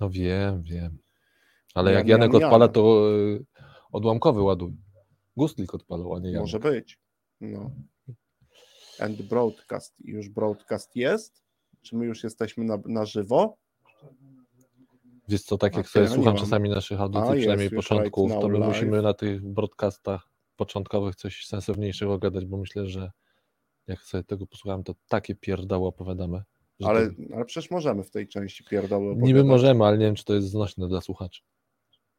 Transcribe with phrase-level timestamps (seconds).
[0.00, 0.98] No wiem, wiem.
[1.74, 3.44] Ale Ja jak Janek odpala, to y,
[3.92, 4.76] odłamkowy ładuj.
[5.36, 6.40] Gustlik odpalał, a nie Janek.
[6.40, 6.98] Może być.
[7.40, 7.70] No.
[9.00, 9.94] And broadcast.
[10.04, 11.42] Już broadcast jest?
[11.82, 13.56] Czy my już jesteśmy na, na żywo?
[15.28, 18.48] Wiesz co, tak jak Okej, sobie słucham czasami naszych audycji, A, przynajmniej początków, right to
[18.48, 23.10] my musimy na tych broadcastach początkowych coś sensowniejszego gadać, bo myślę, że
[23.86, 26.42] jak sobie tego posłuchałem, to takie pierdoły opowiadamy.
[26.84, 27.14] Ale, to...
[27.34, 30.48] ale przecież możemy w tej części pierdoły Niby możemy, ale nie wiem, czy to jest
[30.48, 31.42] znośne dla słuchaczy.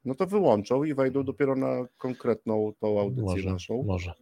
[0.05, 3.83] No to wyłączą i wejdą dopiero na konkretną tą audycję Może, naszą.
[3.83, 4.13] może.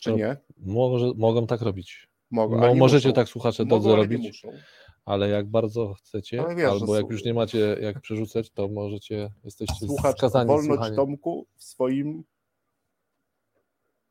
[0.00, 0.36] Czy nie?
[0.58, 2.08] Może, mogą tak robić.
[2.30, 3.14] Mogą, możecie muszą.
[3.14, 4.42] tak słuchacze Mogą, drodzy robić,
[5.04, 9.86] ale jak bardzo chcecie, wiesz, albo jak już nie macie jak przerzucać, to możecie, jesteście
[9.86, 10.96] Słuchacz skazani wolność słuchania.
[10.96, 12.24] domku w swoim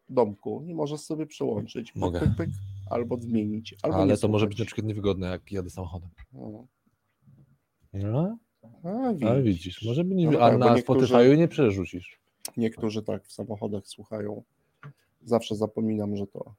[0.10, 1.92] domku i możesz sobie przełączyć.
[1.92, 2.20] Pyk, Mogę.
[2.20, 2.50] Pyk, pyk,
[2.90, 3.76] albo zmienić.
[3.82, 6.10] Albo Ale nie to może być na przykład niewygodne, jak jadę samochodem.
[6.34, 6.68] No.
[7.94, 8.38] No,
[8.84, 9.30] A, widzisz.
[9.30, 12.20] ale widzisz, może by nie, No a tak, na Spotify nie przerzucisz.
[12.58, 14.44] Niektórzy tak w samochodach słuchają.
[15.24, 16.56] Zawsze zapominam, że to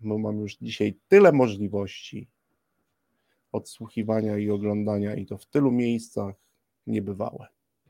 [0.00, 2.28] my mamy już dzisiaj tyle możliwości
[3.52, 6.34] odsłuchiwania i oglądania i to w tylu miejscach
[6.86, 7.46] niebywałe.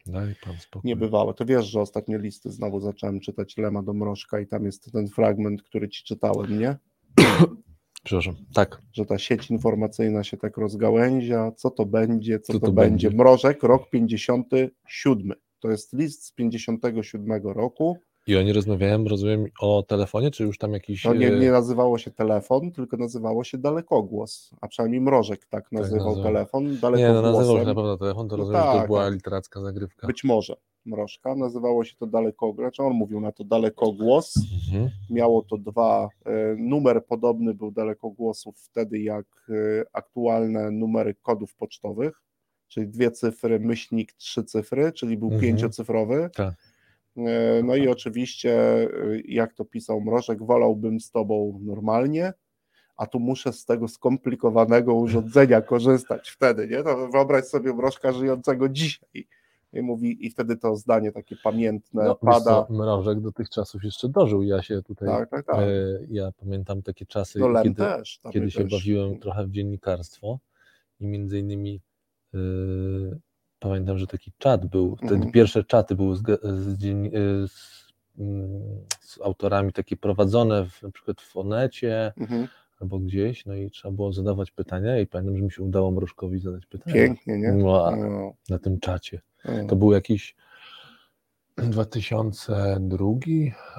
[0.06, 0.88] Daj pan spokój.
[0.88, 1.34] Niebywałe.
[1.34, 5.08] To wiesz, że ostatnie listy znowu zacząłem czytać Lema do Mrożka i tam jest ten
[5.08, 6.76] fragment, który ci czytałem, nie?
[8.04, 8.34] Przepraszam.
[8.54, 12.72] Tak, Że ta sieć informacyjna się tak rozgałęzia, co to będzie, co, Co to, to
[12.72, 13.08] będzie.
[13.08, 13.22] będzie?
[13.22, 15.32] Mrożek, rok 57.
[15.60, 17.98] To jest list z 57 roku.
[18.26, 21.02] I oni rozmawiałem, rozumiem, o telefonie, czy już tam jakiś...
[21.02, 25.72] To nie, e, nie nazywało się telefon, tylko nazywało się dalekogłos, a przynajmniej Mrożek tak
[25.72, 26.24] nazywał nazywał.
[26.24, 27.32] telefon, Nie, no dalekogłosem.
[27.32, 29.14] nazywał się na pewno telefon, to No rozumiem, że to tak, była tak.
[29.14, 30.06] literacka zagrywka.
[30.06, 34.34] Być może Mrożka, nazywało się to dalekogłos, znaczy on mówił na to dalekogłos,
[34.68, 34.90] Mhm.
[35.10, 42.22] miało to dwa, e, numer podobny był dalekogłosów wtedy jak e, aktualne numery kodów pocztowych,
[42.68, 45.42] czyli dwie cyfry, myślnik, trzy cyfry, czyli był Mhm.
[45.42, 46.30] pięciocyfrowy.
[46.34, 46.54] Tak.
[47.16, 48.88] E, No i oczywiście, e,
[49.28, 52.32] jak to pisał Mrożek, wolałbym z tobą normalnie,
[52.96, 56.82] a tu muszę z tego skomplikowanego urządzenia korzystać wtedy, nie?
[56.82, 59.26] To wyobraź sobie Mrożka żyjącego dzisiaj.
[59.72, 62.40] I mówi, i wtedy to zdanie takie pamiętne No, pada.
[62.40, 64.42] co, Mrożek do tych czasów jeszcze dożył.
[64.42, 65.56] Ja się tutaj, Tak, tak, tak.
[65.58, 65.66] e,
[66.10, 68.20] ja pamiętam takie czasy, No kiedy, też.
[68.32, 68.70] kiedy się też.
[68.72, 70.38] bawiłem trochę w dziennikarstwo
[71.00, 71.80] i między innymi
[73.68, 75.32] pamiętam, że taki czat był, wtedy Mhm.
[75.32, 77.84] pierwsze czaty były z, z, e, z,
[78.18, 78.50] mm,
[79.00, 82.48] z autorami takie prowadzone w, na przykład w Onecie Mhm.
[82.80, 86.38] albo gdzieś, no i trzeba było zadawać pytania i pamiętam, że mi się udało Mrożkowi
[86.38, 87.52] zadać pytania Pięknie, nie?
[87.52, 89.20] No, na tym czacie.
[89.44, 89.66] no.
[89.68, 90.36] To był jakiś
[91.56, 93.06] 2002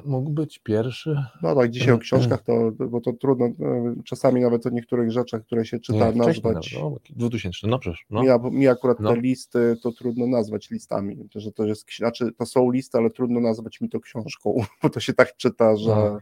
[0.05, 1.15] mógł być pierwszy.
[1.41, 5.41] No tak, dzisiaj o książkach to, bo to trudno, e, czasami nawet o niektórych rzeczach,
[5.41, 6.43] które się czyta, Nie, nazwać.
[6.43, 8.05] nawet, no, 2000, no przecież.
[8.09, 8.23] No.
[8.23, 9.09] Mi, mi akurat No.
[9.13, 13.39] te listy to trudno nazwać listami, że to jest, znaczy to są listy, ale trudno
[13.39, 16.19] nazwać mi to książką, bo to się tak czyta, że No.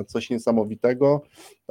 [0.00, 1.22] e, coś niesamowitego,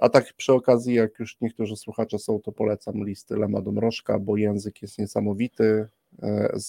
[0.02, 4.38] a tak przy okazji, jak już niektórzy słuchacze są, to polecam listy Lema Domrożka, bo
[4.38, 5.88] język jest niesamowity,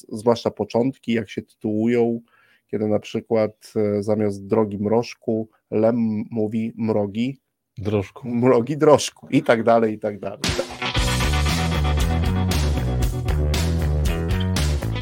[0.09, 2.21] zwłaszcza początki, jak się tytułują,
[2.67, 7.39] kiedy na przykład e, zamiast drogi mrożku, Lem mówi mrogi,
[7.79, 8.29] Drożku.
[8.29, 10.41] mrogi drożku i tak dalej, i tak dalej.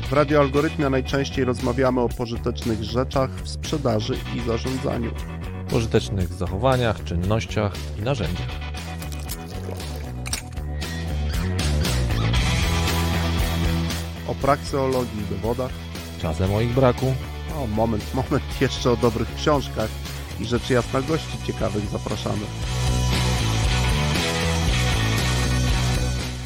[0.09, 5.11] W radioalgorytmie najczęściej rozmawiamy o pożytecznych rzeczach w sprzedaży i zarządzaniu.
[5.71, 8.72] Pożytecznych zachowaniach, czynnościach i narzędziach.
[14.33, 15.71] O prakseologii i dowodach.
[16.23, 17.15] Czasem o ich braku.
[17.57, 19.91] O, moment, moment, jeszcze o dobrych książkach
[20.41, 22.47] i rzecz jasna gości ciekawych zapraszamy.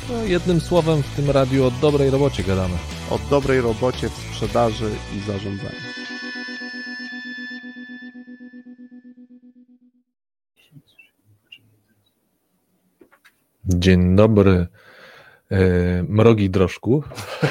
[0.09, 2.75] No, jednym słowem w tym radiu o dobrej robocie gadamy.
[3.11, 5.87] O dobrej robocie w sprzedaży i zarządzaniu.
[13.65, 14.67] Dzień dobry,
[16.09, 17.03] mrogi drożku.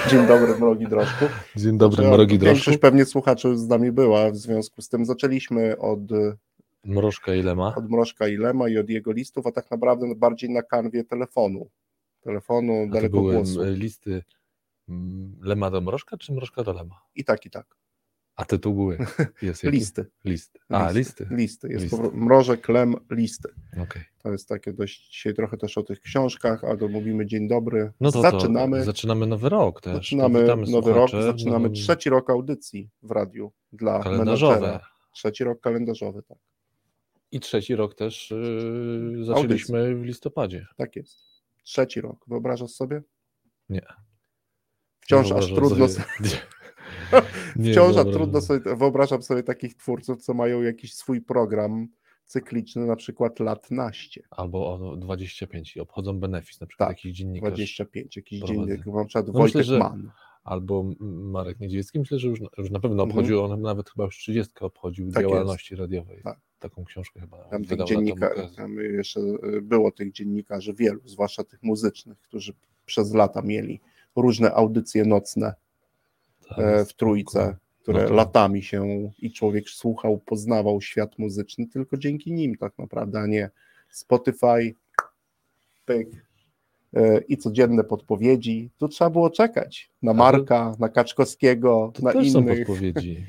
[0.10, 1.26] Dzień dobry, mrogi drożku.
[1.56, 2.54] Dzień dobry, Znaczy, mrogi drożku.
[2.54, 6.00] Większość pewnie słuchaczy z nami była, w związku z tym zaczęliśmy od
[6.86, 7.76] Mrożka ile ma?
[7.76, 11.70] od Mrożka i Lema i od jego listów, a tak naprawdę bardziej na kanwie telefonu.
[12.22, 13.64] Telefonu A dalekogłosu.
[13.64, 14.24] e, listy
[14.90, 17.02] mm, Lema do Mrożka, czy Mrożka do Lema?
[17.16, 17.76] I tak, i tak.
[18.36, 18.98] A tytuł były.
[19.42, 19.64] Jest?
[19.64, 20.06] Listy.
[20.26, 20.60] Listy.
[20.70, 21.28] A, listy.
[21.32, 21.68] Listy.
[21.70, 21.98] Jest Listy.
[21.98, 23.50] po prostu Mrożek, Lem, listy.
[23.82, 24.04] Okej.
[24.24, 27.92] To jest takie dość, dzisiaj trochę też o tych książkach, albo mówimy dzień dobry.
[28.02, 29.92] No to zaczynamy, To zaczynamy nowy rok też.
[29.94, 31.24] To zaczynamy nowy rok, słuchaczy.
[31.24, 34.56] zaczynamy No, trzeci rok audycji w radiu dla kalendarzowe.
[34.56, 34.88] menadżera.
[35.14, 36.38] Trzeci rok kalendarzowy, tak.
[37.32, 40.68] I trzeci rok też yy, zaczęliśmy w listopadzie.
[40.78, 41.18] Tak jest.
[41.64, 42.26] Trzeci rok.
[42.28, 43.02] Wyobrażasz sobie?
[43.70, 43.82] Nie.
[45.00, 46.30] Wciąż aż trudno sobie, nie,
[47.72, 51.88] wciąż trudno sobie, wyobrażam sobie takich twórców, co mają jakiś swój program
[52.26, 54.24] cykliczny, na przykład lat naście.
[54.32, 57.50] Albo o 25 i obchodzą benefis, na przykład tak, jakiś dziennikarz.
[57.50, 60.12] 25, jakiś dziennik, na przykład no Wojtek myślę, Mann.
[60.44, 63.10] Albo Marek Niedźwiecki, myślę, że już, już na pewno mhm.
[63.10, 63.54] obchodził, mhm.
[63.54, 65.82] on nawet chyba już 30 obchodził tak działalności jest.
[65.82, 66.22] radiowej.
[66.24, 66.40] Tak.
[66.60, 71.64] Taką książkę chyba tam tych dziennikarzy, tam jeszcze y, było tych dziennikarzy wielu, zwłaszcza tych
[71.64, 72.54] muzycznych, którzy
[72.86, 73.82] przez lata mieli
[74.16, 75.54] różne audycje nocne
[76.88, 78.14] w trójce które no to...
[78.14, 83.50] latami się i człowiek słuchał, poznawał świat muzyczny, tylko dzięki nim tak naprawdę, a nie
[83.90, 84.76] Spotify,
[85.86, 86.10] pyk
[86.94, 88.70] e, i codzienne podpowiedzi.
[88.78, 92.58] Tu trzeba było czekać na Marka, na Kaczkowskiego, to na też innych.
[92.58, 93.18] Są podpowiedzi.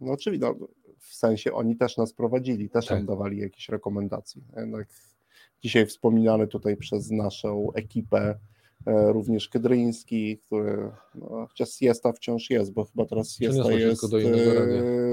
[0.00, 0.66] No oczywiście, no,
[0.98, 2.98] w sensie oni też nas prowadzili, też tak.
[2.98, 4.42] nam dawali jakieś rekomendacje.
[4.56, 4.88] Jednak
[5.62, 8.38] dzisiaj wspominany tutaj przez naszą ekipę E,
[8.86, 14.08] również Kedryński, który, no, chociaż siesta wciąż jest, bo chyba teraz siesta jest e,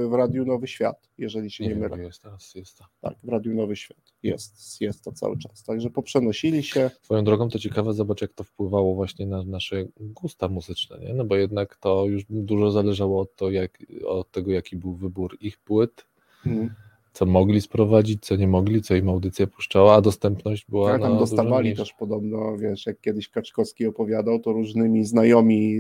[0.08, 2.04] w Radiu Nowy Świat, jeżeli się nie, nie mylę.
[2.04, 2.88] jest teraz siesta.
[3.02, 6.92] Tak, w Radiu Nowy Świat jest siesta cały czas, także poprzenosili się.
[7.02, 11.14] Swoją drogą to ciekawe, zobacz jak to wpływało właśnie na nasze gusta muzyczne, nie?
[11.14, 15.38] no bo jednak to już dużo zależało od, to, jak, od tego, jaki był wybór
[15.42, 16.06] ich płyt,
[16.44, 16.75] hmm
[17.13, 21.18] co mogli sprowadzić, co nie mogli, co im audycja puszczała, a dostępność była tak, tam
[21.18, 25.71] dostawali też podobno, wiesz, jak kiedyś Kaczkowski opowiadał, to różnymi znajomi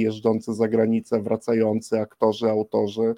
[0.00, 3.14] jeżdżący za granicę, wracający aktorzy, autorzy,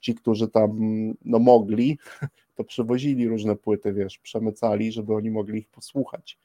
[0.00, 0.80] ci, którzy tam
[1.24, 1.98] no mogli,
[2.56, 6.38] to przywozili różne płyty, wiesz, przemycali, żeby oni mogli ich posłuchać.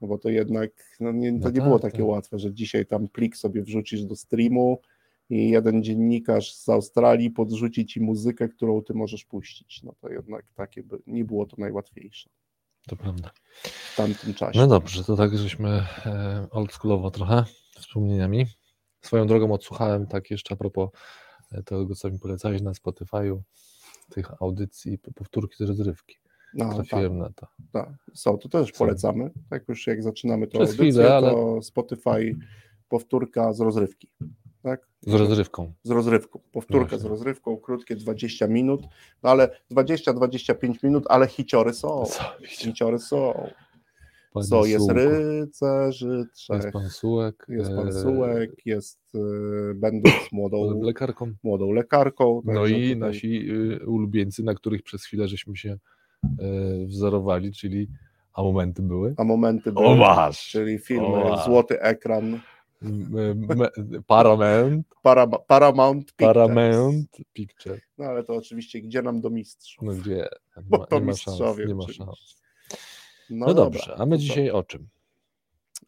[0.00, 0.70] No bo to jednak
[1.00, 2.06] no nie, to no nie tak, było takie tak.
[2.06, 4.80] łatwe, że dzisiaj tam plik sobie wrzucisz do streamu,
[5.30, 9.82] i jeden dziennikarz z Australii podrzuci ci muzykę, którą ty możesz puścić.
[9.82, 12.30] No to jednak takie by, nie było to najłatwiejsze.
[12.86, 13.30] To prawda.
[13.62, 14.58] W tamtym czasie.
[14.58, 15.68] No dobrze, to tak żeśmy
[16.06, 18.46] e, oldschoolowo trochę wspomnieniami.
[19.00, 20.90] Swoją drogą odsłuchałem tak jeszcze a propos
[21.52, 23.40] e, tego, co mi polecałeś na Spotify'u,
[24.10, 26.16] tych audycji, powtórki z rozrywki.
[26.54, 27.46] No, Trafiłem tak, na to.
[27.72, 29.30] Tak, są, to też polecamy.
[29.50, 31.30] Tak już jak zaczynamy to audycję, chwilę, ale...
[31.30, 32.36] to Spotify
[32.88, 34.12] powtórka z rozrywki
[34.62, 34.86] tak?
[35.00, 35.72] Z rozrywką.
[35.82, 36.40] Z rozrywką.
[36.52, 36.98] Powtórka Właśnie.
[36.98, 38.82] z rozrywką, krótkie 20 minut,
[39.22, 42.04] no ale 20-25 minut, ale hiciory są.
[42.04, 42.22] Co?
[42.46, 43.48] Hiciory są.
[44.34, 46.56] Panie Co jest rycerzy trzech.
[46.56, 47.46] Jest pan Sułek.
[47.48, 49.18] Jest pan e, Sułek, jest e,
[49.74, 51.32] będąc młodą lekarką.
[51.42, 52.96] Młodą lekarką no i tutaj...
[52.96, 55.78] nasi y, ulubieńcy, na których przez chwilę żeśmy się e,
[56.86, 57.88] wzorowali, czyli
[58.34, 59.14] a momenty były.
[59.16, 59.86] A momenty były.
[59.86, 60.48] O masz.
[60.48, 62.40] Czyli filmy Złoty Ekran.
[64.06, 64.86] Paramount.
[65.02, 66.34] Para, Paramount Pictures.
[66.34, 67.80] Paramount Picture.
[67.98, 69.82] No ale to oczywiście, gdzie nam do mistrzów?
[69.82, 70.28] No gdzie?
[70.56, 71.66] Nie Bo to nie mistrzowie.
[71.66, 72.42] nie ma szans.
[73.30, 74.88] No, no dobrze, a my dzisiaj o czym?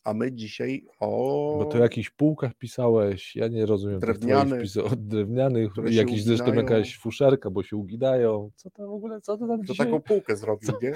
[0.05, 1.57] A my dzisiaj o.
[1.59, 4.01] Bo to o jakichś półkach pisałeś, ja nie rozumiem.
[4.01, 4.63] Drewnianych.
[4.63, 8.51] Pisał, drewnianych, jakiś zresztą jakaś fuszerka, bo się uginają.
[8.57, 9.87] Co to w ogóle, co ty tam to dzisiaj?
[9.87, 10.93] taką półkę zrobił, co, nie?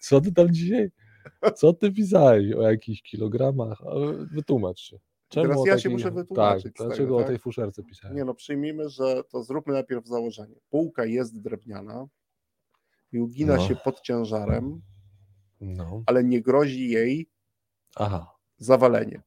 [0.00, 0.90] Co ty tam dzisiaj?
[1.54, 3.78] Co ty pisałeś o jakichś kilogramach?
[4.32, 4.98] Wytłumacz się.
[5.34, 6.76] Czemu Teraz ja się muszę wytłumaczyć.
[6.76, 7.28] Tak, dlaczego tego, o tak?
[7.28, 8.16] tej fuszerce pisałem?
[8.16, 10.56] Nie no, przyjmijmy, że to zróbmy najpierw założenie.
[10.70, 12.06] Półka jest drewniana
[13.12, 13.68] i ugina no.
[13.68, 14.82] się pod ciężarem,
[15.60, 16.02] no.
[16.06, 17.30] ale nie grozi jej
[17.96, 18.34] Aha.
[18.56, 19.22] zawalenie.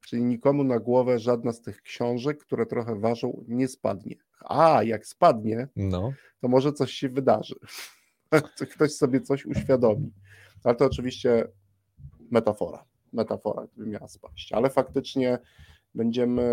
[0.00, 4.16] Czyli nikomu na głowę żadna z tych książek, które trochę ważą, nie spadnie.
[4.40, 6.12] A jak spadnie, no.
[6.40, 7.54] to może coś się wydarzy.
[8.74, 10.12] Ktoś sobie coś uświadomi.
[10.64, 11.48] Ale to oczywiście
[12.30, 15.38] metafora metafora, gdyby miała spaść, ale faktycznie
[15.94, 16.44] będziemy,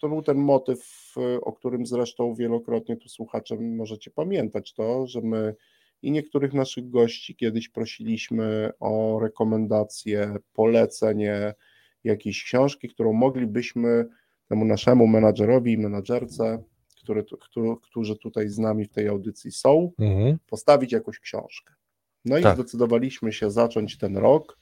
[0.00, 5.54] to był ten motyw, o którym zresztą wielokrotnie tu słuchacze możecie pamiętać to, że my
[6.02, 11.54] i niektórych naszych gości kiedyś prosiliśmy o rekomendację, polecenie
[12.04, 14.08] jakiejś książki, którą moglibyśmy
[14.48, 16.62] temu naszemu menadżerowi i menadżerce,
[17.02, 20.38] który, który, którzy tutaj z nami w tej audycji są, mhm.
[20.46, 21.74] postawić jakąś książkę.
[22.24, 22.54] No i tak.
[22.54, 24.58] zdecydowaliśmy się zacząć ten rok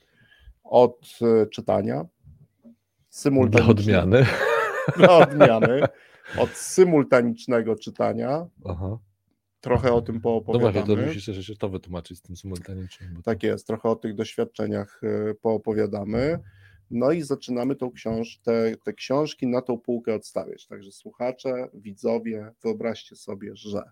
[0.71, 2.07] od e, czytania.
[3.51, 4.27] Dla odmiany.
[4.97, 5.83] Dla odmiany.
[6.39, 8.47] Od symultanicznego czytania.
[8.65, 8.99] Aha.
[9.61, 10.65] Trochę o tym poopowiadamy.
[10.65, 13.23] No właśnie, to musisz jeszcze to wytłumaczyć z tym symultanicznym.
[13.23, 16.39] Tak jest, trochę o tych doświadczeniach e, poopowiadamy.
[16.91, 20.67] No i zaczynamy tą książ te, te książki na tą półkę odstawiać.
[20.67, 23.83] Także słuchacze, widzowie, wyobraźcie sobie, że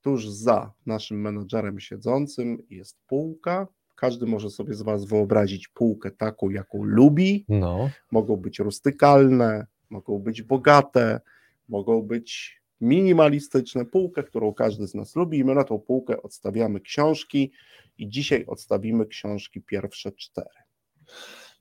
[0.00, 3.66] tuż za naszym menadżerem siedzącym jest półka,
[4.02, 7.44] każdy może sobie z Was wyobrazić półkę taką, jaką lubi.
[7.48, 7.90] No.
[8.10, 11.20] Mogą być rustykalne, mogą być bogate,
[11.68, 13.84] mogą być minimalistyczne.
[13.84, 15.38] Półkę, którą każdy z nas lubi.
[15.38, 17.52] I my na tą półkę odstawiamy książki
[17.98, 20.58] i dzisiaj odstawimy książki pierwsze cztery.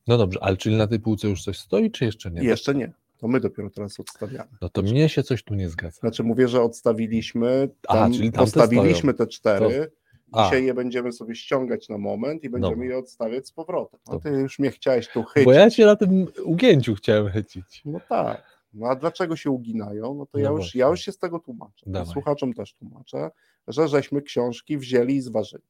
[0.08, 2.44] No dobrze, ale czyli na tej półce już coś stoi, czy jeszcze nie?
[2.44, 2.94] Jeszcze nie.
[3.18, 4.50] To my dopiero teraz odstawiamy.
[4.62, 6.00] No to mnie się coś tu nie zgadza.
[6.00, 10.01] Znaczy mówię, że odstawiliśmy, tam Aha, czyli postawiliśmy te cztery, to...
[10.36, 14.00] dzisiaj je będziemy sobie ściągać na moment i będziemy je odstawiać z powrotem.
[14.08, 15.46] No ty już mnie chciałeś tu chycić.
[15.46, 17.82] Bo ja cię na tym ugięciu chciałem chycić.
[17.86, 18.62] No tak.
[18.74, 20.14] No a dlaczego się uginają?
[20.14, 22.06] No to no ja, już, ja już się z tego tłumaczę.
[22.06, 23.32] Słuchaczom też tłumaczę,
[23.68, 25.64] że żeśmy książki wzięli i zważyli.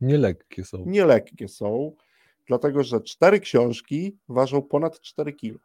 [0.00, 0.84] Nielekkie są.
[0.86, 1.92] Nielekkie są,
[2.46, 5.58] dlatego że cztery książki ważą ponad 4 kilo.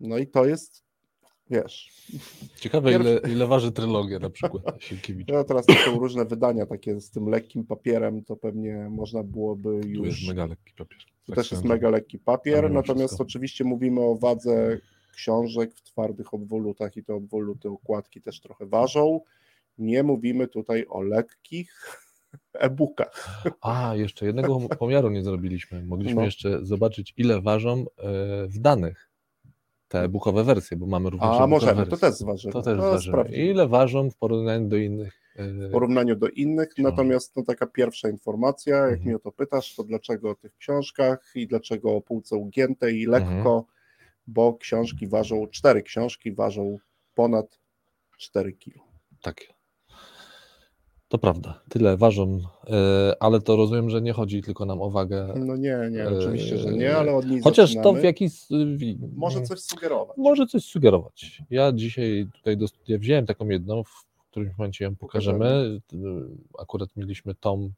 [0.00, 0.84] No i to jest,
[1.50, 1.90] wiesz...
[2.56, 3.20] Ciekawe, pierwszy...
[3.24, 5.32] ile, ile waży trylogia na przykład Sienkiewicza.
[5.32, 9.98] No teraz są różne wydania takie z tym lekkim papierem, to pewnie można byłoby już...
[9.98, 10.98] Tu jest mega lekki papier.
[10.98, 13.24] To tak też jest mega lekki papier, natomiast wszystko.
[13.24, 14.78] oczywiście mówimy o wadze
[15.14, 19.20] książek w twardych obwolutach i te obwoluty okładki też trochę ważą.
[19.78, 22.00] Nie mówimy tutaj o lekkich
[22.52, 23.42] e-bookach.
[23.60, 25.84] A, jeszcze jednego pomiaru nie zrobiliśmy.
[25.84, 26.24] Mogliśmy no.
[26.24, 27.84] jeszcze zobaczyć, ile ważą e,
[28.46, 29.07] w danych
[29.88, 31.30] te e-bookowe wersje, bo mamy również.
[31.40, 32.52] A możemy, to też zważymy.
[32.52, 33.36] To też to zważymy.
[33.36, 35.20] Ile ważą w porównaniu do innych?
[35.36, 39.06] E, w porównaniu do innych, natomiast no, taka pierwsza informacja, jak mhm.
[39.06, 43.06] mnie o to pytasz, to dlaczego o tych książkach i dlaczego o półce ugiętej i
[43.06, 43.62] lekko, mhm.
[44.26, 46.78] bo książki ważą, cztery książki ważą
[47.14, 47.58] ponad
[48.18, 48.82] 4 kilo.
[49.22, 49.57] Tak.
[51.08, 55.34] To prawda, tyle ważą, e, ale to rozumiem, że nie chodzi tylko nam o wagę.
[55.36, 57.96] No nie, nie, e, oczywiście, że nie, ale od niej Chociaż zaczynamy.
[57.96, 58.32] to w jakiś.
[59.16, 60.16] Może coś sugerować.
[60.16, 61.42] Może coś sugerować.
[61.50, 65.80] Ja dzisiaj tutaj do studia wziąłem taką jedną, w którymś momencie ją pokażemy.
[66.58, 67.72] Akurat mieliśmy tom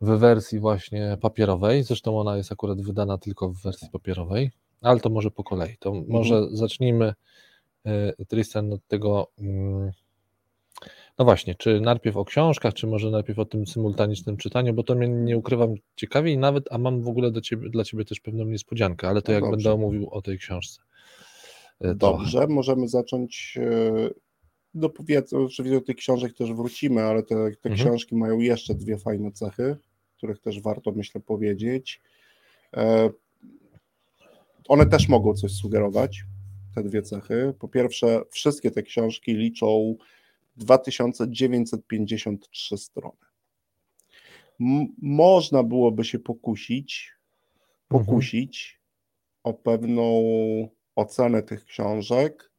[0.00, 1.82] w wersji właśnie papierowej.
[1.82, 4.50] Zresztą ona jest akurat wydana tylko w wersji papierowej,
[4.80, 5.76] ale to może po kolei.
[5.78, 6.56] To może mhm.
[6.56, 7.14] zacznijmy,
[7.84, 9.30] e, Tristan, od tego.
[9.38, 9.92] Mm,
[11.18, 14.94] no właśnie, czy najpierw o książkach, czy może najpierw o tym symultanicznym czytaniu, bo to
[14.94, 18.20] mnie nie ukrywam ciekawie i nawet, a mam w ogóle do ciebie, dla ciebie też
[18.20, 19.70] pewną niespodziankę, ale to no jak dobrze.
[19.70, 20.82] będę mówił o tej książce.
[21.80, 23.58] E, dobrze, możemy zacząć
[24.76, 27.74] do powiedzmy, oczywiście do tych książek też wrócimy, ale te, te mhm.
[27.74, 29.76] książki mają jeszcze dwie fajne cechy,
[30.16, 32.00] których też warto myślę powiedzieć.
[32.76, 33.10] E,
[34.68, 36.24] one też mogą coś sugerować,
[36.74, 37.54] te dwie cechy.
[37.58, 39.96] Po pierwsze, wszystkie te książki liczą
[40.56, 43.16] 2953 strony.
[44.60, 47.12] M można byłoby się pokusić,
[47.88, 48.82] pokusić mhm.
[49.42, 50.22] o pewną
[50.96, 52.52] ocenę tych książek,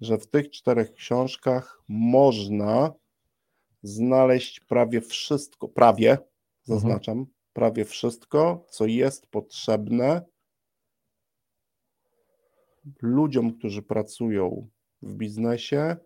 [0.00, 2.92] że w tych czterech książkach można
[3.82, 6.18] znaleźć prawie wszystko, prawie,
[6.62, 7.34] zaznaczam, mhm.
[7.52, 10.22] prawie wszystko, co jest potrzebne
[13.02, 14.68] ludziom, którzy pracują
[15.02, 15.96] w biznesie,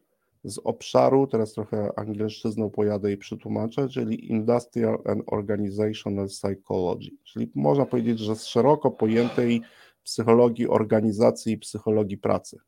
[0.46, 7.86] z obszaru, teraz trochę angielszczyzną pojadę i przetłumaczę, czyli Industrial and Organizational Psychology, czyli można
[7.86, 9.62] powiedzieć, że z szeroko pojętej
[10.02, 12.58] psychologii organizacji i psychologii pracy.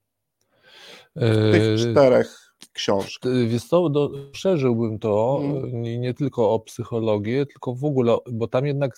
[1.17, 3.23] W tych yy, czterech książk.
[3.49, 5.83] Wiesz co, do, przeżyłbym to hmm.
[5.83, 8.97] nie, nie, tylko o psychologię, tylko w ogóle, bo tam jednak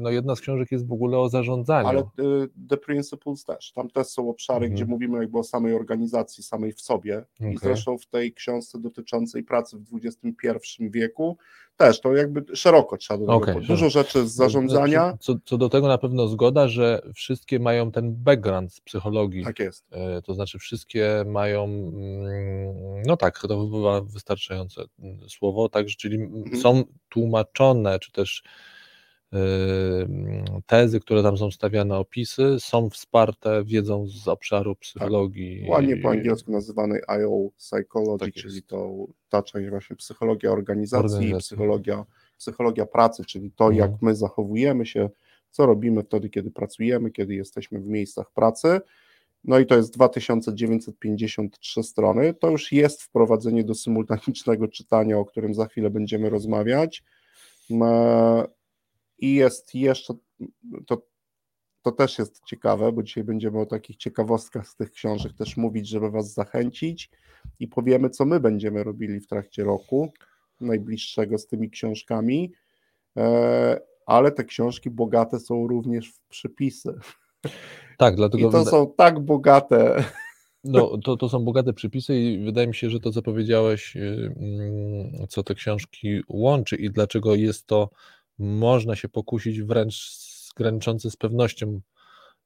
[0.00, 1.88] no jedna z książek jest w ogóle o zarządzaniu.
[1.88, 3.72] Ale y, The Principles też.
[3.72, 4.74] Tam też są obszary, hmm.
[4.74, 4.90] gdzie mhm.
[4.90, 7.24] mówimy jakby o samej organizacji, samej w sobie.
[7.40, 7.52] Okay.
[7.52, 11.36] I zresztą w tej książce dotyczącej pracy w XXI wieku
[11.80, 15.00] też, to jakby szeroko trzeba do okay, Dużo rzeczy z zarządzania.
[15.02, 19.44] Znaczy, co, co, do tego na pewno zgoda, że wszystkie mają ten background z psychologii.
[19.44, 19.86] Tak jest.
[19.92, 24.84] E, to znaczy wszystkie mają, mm, no tak, to bywa wystarczające
[25.28, 26.60] słowo, tak, czyli mhm.
[26.60, 28.42] są tłumaczone, czy też
[30.66, 35.60] tezy, które tam są stawiane, opisy, są wsparte wiedzą z obszaru psychologii.
[35.60, 35.70] Tak.
[35.70, 41.34] Ładnie po angielsku nazywanej IO Psychology, tak czyli to ta część właśnie psychologia organizacji.
[41.38, 42.04] Psychologia,
[42.38, 43.90] psychologia pracy, czyli to, mhm.
[43.90, 45.10] jak my zachowujemy się,
[45.50, 48.80] co robimy wtedy, kiedy pracujemy, kiedy jesteśmy w miejscach pracy.
[49.44, 52.34] No i to jest 2953 strony.
[52.34, 57.04] To już jest wprowadzenie do symultanicznego czytania, o którym za chwilę będziemy rozmawiać.
[59.20, 60.14] I jest jeszcze,
[60.86, 61.06] to,
[61.82, 65.88] to też jest ciekawe, bo dzisiaj będziemy o takich ciekawostkach z tych książek też mówić,
[65.88, 67.10] żeby Was zachęcić
[67.58, 70.12] i powiemy, co my będziemy robili w trakcie roku
[70.60, 72.52] najbliższego z tymi książkami,
[73.16, 76.94] e, ale te książki bogate są również w przepisy.
[77.98, 78.48] Tak, dlatego.
[78.48, 80.04] I to są tak bogate.
[80.64, 84.34] No, to, to są bogate przypisy i wydaje mi się, że to, co powiedziałeś, y,
[84.36, 87.90] mm, co te książki łączy i dlaczego jest to
[88.40, 90.10] można się pokusić wręcz
[90.56, 91.80] graniczący z pewnością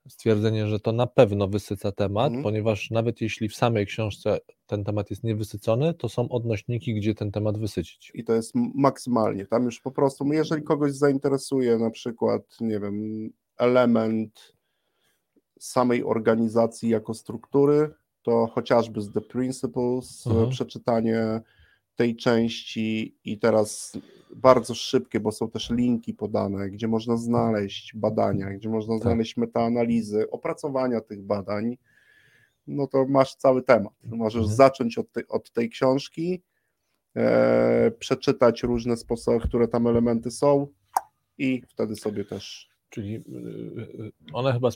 [0.09, 2.43] stwierdzenie, że to na pewno wysyca temat, mhm.
[2.43, 7.31] ponieważ nawet jeśli w samej książce ten temat jest niewysycony, to są odnośniki, gdzie ten
[7.31, 8.13] temat wysycić.
[8.15, 9.47] I to jest maksymalnie.
[9.47, 14.55] Tam już po prostu, jeżeli kogoś zainteresuje na przykład, nie wiem, element
[15.61, 17.91] samej organizacji jako struktury,
[18.23, 20.51] to chociażby z The Principles, mhm.
[20.51, 21.41] przeczytanie
[21.97, 23.99] tej części i teraz
[24.35, 29.03] bardzo szybkie, bo są też linki podane, gdzie można znaleźć badania, gdzie można tak.
[29.03, 31.77] znaleźć metaanalizy, opracowania tych badań,
[32.67, 33.93] no to masz cały temat.
[34.05, 34.57] Możesz mhm.
[34.57, 36.43] zacząć od, te, od tej książki,
[37.17, 40.67] e, przeczytać różne sposoby, które tam elementy są
[41.39, 44.69] i wtedy sobie też Czyli y, y, one chyba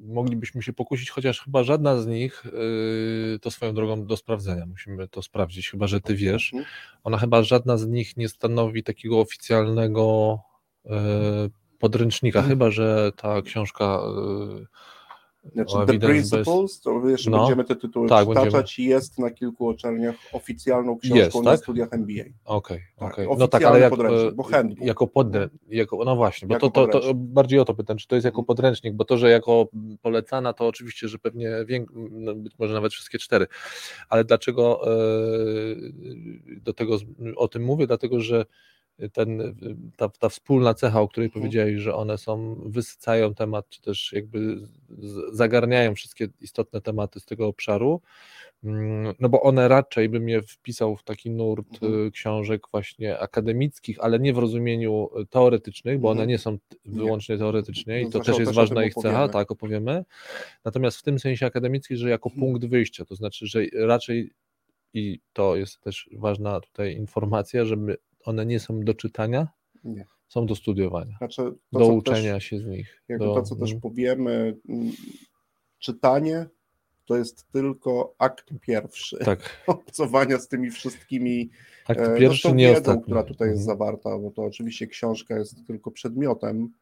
[0.00, 4.66] moglibyśmy się pokusić, chociaż chyba żadna z nich y, to swoją drogą do sprawdzenia.
[4.66, 6.52] Musimy to sprawdzić, chyba że ty wiesz.
[6.54, 6.72] Mhm.
[7.04, 10.38] Ona chyba żadna z nich nie stanowi takiego oficjalnego
[11.78, 12.52] podręcznika, mhm.
[12.52, 14.00] chyba że ta książka
[15.52, 19.66] znaczy, The Principles, to jeszcze no, będziemy te tytuły tak, przytaczać i jest na kilku
[19.66, 21.44] uczelniach oficjalną książką jest, tak?
[21.44, 22.22] na studiach MBA.
[22.44, 23.26] Okej, tak, okej.
[23.26, 23.38] Okay.
[23.38, 23.92] No tak, ale jak,
[24.34, 24.86] bo handbook.
[24.86, 28.14] jako podręcznik, jako, no właśnie, bo to, to, to, bardziej o to pytam, czy to
[28.14, 28.46] jest jako mhm.
[28.46, 29.68] podręcznik, bo to, że jako
[30.02, 31.50] polecana, to oczywiście, że pewnie
[32.10, 33.46] no, być może nawet wszystkie cztery,
[34.08, 34.96] ale dlaczego e,
[36.60, 36.98] do tego,
[37.36, 37.86] o tym mówię?
[37.86, 38.44] Dlatego, że
[39.12, 39.54] ten,
[39.96, 41.42] ta, ta wspólna cecha, o której mhm.
[41.42, 44.56] powiedziałeś, że one są, wysycają temat, czy też jakby
[45.32, 48.00] zagarniają wszystkie istotne tematy z tego obszaru,
[48.64, 52.06] mm, no bo one raczej bym je wpisał w taki nurt mhm.
[52.06, 56.28] Y, książek właśnie akademickich, ale nie w rozumieniu teoretycznych, bo one mhm.
[56.28, 60.04] nie są wyłącznie teoretyczne i to też jest ważna ich cecha, tak opowiemy.
[60.64, 64.30] Natomiast w tym sensie akademicki, że jako punkt wyjścia, to znaczy, że raczej
[64.94, 69.48] i to jest też ważna tutaj informacja, że my one nie są do czytania,
[69.84, 70.06] nie.
[70.28, 73.02] są do studiowania, znaczy, to, do uczenia też, się z nich.
[73.08, 73.80] Jakby do, to, co też mm.
[73.80, 74.92] powiemy, mm,
[75.78, 76.46] czytanie
[77.04, 79.38] to jest tylko akt pierwszy tak.
[79.66, 81.50] obcowania z tymi wszystkimi
[81.86, 83.02] akt e, no, pierwszy, no, nie wiedzą, ostatni.
[83.02, 83.78] która tutaj jest mhm.
[83.78, 86.72] zawarta, bo to oczywiście książka jest tylko przedmiotem,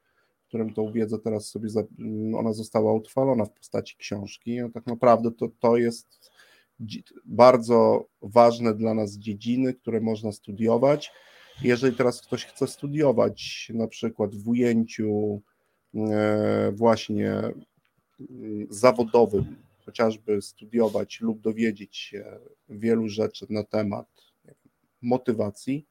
[0.52, 1.68] którym tą wiedzę teraz sobie,
[1.98, 6.31] mm, ona została utrwalona w postaci książki, a tak naprawdę to, to jest
[7.24, 11.12] bardzo ważne dla nas dziedziny, które można studiować,
[11.62, 15.42] jeżeli teraz ktoś chce studiować na przykład w ujęciu
[15.94, 22.24] e, właśnie mm, zawodowym, chociażby studiować lub dowiedzieć się
[22.68, 24.06] wielu rzeczy na temat
[25.02, 25.86] motywacji,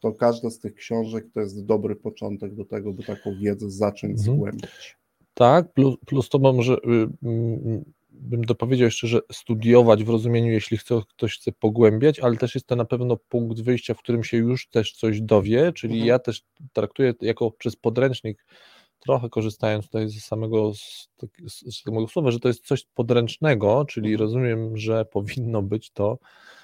[0.00, 4.18] to każda z tych książek to jest dobry początek do tego, by taką wiedzę zacząć
[4.18, 4.36] mhm.
[4.36, 4.98] zgłębiać.
[5.34, 7.84] Tak, plus, plus to może y, mm,
[8.20, 12.66] bym dopowiedział jeszcze, że studiować w rozumieniu, jeśli chce, ktoś chce pogłębiać, ale też jest
[12.66, 16.08] to na pewno punkt wyjścia, w którym się już też coś dowie, czyli mhm.
[16.08, 18.44] ja też traktuję jako przez podręcznik,
[19.08, 24.20] trochę korzystając tutaj z samego, z, samego słowa, że to jest coś podręcznego, czyli mhm.
[24.20, 26.18] rozumiem, że powinno być to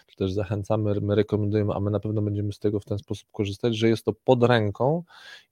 [0.07, 3.29] czy też zachęcamy, my rekomendujemy, a my na pewno będziemy z tego w ten sposób
[3.33, 5.03] korzystać, że jest to pod ręką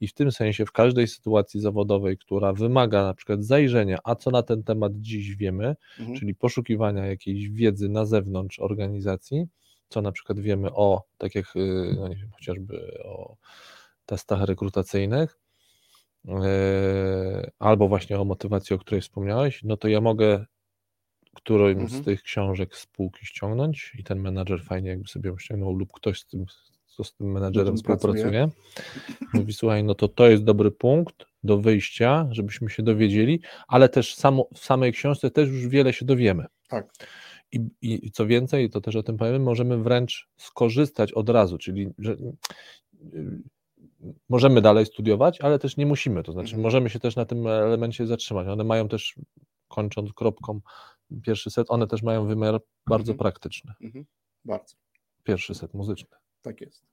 [0.00, 4.30] i w tym sensie w każdej sytuacji zawodowej, która wymaga na przykład zajrzenia, a co
[4.30, 6.18] na ten temat dziś wiemy, mhm.
[6.18, 9.46] czyli poszukiwania jakiejś wiedzy na zewnątrz organizacji,
[9.88, 13.36] co na przykład wiemy o, tak jak y, no nie wiem, chociażby o
[14.06, 15.41] testach rekrutacyjnych,
[17.58, 20.44] albo właśnie o motywacji, o której wspomniałeś, no to ja mogę
[21.34, 21.88] którą mhm.
[21.88, 26.20] z tych książek spółki ściągnąć i ten menadżer fajnie jakby sobie ją ściągnął lub ktoś
[26.20, 26.44] z tym,
[26.94, 28.48] kto z tym menadżerem współpracuje,
[29.34, 34.14] mówi słuchaj, no to to jest dobry punkt do wyjścia, żebyśmy się dowiedzieli, ale też
[34.14, 36.46] samo, w samej książce też już wiele się dowiemy.
[36.68, 36.92] Tak.
[37.52, 41.88] I, I co więcej, to też o tym powiemy, możemy wręcz skorzystać od razu, czyli
[41.98, 42.16] że
[44.28, 46.62] możemy dalej studiować, ale też nie musimy, to znaczy mhm.
[46.62, 48.48] możemy się też na tym elemencie zatrzymać.
[48.48, 49.14] One mają też,
[49.68, 50.60] kończąc kropką,
[51.22, 53.18] pierwszy set, one też mają wymiar bardzo mhm.
[53.18, 53.72] praktyczny.
[53.80, 54.04] Mhm.
[54.44, 54.76] Bardzo.
[55.22, 56.16] Pierwszy set muzyczny.
[56.42, 56.84] Tak jest.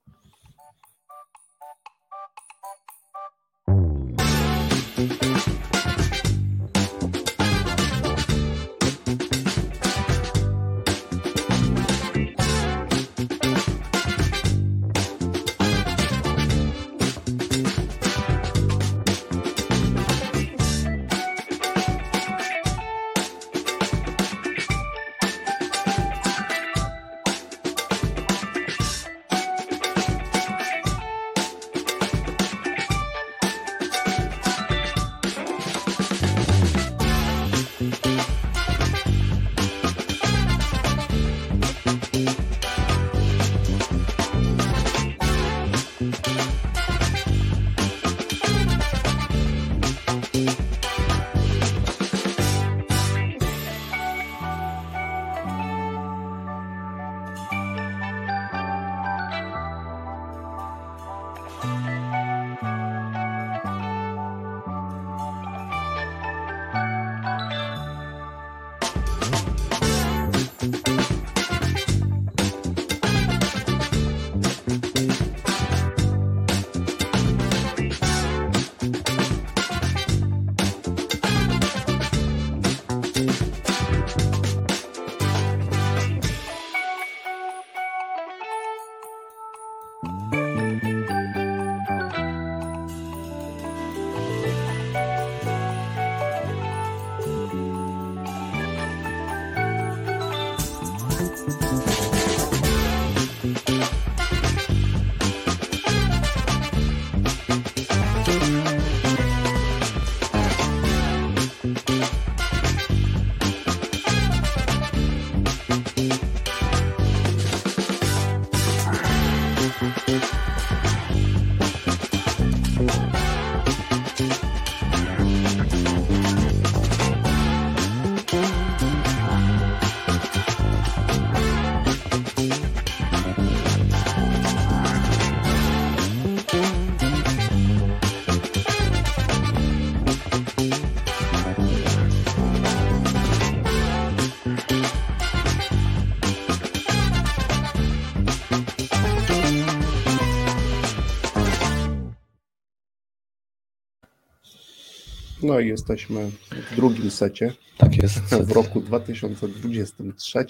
[155.64, 156.30] Jesteśmy
[156.70, 157.52] w drugim secie.
[157.78, 158.18] Tak jest.
[158.18, 160.44] W roku 2023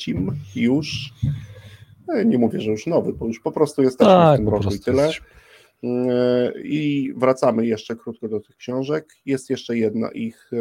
[0.56, 1.12] już.
[2.08, 4.74] E, nie mówię, że już nowy, bo już po prostu jesteśmy tak, w tym roku
[4.74, 5.02] i tyle.
[5.02, 5.26] Jesteśmy.
[5.84, 9.14] E, I wracamy jeszcze krótko do tych książek.
[9.26, 10.56] Jest jeszcze jedna ich e,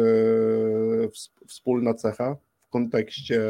[1.46, 3.42] wspólna cecha w kontekście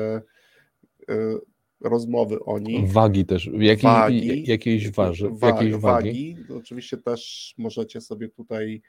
[1.80, 2.92] rozmowy o nich.
[2.92, 6.36] Wagi też, Jakiej, wagi, jakiejś, waży, wa jakiejś wagi.
[6.36, 6.36] wagi.
[6.58, 8.82] Oczywiście też możecie sobie tutaj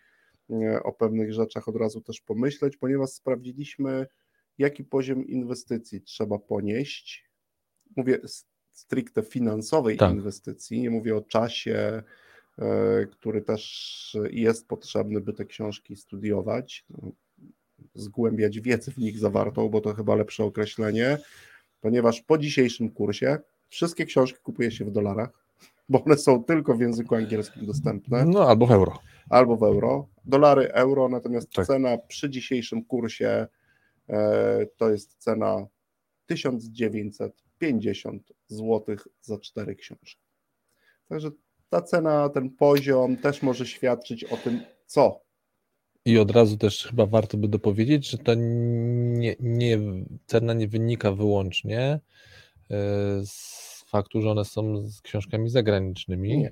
[0.84, 4.08] o pewnych rzeczach od razu też pomyśleć, ponieważ sprawdziliśmy,
[4.58, 7.30] jaki poziom inwestycji trzeba ponieść.
[7.96, 8.20] Mówię
[8.72, 10.12] stricte finansowej tak.
[10.12, 12.04] inwestycji, nie mówię o czasie,
[12.60, 16.86] e, który też jest potrzebny, by te książki studiować,
[17.96, 21.18] zgłębiać wiedzę w nich zawartą, bo to chyba lepsze określenie,
[21.82, 23.38] ponieważ po dzisiejszym kursie
[23.70, 25.30] wszystkie książki kupuje się w dolarach,
[25.90, 28.26] bo one są tylko w języku angielskim dostępne.
[28.26, 29.00] No albo w euro.
[29.30, 30.08] Albo w euro.
[30.26, 31.68] Dolary, euro, natomiast tak.
[31.68, 33.48] cena przy dzisiejszym kursie
[34.10, 35.68] e, to jest cena
[36.26, 40.22] 1950 zł za cztery książki.
[41.10, 41.32] Także
[41.70, 45.22] ta cena, ten poziom też może świadczyć o tym, co.
[46.06, 49.80] I od razu też chyba warto by dopowiedzieć, że ta nie, nie,
[50.26, 52.00] cena nie wynika wyłącznie e,
[53.26, 56.38] z faktu, że one są z książkami zagranicznymi.
[56.38, 56.52] Nie.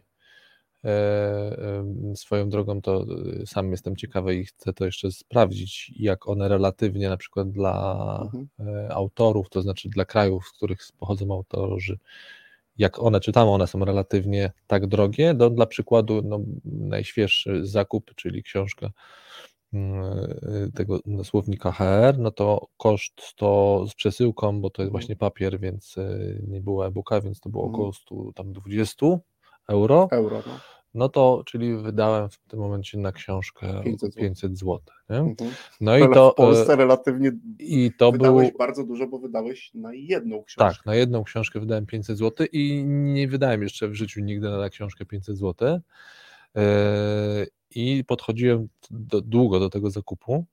[0.86, 3.06] E, swoją drogą to
[3.42, 8.20] e, sam jestem ciekawy i chcę to jeszcze sprawdzić, jak one relatywnie na przykład dla
[8.24, 8.48] mhm.
[8.60, 11.98] E, autorów, to znaczy dla krajów, z których pochodzą autorzy,
[12.78, 15.34] jak one, czy tam one są relatywnie tak drogie.
[15.34, 18.90] Do, dla przykładu no, najświeższy zakup, czyli książka
[19.74, 20.28] mm,
[20.76, 24.92] tego no, słownika HR, no to koszt to z przesyłką, bo to jest mhm.
[24.92, 25.96] właśnie papier, więc
[26.48, 27.76] nie było e-booka, więc to było mhm.
[27.76, 29.06] około 100, tam 20
[29.70, 30.08] euro.
[30.12, 30.60] Euro, no.
[30.94, 34.24] No to, czyli wydałem w tym momencie na książkę 500 zł.
[34.24, 34.80] 500 zł
[35.10, 35.52] mhm.
[35.82, 36.32] No i to.
[36.32, 38.58] W Polsce e, relatywnie i to wydałeś był...
[38.58, 40.76] bardzo dużo, bo wydałeś na jedną książkę.
[40.76, 44.70] Tak, na jedną książkę wydałem 500 zł i nie wydałem jeszcze w życiu nigdy na
[44.70, 45.80] książkę 500 zł.
[46.56, 46.62] E,
[47.76, 50.46] I podchodziłem do, długo do tego zakupu.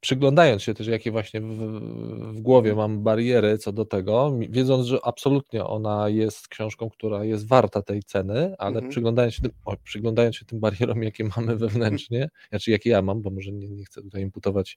[0.00, 4.98] Przyglądając się też, jakie właśnie w, w, głowie mam bariery co do tego, wiedząc, że
[5.04, 8.90] absolutnie ona jest książką, która jest warta tej ceny, ale mhm.
[8.90, 13.22] przyglądając, się tym, o, przyglądając się tym barierom, jakie mamy wewnętrznie, znaczy jakie ja mam,
[13.22, 14.76] bo może nie, nie chcę tutaj imputować,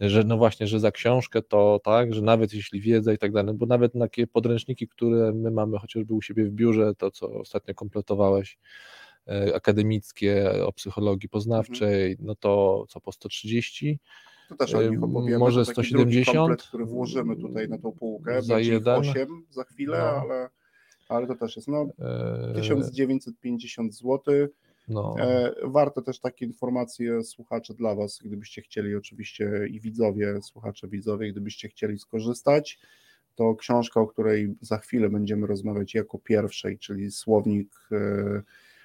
[0.00, 3.54] że no właśnie, że za książkę to tak, że nawet jeśli wiedza i tak dalej,
[3.54, 7.74] bo nawet takie podręczniki, które my mamy chociażby u siebie w biurze, to co ostatnio
[7.74, 8.58] kompletowałeś,
[9.28, 12.26] e, akademickie o psychologii poznawczej, mhm.
[12.26, 13.98] no to co po 130,
[14.50, 15.38] to też o nich opowiemy.
[15.38, 16.36] Może 170?
[16.36, 18.42] Komplet, który włożymy tutaj na tą półkę.
[18.42, 18.94] Za jeden.
[18.94, 20.04] 8 za chwilę, no.
[20.04, 20.48] ale,
[21.08, 21.86] ale to też jest no,
[22.54, 24.20] 1950 zł.
[24.88, 25.14] No.
[25.18, 31.32] E, warto też takie informacje, słuchacze, dla Was, gdybyście chcieli, oczywiście i widzowie, słuchacze, widzowie,
[31.32, 32.78] gdybyście chcieli skorzystać,
[33.34, 38.42] to książka, o której za chwilę będziemy rozmawiać jako pierwszej, czyli słownik e,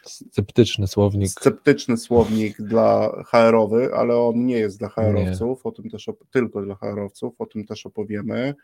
[0.07, 1.29] Sceptyczny słownik.
[1.29, 6.75] Sceptyczny słownik dla HR-owy, ale on nie jest dla HR-owców, o tym też tylko dla
[6.75, 8.55] HR-owców, o tym też opowiemy.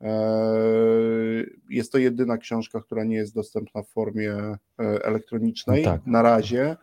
[0.00, 6.06] Eee, jest to jedyna książka, która nie jest dostępna w formie e, elektronicznej no tak.
[6.06, 6.76] na razie.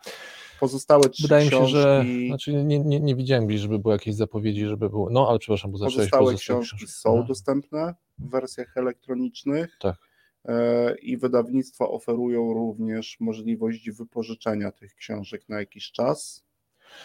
[0.60, 1.66] Pozostałe trzy Wydaje książki...
[1.66, 5.10] mi się, że znaczy nie, nie, nie widziałem żeby były jakieś zapowiedzi, żeby było.
[5.10, 7.24] No, ale przepraszam, bo zacząłeś Pozostałe książki, książki są no.
[7.24, 9.78] dostępne w wersjach elektronicznych.
[9.82, 10.07] Tak.
[10.48, 16.44] E, i wydawnictwa oferują również możliwość wypożyczenia tych książek na jakiś czas.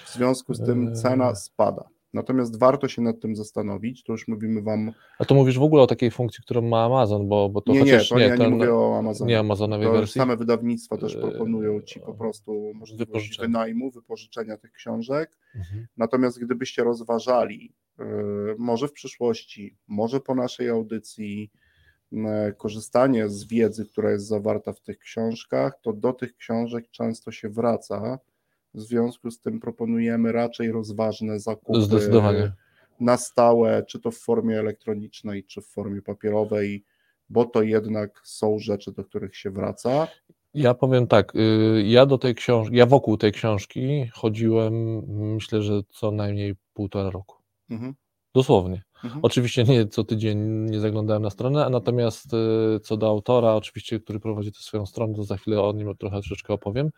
[0.04, 1.36] W związku z tym cena e.
[1.36, 1.88] spada.
[2.14, 4.92] Natomiast warto się nad tym zastanowić, to już mówimy Wam.
[5.18, 7.80] A to mówisz w ogóle o takiej funkcji, którą ma Amazon, bo, bo to nie,
[7.80, 9.30] chociaż nie, to nie, ja nie mówię o Amazonie.
[9.30, 10.18] Nie Amazonowej to wersji.
[10.18, 15.36] Same wydawnictwa też e, proponują Ci po prostu możliwość wynajmu, wypożyczenia tych książek.
[15.54, 15.86] Mhm.
[15.96, 17.74] Natomiast gdybyście rozważali,
[18.58, 21.50] może w przyszłości, może po naszej audycji,
[22.56, 27.48] korzystanie z wiedzy, która jest zawarta w tych książkach, to do tych książek często się
[27.48, 28.18] wraca.
[28.74, 31.80] W związku z tym proponujemy raczej rozważne zakupy
[33.00, 36.84] na stałe, czy to w formie elektronicznej, czy w formie papierowej,
[37.28, 40.08] bo to jednak są rzeczy, do których się wraca.
[40.54, 45.02] Ja powiem tak, y, ja do tej książki, ja wokół tej książki chodziłem,
[45.34, 47.36] myślę, że co najmniej półtora roku.
[47.70, 47.94] Mhm.
[48.34, 48.82] Dosłownie.
[49.04, 49.20] Mhm.
[49.22, 50.38] Oczywiście nie co tydzień
[50.70, 54.86] nie zaglądałem na stronę, a natomiast y, co do autora, oczywiście, który prowadzi tę swoją
[54.86, 56.90] stronę, to za chwilę o nim trochę troszeczkę opowiem.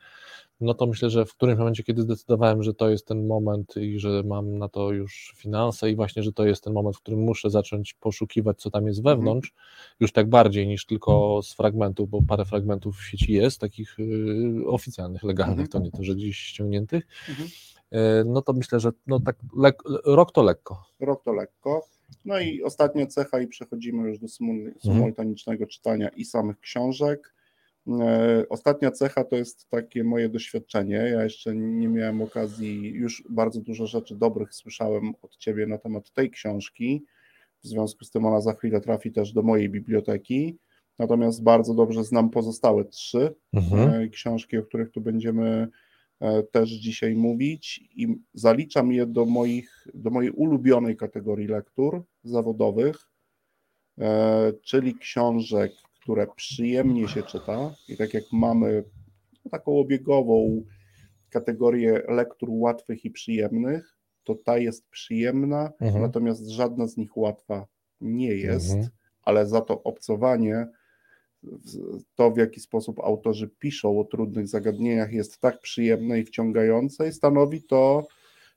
[0.60, 3.98] No to myślę, że w którymś momencie, kiedy zdecydowałem, że to jest ten moment i
[3.98, 7.20] że mam na to już finanse i właśnie, że to jest ten moment, w którym
[7.20, 9.16] muszę zacząć poszukiwać, co tam jest mhm.
[9.16, 9.96] wewnątrz, mhm.
[10.00, 14.66] już tak bardziej niż tylko z fragmentów, bo parę fragmentów w sieci jest, takich y,
[14.66, 15.68] oficjalnych, legalnych, mhm.
[15.68, 17.06] to nie to, że gdzieś ściągniętych.
[17.28, 17.48] Mhm
[17.94, 19.36] E, no to myślę, że no tak
[20.04, 20.84] rok to lekko.
[21.00, 21.86] Rok to lekko.
[22.24, 24.74] No i ostatnia cecha i przechodzimy już do mhm.
[24.82, 27.34] symultanicznego czytania i samych książek.
[28.00, 30.96] E, ostatnia cecha to jest takie moje doświadczenie.
[30.96, 36.10] Ja jeszcze nie miałem okazji, już bardzo dużo rzeczy dobrych słyszałem od Ciebie na temat
[36.10, 37.04] tej książki.
[37.62, 40.58] W związku z tym ona za chwilę trafi też do mojej biblioteki.
[40.98, 44.02] Natomiast bardzo dobrze znam pozostałe trzy mhm.
[44.02, 45.68] E, książki, o których tu będziemy
[46.50, 52.96] też dzisiaj mówić i zaliczam je do, moich, do mojej ulubionej kategorii lektur zawodowych,
[53.98, 58.84] e, czyli książek, które przyjemnie się czyta i tak jak mamy
[59.50, 60.64] taką obiegową
[61.30, 66.02] kategorię lektur łatwych i przyjemnych, to ta jest przyjemna, mhm.
[66.02, 67.66] natomiast żadna z nich łatwa
[68.00, 68.88] nie jest, mhm.
[69.22, 70.66] ale za to obcowanie
[72.14, 77.12] to, w jaki sposób autorzy piszą o trudnych zagadnieniach, jest tak przyjemne i wciągające i
[77.12, 78.06] stanowi to,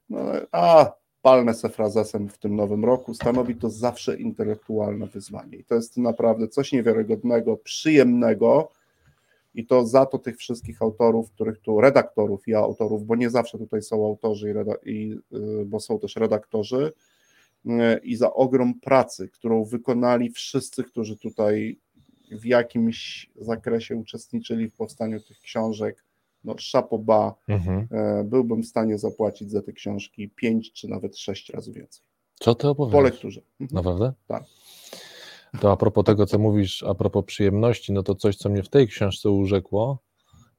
[0.09, 0.19] no,
[0.51, 5.57] a palnę se frazesem w tym nowym roku, stanowi to zawsze intelektualne wyzwanie.
[5.57, 8.71] I to jest naprawdę coś niewiarygodnego, przyjemnego.
[9.55, 13.57] I to za to tych wszystkich autorów, których tu, redaktorów i autorów, bo nie zawsze
[13.57, 15.11] tutaj są autorzy, i, i
[15.61, 16.93] y, bo są też redaktorzy,
[17.65, 17.69] y,
[18.03, 21.79] i za ogrom pracy, którą wykonali wszyscy, którzy tutaj
[22.31, 26.03] w jakimś zakresie uczestniczyli w powstaniu tych książek,
[26.43, 27.87] no szapoba, mhm.
[27.91, 32.03] E, byłbym w stanie zapłacić za te książki pięć czy nawet sześć razy więcej.
[32.39, 32.97] Co ty opowiadasz?
[32.97, 33.41] Po lekturze.
[33.59, 33.75] Mhm.
[33.75, 34.13] Naprawdę?
[34.27, 34.43] Tak.
[35.61, 38.69] To a propos tego, co mówisz, a propos przyjemności, no to coś, co mnie w
[38.69, 39.99] tej książce urzekło,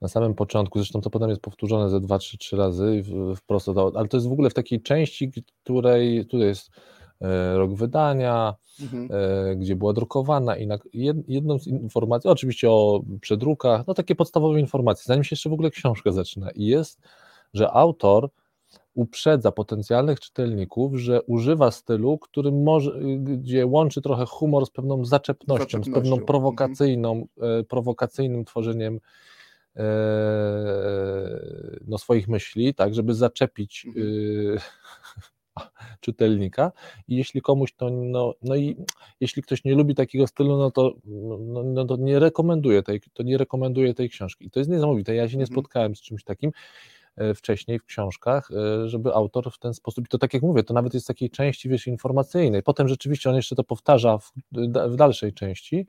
[0.00, 3.04] na samym początku, zresztą to potem jest powtórzone ze dwa, trzy, trzy razy
[3.36, 5.32] wprost, ale to jest w ogóle w takiej części,
[5.64, 6.70] której, tutaj jest
[7.54, 9.08] rok wydania, mhm.
[9.12, 10.68] E, gdzie była drukowana i
[11.28, 15.70] jedną z informacji, oczywiście o przedrukach, no takie podstawowe informacje, zanim się jeszcze w ogóle
[15.70, 17.00] książka zaczyna i jest,
[17.54, 18.30] że autor
[18.94, 25.64] uprzedza potencjalnych czytelników, że używa stylu, który może, gdzie łączy trochę humor z pewną zaczepnością,
[25.64, 25.92] zaczepnością.
[25.92, 26.26] z pewną mhm.
[26.26, 27.64] prowokacyjną, mhm.
[27.64, 29.00] prowokacyjnym tworzeniem
[31.86, 34.06] no, swoich myśli, tak, żeby zaczepić mhm.
[36.00, 36.72] czytelnika
[37.08, 38.76] i jeśli komuś to, no, no i
[39.20, 43.22] jeśli ktoś nie lubi takiego stylu, no to, no, no to nie rekomenduję tej, to
[43.22, 44.46] nie rekomenduję tej książki.
[44.46, 45.54] I to jest niesamowite, ja się nie mhm.
[45.54, 46.52] spotkałem z czymś takim
[47.16, 50.62] e, wcześniej w książkach, e, żeby autor w ten sposób, i to tak jak mówię,
[50.62, 54.32] to nawet jest takiej części, wiesz, informacyjnej, potem rzeczywiście on jeszcze to powtarza w,
[54.88, 55.86] w dalszej części,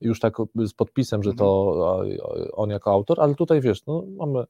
[0.00, 1.72] już tak z podpisem, że to
[2.02, 2.48] mhm.
[2.52, 4.44] on jako autor, ale tutaj wiesz, no mamy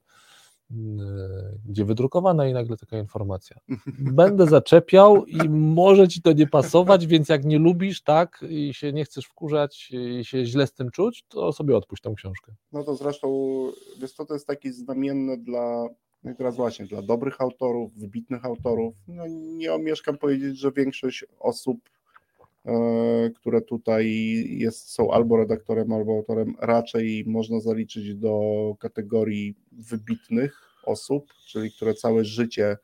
[1.65, 3.57] gdzie wydrukowana i nagle taka informacja.
[4.21, 8.93] Będę zaczepiał i może ci to nie pasować, więc jak nie lubisz, tak, i się
[8.93, 12.53] nie chcesz wkurzać i się źle z tym czuć, to sobie odpuść tą książkę.
[12.71, 13.27] No to zresztą,
[14.01, 15.87] wiesz to, to jest taki znamienny dla,
[16.23, 18.95] no teraz właśnie, dla dobrych autorów, wybitnych autorów.
[19.07, 21.77] No nie omieszkam powiedzieć, że większość osób
[23.35, 24.07] które tutaj
[24.49, 28.39] jest, są albo redaktorem, albo autorem, raczej można zaliczyć do
[28.79, 32.77] kategorii wybitnych osób, czyli które całe życie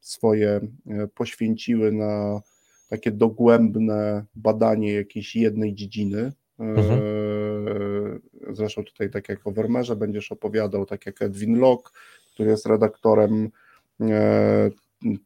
[0.00, 2.40] swoje e, poświęciły na
[2.88, 6.32] takie dogłębne badanie jakiejś jednej dziedziny.
[6.60, 7.00] E, mhm.
[8.50, 11.90] Zresztą tutaj, tak jak o Vermeerze będziesz opowiadał, tak jak Edwin Locke,
[12.34, 13.50] który jest redaktorem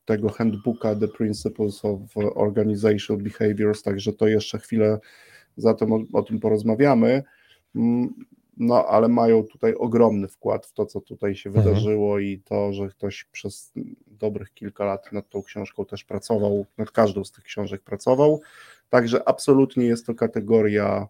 [0.04, 2.00] tego handbooka The Principles of
[2.34, 4.98] Organizational Behaviors, także to jeszcze chwilę
[5.56, 7.22] zatem o, o tym porozmawiamy.
[7.74, 8.14] Mm,
[8.56, 11.64] no, ale mają tutaj ogromny wkład w to, co tutaj się mhm.
[11.64, 13.72] wydarzyło i to, że ktoś przez
[14.06, 18.40] dobrych kilka lat nad tą książką też pracował, nad każdą z tych książek pracował.
[18.90, 21.08] Także absolutnie jest to kategoria,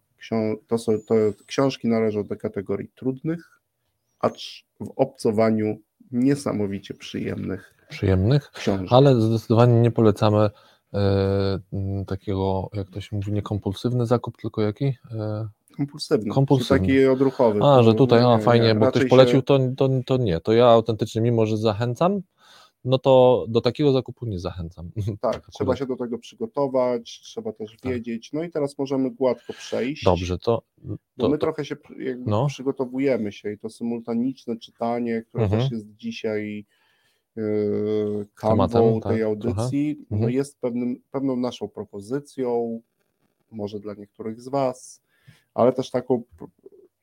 [0.66, 1.14] to, są, to
[1.46, 3.60] książki należą do kategorii trudnych,
[4.20, 5.78] acz w obcowaniu
[6.12, 7.73] niesamowicie przyjemnych.
[7.94, 8.86] Przyjemnych, książek.
[8.90, 10.50] ale zdecydowanie nie polecamy
[10.94, 11.58] e,
[12.06, 14.84] takiego, jak to się mówi, nie kompulsywny zakup, tylko jaki?
[14.84, 16.78] E, kompulsywny, kompulsywny.
[16.78, 17.60] taki odruchowy.
[17.62, 19.42] A, że tutaj, a fajnie, bo ktoś polecił, się...
[19.42, 22.22] to, to, to nie, to ja autentycznie, mimo że zachęcam,
[22.84, 24.90] no to do takiego zakupu nie zachęcam.
[25.20, 27.92] Tak, trzeba się do tego przygotować, trzeba też tak.
[27.92, 28.32] wiedzieć.
[28.32, 30.04] No i teraz możemy gładko przejść.
[30.04, 30.62] Dobrze, to.
[31.18, 31.40] to my to...
[31.40, 31.76] trochę się
[32.26, 32.46] no.
[32.46, 35.62] przygotowujemy się i to symultaniczne czytanie, które mhm.
[35.62, 36.66] też jest dzisiaj
[38.34, 40.32] kanwą tej tak, audycji, no mhm.
[40.32, 42.80] jest pewnym, pewną naszą propozycją,
[43.50, 45.02] może dla niektórych z Was,
[45.54, 46.22] ale też taką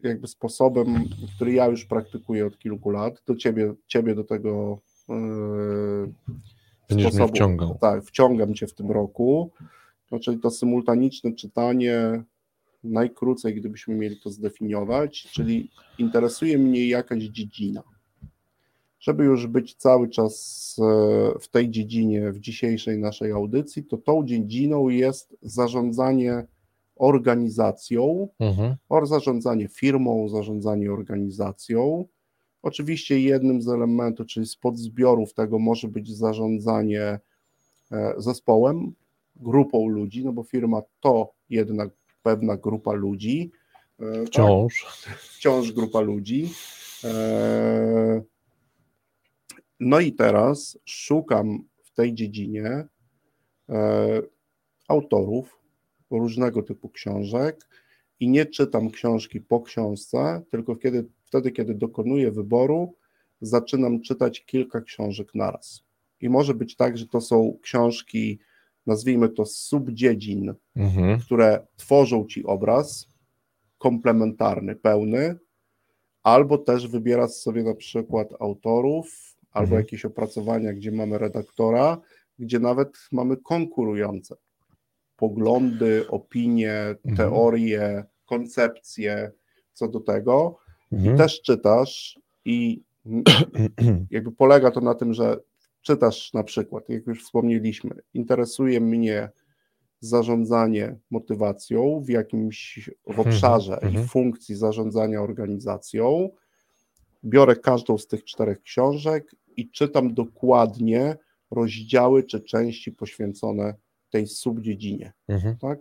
[0.04, 7.02] jakby sposobem, który ja już praktykuję od kilku lat, do ciebie, ciebie do tego yy,
[7.02, 7.78] sposobu, wciągał.
[7.82, 9.52] Tak, wciągam cię w tym roku,
[10.12, 12.24] no, czyli to symultaniczne czytanie,
[12.84, 17.84] najkrócej, gdybyśmy mieli to zdefiniować, czyli interesuje mnie jakaś dziedzina.
[19.02, 24.26] Żeby już być cały czas e, w tej dziedzinie, w dzisiejszej naszej audycji, to tą
[24.26, 26.46] dziedziną jest zarządzanie
[26.96, 28.76] organizacją, mhm.
[29.04, 32.06] zarządzanie firmą, zarządzanie organizacją.
[32.62, 37.20] Oczywiście jednym z elementów, czyli z podzbiorów tego może być zarządzanie
[37.92, 38.94] e, zespołem,
[39.36, 41.90] grupą ludzi, no bo firma to jednak
[42.24, 43.52] pewna grupa ludzi.
[44.00, 44.26] E?
[44.26, 44.86] Wciąż.
[45.06, 46.50] Tak, wciąż grupa ludzi.
[47.04, 48.22] E,
[49.82, 52.88] no i teraz szukam w tej dziedzinie
[54.88, 55.60] autorów,
[56.12, 57.68] różnego typu książek
[58.20, 62.96] i nie czytam książki po książce, tylko kiedy, wtedy, kiedy dokonuję wyboru,
[63.42, 65.84] zaczynam czytać kilka książek naraz.
[66.22, 68.40] I może być tak, że to są książki,
[68.86, 71.20] nazwijmy to subdziedzin, mhm.
[71.20, 73.08] które tworzą ci obraz
[73.78, 75.36] komplementarny, pełny,
[76.24, 79.82] albo też wybierasz sobie na przykład autorów, albo mhm.
[79.82, 81.98] jakieś opracowania, gdzie mamy redaktora,
[82.40, 84.36] gdzie nawet mamy konkurujące
[85.22, 86.74] poglądy, opinie,
[87.06, 87.18] mhm.
[87.18, 89.32] teorie, koncepcje
[89.74, 90.58] co do tego.
[90.92, 91.16] Mhm.
[91.16, 92.82] I też czytasz i
[94.12, 95.38] jakby polega to na tym, że
[95.82, 99.30] czytasz na przykład, jak już wspomnieliśmy, interesuje mnie
[100.00, 103.28] zarządzanie motywacją w jakimś w mhm.
[103.28, 106.30] obszarze i funkcji zarządzania organizacją.
[107.24, 111.18] Biorę każdą z tych czterech książek i czytam dokładnie
[111.52, 113.76] rozdziały czy części poświęcone
[114.10, 115.58] tej subdziedzinie, mhm.
[115.58, 115.80] tak?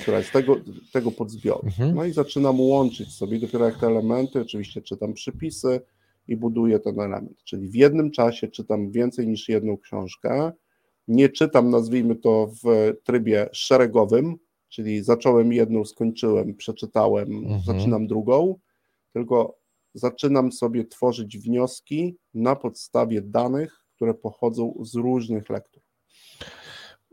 [0.00, 0.56] która jest tego,
[0.92, 1.62] tego podzbioru.
[1.64, 1.94] Mhm.
[1.94, 5.80] No i zaczynam łączyć sobie, dopiero jak te elementy, oczywiście czytam przypisy
[6.28, 7.44] i buduję ten element.
[7.44, 10.52] Czyli w jednym czasie czytam więcej niż jedną książkę.
[11.08, 14.36] Nie czytam, nazwijmy to, w trybie szeregowym,
[14.68, 17.60] czyli zacząłem jedną, skończyłem, przeczytałem, mhm.
[17.66, 18.54] zaczynam drugą,
[19.12, 19.58] tylko
[19.96, 25.82] zaczynam sobie tworzyć wnioski na podstawie danych, które pochodzą z różnych lektur.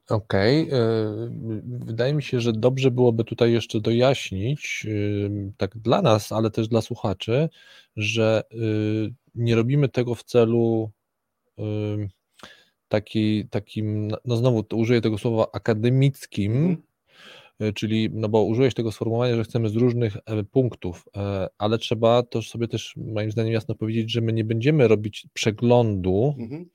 [0.10, 0.68] Okej.
[0.68, 1.32] Okay.
[1.64, 4.88] Wydaje mi się, że dobrze byłoby tutaj jeszcze dojaśnić,
[5.58, 7.50] tak dla nas, ale też dla słuchaczy,
[7.96, 10.92] że y, nie robimy tego w celu
[12.88, 16.93] taki, takim, no znowu użyję tego słowa akademickim, mhm.
[17.76, 22.24] Czyli, no bo użyłeś tego sformułowania, że chcemy z różnych e, punktów, e, ale trzeba
[22.24, 26.66] to sobie też moim zdaniem jasno powiedzieć, że my nie będziemy robić przeglądu mhm.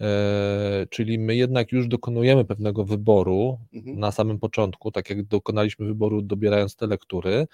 [0.00, 3.98] E, czyli my jednak już dokonujemy pewnego wyboru mhm.
[3.98, 7.46] na samym początku, tak jak dokonaliśmy wyboru dobierając te lektury,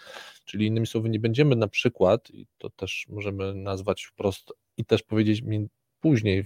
[0.44, 5.02] czyli innymi słowy nie będziemy na przykład, i to też możemy nazwać wprost i też
[5.02, 5.66] powiedzieć mi
[6.00, 6.44] później,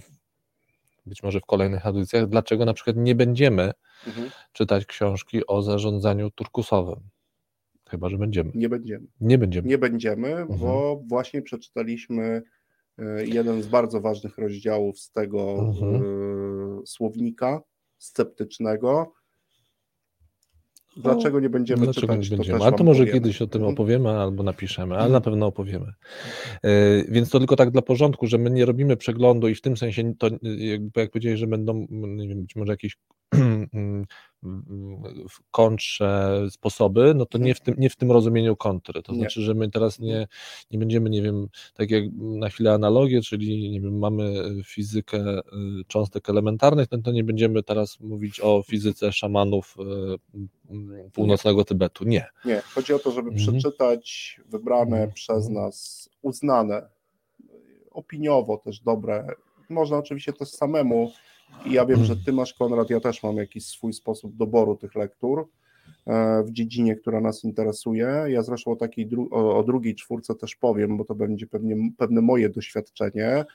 [1.05, 3.71] być może w kolejnych audycjach, dlaczego na przykład nie będziemy
[4.07, 4.29] mhm.
[4.51, 6.99] czytać książki o zarządzaniu turkusowym.
[7.89, 8.51] Chyba, że będziemy.
[8.55, 9.07] Nie będziemy.
[9.21, 9.67] Nie będziemy.
[9.67, 10.59] Nie będziemy, mhm.
[10.59, 12.41] bo właśnie przeczytaliśmy
[13.01, 15.95] E, jeden z bardzo ważnych rozdziałów z tego mhm.
[15.95, 16.01] E,
[16.85, 17.61] słownika
[17.97, 19.13] sceptycznego.
[20.97, 22.29] Dlaczego nie będziemy Dlaczego czytać?
[22.29, 22.59] Nie będziemy?
[22.59, 23.19] To ale to może powiemy.
[23.19, 23.73] kiedyś o tym mhm.
[23.73, 25.11] opowiemy albo napiszemy, ale mhm.
[25.11, 25.93] na pewno opowiemy.
[26.63, 29.77] E, więc to tylko tak dla porządku, że my nie robimy przeglądu i w tym
[29.77, 32.97] sensie to jakby jak powiedziałeś, że będą nie wiem, być może jakieś
[35.51, 39.03] kontrze sposoby, no to nie w tym, nie w tym rozumieniu kontry.
[39.03, 39.19] To nie.
[39.19, 40.27] znaczy, że my teraz nie,
[40.71, 45.41] nie będziemy, nie wiem, tak jak na chwilę analogię, czyli nie wiem, mamy fizykę y,
[45.87, 52.05] cząstek elementarnych, no to nie będziemy teraz mówić o fizyce szamanów y, północnego Tybetu.
[52.05, 52.25] Nie.
[52.45, 53.59] Nie, chodzi o to, żeby mhm.
[53.59, 55.11] przeczytać wybrane mhm.
[55.11, 56.89] przez nas, uznane,
[57.91, 59.27] opiniowo też dobre.
[59.69, 61.11] Można oczywiście też samemu
[61.65, 64.95] i ja wiem, że ty masz, Konrad, ja też mam jakiś swój sposób doboru tych
[64.95, 65.47] lektur
[66.07, 68.25] e, w dziedzinie, która nas interesuje.
[68.27, 72.21] Ja zresztą o takiej o, o drugiej czwórce też powiem, bo to będzie pewnie pewne
[72.21, 73.45] moje doświadczenie,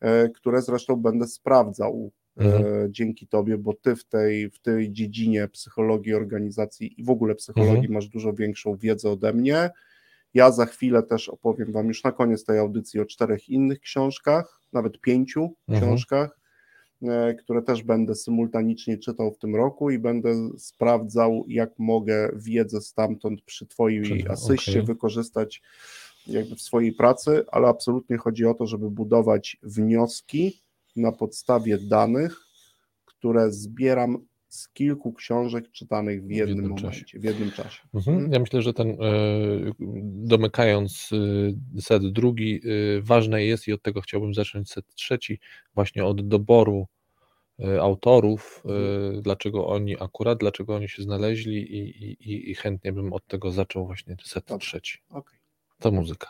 [0.00, 2.92] e, które zresztą będę sprawdzał e, mhm.
[2.92, 7.76] dzięki tobie, bo ty w tej, w tej dziedzinie psychologii organizacji i w ogóle psychologii
[7.76, 7.92] mhm.
[7.94, 9.70] masz dużo większą wiedzę ode mnie.
[10.34, 14.60] Ja za chwilę też opowiem Wam już na koniec tej audycji o czterech innych książkach,
[14.72, 15.78] nawet pięciu mhm.
[15.78, 16.37] książkach,
[17.38, 23.42] które też będę symultanicznie czytał w tym roku i będę sprawdzał, jak mogę wiedzę stamtąd
[23.42, 24.82] przy Twojej asyście okay.
[24.82, 25.62] wykorzystać
[26.26, 30.60] jakby w swojej pracy, ale absolutnie chodzi o to, żeby budować wnioski
[30.96, 32.40] na podstawie danych,
[33.04, 37.18] które zbieram z kilku książek czytanych w jednym, w jednym momencie, czasie.
[37.18, 37.82] w jednym czasie.
[37.94, 38.16] Mhm.
[38.16, 38.32] mhm.
[38.32, 38.96] Ja myślę, że ten, e,
[40.04, 41.10] domykając
[41.76, 45.40] e, set drugi, e, ważne jest i od tego chciałbym zacząć set trzeci,
[45.74, 46.86] właśnie od doboru
[47.80, 49.22] autorów, mhm.
[49.22, 53.86] dlaczego oni akurat, dlaczego oni się znaleźli i, i, i chętnie bym od tego zaczął
[53.86, 54.98] właśnie set trzeci.
[55.10, 55.38] Okay.
[55.78, 56.28] To muzyka.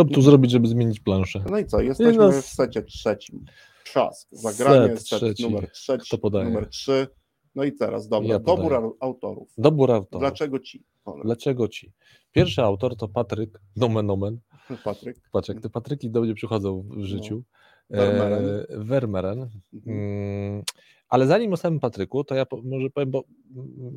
[0.00, 1.44] Co by tu zrobić, żeby zmienić planszę?
[1.50, 2.32] No i co, jesteśmy no...
[2.32, 3.44] w secie trzecim.
[3.84, 5.42] Trzask, zagranie, set, set trzeci.
[5.42, 7.06] numer trzeci, numer trzy.
[7.54, 9.48] No i teraz, dobra, ja dobór autorów.
[9.58, 10.20] Dobór autorów.
[10.20, 10.84] Dlaczego ci?
[11.24, 11.92] Dlaczego ci?
[12.32, 14.38] Pierwszy autor to Patryk, nomen.
[14.84, 15.16] Patryk.
[15.32, 17.42] Patrz, jak te Patryki do mnie przychodzą w życiu.
[17.90, 17.96] No.
[17.96, 18.44] Vermeren.
[18.68, 19.48] E, Vermeren.
[19.72, 19.96] Mhm.
[19.96, 20.62] Mm,
[21.08, 23.24] ale zanim o samym Patryku, to ja po, może powiem, bo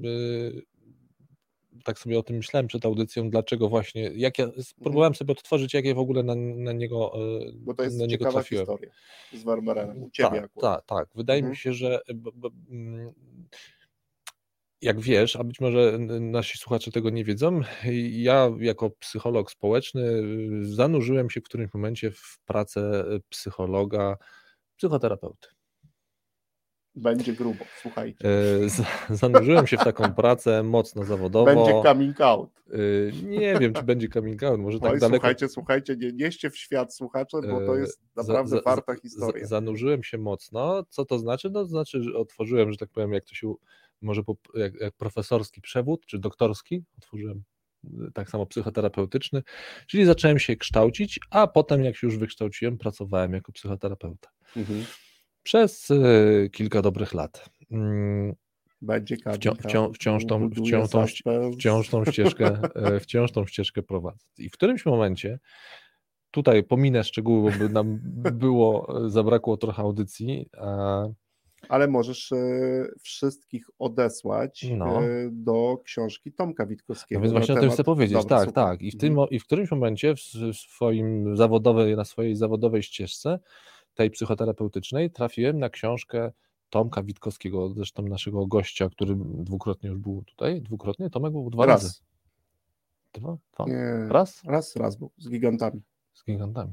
[0.01, 0.61] yy,
[1.83, 5.15] tak sobie o tym myślałem przed audycją, dlaczego właśnie, jak ja spróbowałem mhm.
[5.15, 8.31] sobie odtworzyć, jak ja w ogóle na, na niego e, Bo to jest na niego
[8.31, 8.65] trafiłem.
[8.65, 8.91] historia
[9.33, 11.09] z Warmerenem, u Ciebie Tak, tak, tak.
[11.15, 11.51] Wydaje mhm.
[11.51, 13.13] mi się, że bo, mm,
[14.81, 17.61] jak wiesz, a być może nasi słuchacze tego nie wiedzą,
[18.11, 20.03] ja jako psycholog społeczny
[20.61, 24.17] zanurzyłem się w którymś momencie w pracę psychologa,
[24.77, 25.47] psychoterapeuty.
[26.95, 28.29] Będzie grubo, słuchajcie.
[29.09, 31.45] E, zanurzyłem się w taką pracę mocno zawodową.
[31.45, 32.49] Będzie coming out.
[32.71, 35.17] E, nie wiem, czy będzie coming out, może tak Oj, daleko.
[35.17, 38.95] Słuchajcie, słuchajcie, nie nieście w świat słuchacze, bo to jest e, naprawdę za, za, warta
[38.95, 39.47] historia.
[39.47, 40.83] Zanurzyłem się mocno.
[40.89, 41.49] Co to znaczy?
[41.49, 43.53] No to znaczy, że otworzyłem, że tak powiem, jak to się
[44.01, 44.21] może
[44.55, 47.43] jak, jak profesorski przewód, czy doktorski, otworzyłem
[48.13, 49.43] tak samo psychoterapeutyczny,
[49.87, 54.29] czyli zacząłem się kształcić, a potem jak się już wykształciłem, pracowałem jako psychoterapeuta.
[54.57, 54.85] Mhm
[55.43, 57.49] przez e, kilka dobrych lat.
[57.71, 58.35] Mm,
[58.81, 59.55] Będzie wciąż,
[59.93, 61.05] wciąż, tą, wciąż, tą,
[61.53, 64.25] wciąż tą ścieżkę, e, wciąż tą ścieżkę prowadzę.
[64.37, 65.39] I w którymś momencie,
[66.31, 67.99] tutaj pominę szczegóły, bo by nam
[68.33, 71.05] było, e, zabrakło trochę audycji, a
[71.69, 72.29] ale możesz
[73.03, 75.01] wszystkich odesłać no.
[75.31, 77.19] do książki Tomka Witkowskiego.
[77.19, 78.63] No więc właśnie o tym chcę powiedzieć, Dobra, tak, super.
[78.63, 78.81] tak.
[78.81, 80.19] I w, tym, I w którymś momencie w
[80.55, 83.39] swoim zawodowej, na swojej zawodowej ścieżce
[83.93, 86.31] tej psychoterapeutycznej trafiłem na książkę
[86.69, 90.61] Tomka Witkowskiego, zresztą naszego gościa, który dwukrotnie już był tutaj.
[90.61, 91.09] Dwukrotnie?
[91.09, 91.83] Tomek był dwa raz.
[91.83, 91.93] razy.
[93.13, 93.37] Dwa?
[93.67, 94.43] Nie, raz?
[94.43, 95.81] Raz, raz był, z gigantami.
[96.13, 96.71] Z gigantami.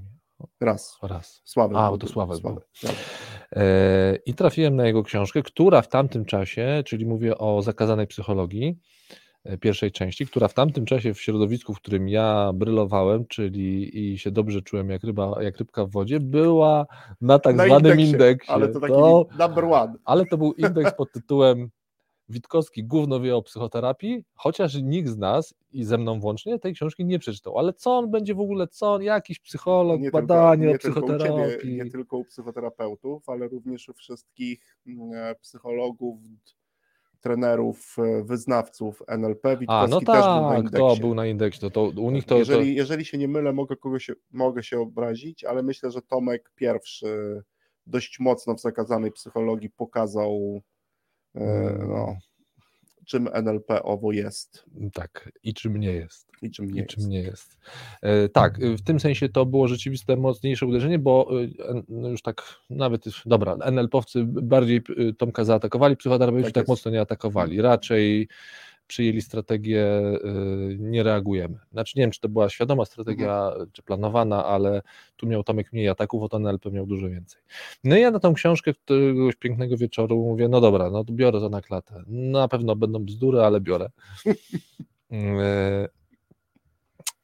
[0.61, 0.99] Raz.
[1.03, 1.43] Raz.
[1.45, 1.77] Sławek.
[1.77, 2.69] A, bo to Sławek, Sławek.
[2.83, 2.91] był.
[3.53, 8.79] E, I trafiłem na jego książkę, która w tamtym czasie, czyli mówię o zakazanej psychologii,
[9.61, 14.31] pierwszej części, która w tamtym czasie w środowisku, w którym ja brylowałem, czyli i się
[14.31, 16.87] dobrze czułem jak, ryba, jak rybka w wodzie, była
[17.21, 18.53] na tak na zwanym indeksie, indeksie.
[18.53, 19.95] Ale to taki to, number one.
[20.05, 21.71] Ale to był indeks pod tytułem
[22.31, 27.05] Witkowski gówno wie o psychoterapii, chociaż nikt z nas i ze mną włącznie tej książki
[27.05, 27.59] nie przeczytał.
[27.59, 31.09] Ale co on będzie w ogóle, co on, jakiś psycholog, nie badanie tylko, nie o
[31.09, 31.47] psychoterapii.
[31.47, 36.19] Tylko ciebie, nie tylko u psychoterapeutów, ale również u wszystkich mm, e, psychologów,
[37.21, 39.57] trenerów, e, wyznawców NLP.
[39.57, 41.61] Witkowski A, no tak, był to był na indeksie.
[41.61, 42.79] To, to u nich to, jeżeli, to...
[42.79, 47.43] jeżeli się nie mylę, mogę, kogoś, mogę się obrazić, ale myślę, że Tomek pierwszy
[47.87, 50.63] dość mocno w zakazanej psychologii pokazał
[51.35, 52.17] E, no,
[53.07, 54.65] czym NLP owo jest.
[54.93, 56.31] Tak, i czym nie jest.
[56.43, 56.91] I czym nie, I jest.
[56.95, 57.59] Czym nie jest.
[58.03, 61.31] E, tak, w tym sensie to było rzeczywiste mocniejsze uderzenie, bo
[61.69, 64.83] e, no już tak nawet, dobra, NLP-owcy bardziej
[65.19, 67.63] Tomka zaatakowali, psychoterapeuci tak, tak mocno nie atakowali.
[67.63, 68.29] Raczej
[68.91, 71.59] przyjęli strategię, y, nie reagujemy.
[71.73, 73.71] Znaczy nie wiem, czy to była świadoma strategia, mhm.
[73.73, 74.83] czy planowana, ale
[75.17, 77.43] tu miał Tomek mniej ataków, od NLP miał dużo więcej.
[77.85, 81.41] No i ja na tą książkę któregoś pięknego wieczoru mówię, no dobra, no to biorę
[81.41, 82.03] to na klatę.
[82.07, 83.91] Na pewno będą bzdury, ale biorę.
[85.13, 85.89] Y,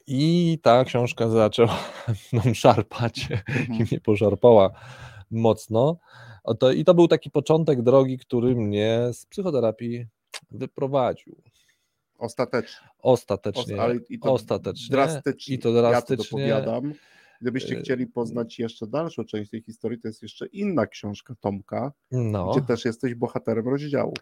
[0.06, 1.78] I ta książka zaczęła
[2.32, 3.28] mną szarpać
[3.68, 4.00] i mnie mhm.
[4.00, 4.70] poszarpała
[5.30, 5.98] mocno.
[6.76, 10.06] I to był taki początek drogi, który mnie z psychoterapii
[10.50, 11.36] wyprowadził.
[12.18, 12.88] Ostatecznie.
[12.98, 13.80] Ostatecznie.
[13.82, 14.88] ale i to Ostatecznie.
[14.90, 15.54] Drastycznie.
[15.54, 16.42] I to drastycznie.
[16.42, 16.92] Ja to dopowiadam.
[17.40, 21.92] Gdybyście y, chcieli poznać jeszcze dalszą część tej historii, to jest jeszcze inna książka Tomka,
[22.10, 22.50] no.
[22.50, 24.14] gdzie też jesteś bohaterem rozdziału.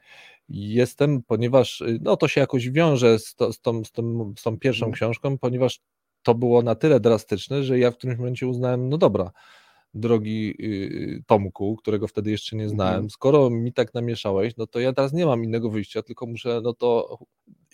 [0.48, 4.42] Jestem, ponieważ y, no, to się jakoś wiąże z, to, z, tą, z, tą, z
[4.42, 4.94] tą pierwszą hmm.
[4.94, 5.80] książką, ponieważ
[6.22, 9.30] to było na tyle drastyczne, że ja w którymś momencie uznałem, no dobra,
[9.94, 13.10] drogi y, Tomku, którego wtedy jeszcze nie znałem, mhm.
[13.10, 16.72] skoro mi tak namieszałeś, no to ja teraz nie mam innego wyjścia, tylko muszę, no
[16.72, 17.18] to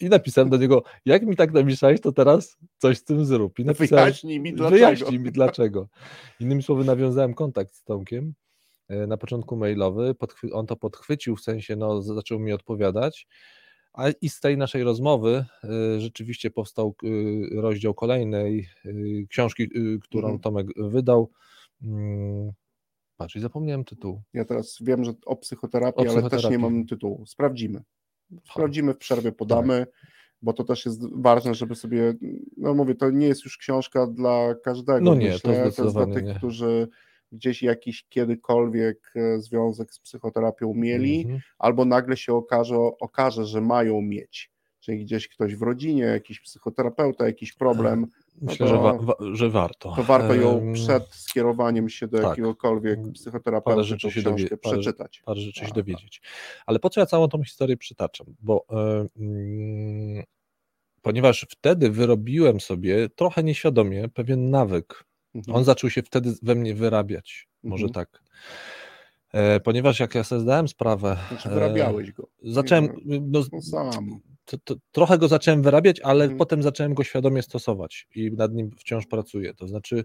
[0.00, 3.58] i napisałem do niego, jak mi tak namieszałeś, to teraz coś z tym zrób.
[3.58, 4.76] I napisałem, wyjaśnij mi dlaczego.
[4.76, 5.88] Wyjaśnij mi dlaczego.
[6.40, 8.34] Innymi słowy, nawiązałem kontakt z Tomkiem,
[8.88, 10.14] e, na początku mailowy,
[10.52, 13.26] on to podchwycił, w sensie, no zaczął mi odpowiadać,
[13.92, 15.44] a i z tej naszej rozmowy
[15.96, 19.68] y, rzeczywiście powstał y, rozdział kolejnej y, książki,
[20.02, 20.40] którą mhm.
[20.40, 21.30] Tomek wydał,
[23.16, 24.22] patrz, i zapomniałem tytułu.
[24.34, 26.36] Ja teraz wiem, że o psychoterapii, o psychoterapii.
[26.36, 27.26] ale też nie mam tytułu.
[27.26, 27.82] Sprawdzimy.
[28.44, 30.10] Sprawdzimy, w przerwie podamy, tak.
[30.42, 32.14] bo to też jest ważne, żeby sobie,
[32.56, 35.00] no mówię, to nie jest już książka dla każdego.
[35.00, 35.64] No nie, myślę.
[35.64, 36.34] to, to jest dla tych, nie.
[36.34, 36.88] którzy
[37.32, 41.40] gdzieś jakiś kiedykolwiek e, związek z psychoterapią mieli, mm -hmm.
[41.58, 44.49] albo nagle się okaże, okaże, że mają mieć.
[44.80, 48.06] Czyli gdzieś ktoś w rodzinie, jakiś psychoterapeuta, jakiś problem,
[48.40, 49.92] no Myślę, to, że, wa wa że, warto.
[49.96, 52.26] To warto ją przed skierowaniem się do tak.
[52.26, 55.22] jakiegokolwiek psychoterapeuty parę rzeczy się dowie, przeczytać.
[55.24, 56.22] Parę, parę rzeczy się dowiedzieć.
[56.66, 58.26] Ale po co ja całą tą historię przytaczam?
[58.40, 58.66] Bo
[59.16, 60.24] yy,
[61.02, 65.04] ponieważ wtedy wyrobiłem sobie trochę nieświadomie pewien nawyk.
[65.34, 65.56] Mhm.
[65.56, 67.48] On zaczął się wtedy we mnie wyrabiać.
[67.62, 67.92] Może mhm.
[67.92, 68.22] tak.
[69.32, 71.16] E, ponieważ jak ja sobie zdałem sprawę.
[71.28, 72.28] Znaczy wyrabiałeś go.
[72.42, 72.88] Zacząłem.
[73.04, 74.20] No, no sam
[74.51, 76.38] to, to, trochę go zacząłem wyrabiać, ale hmm.
[76.38, 79.55] potem zacząłem go świadomie stosować i nad nim wciąż pracuję.
[79.55, 80.05] To znaczy,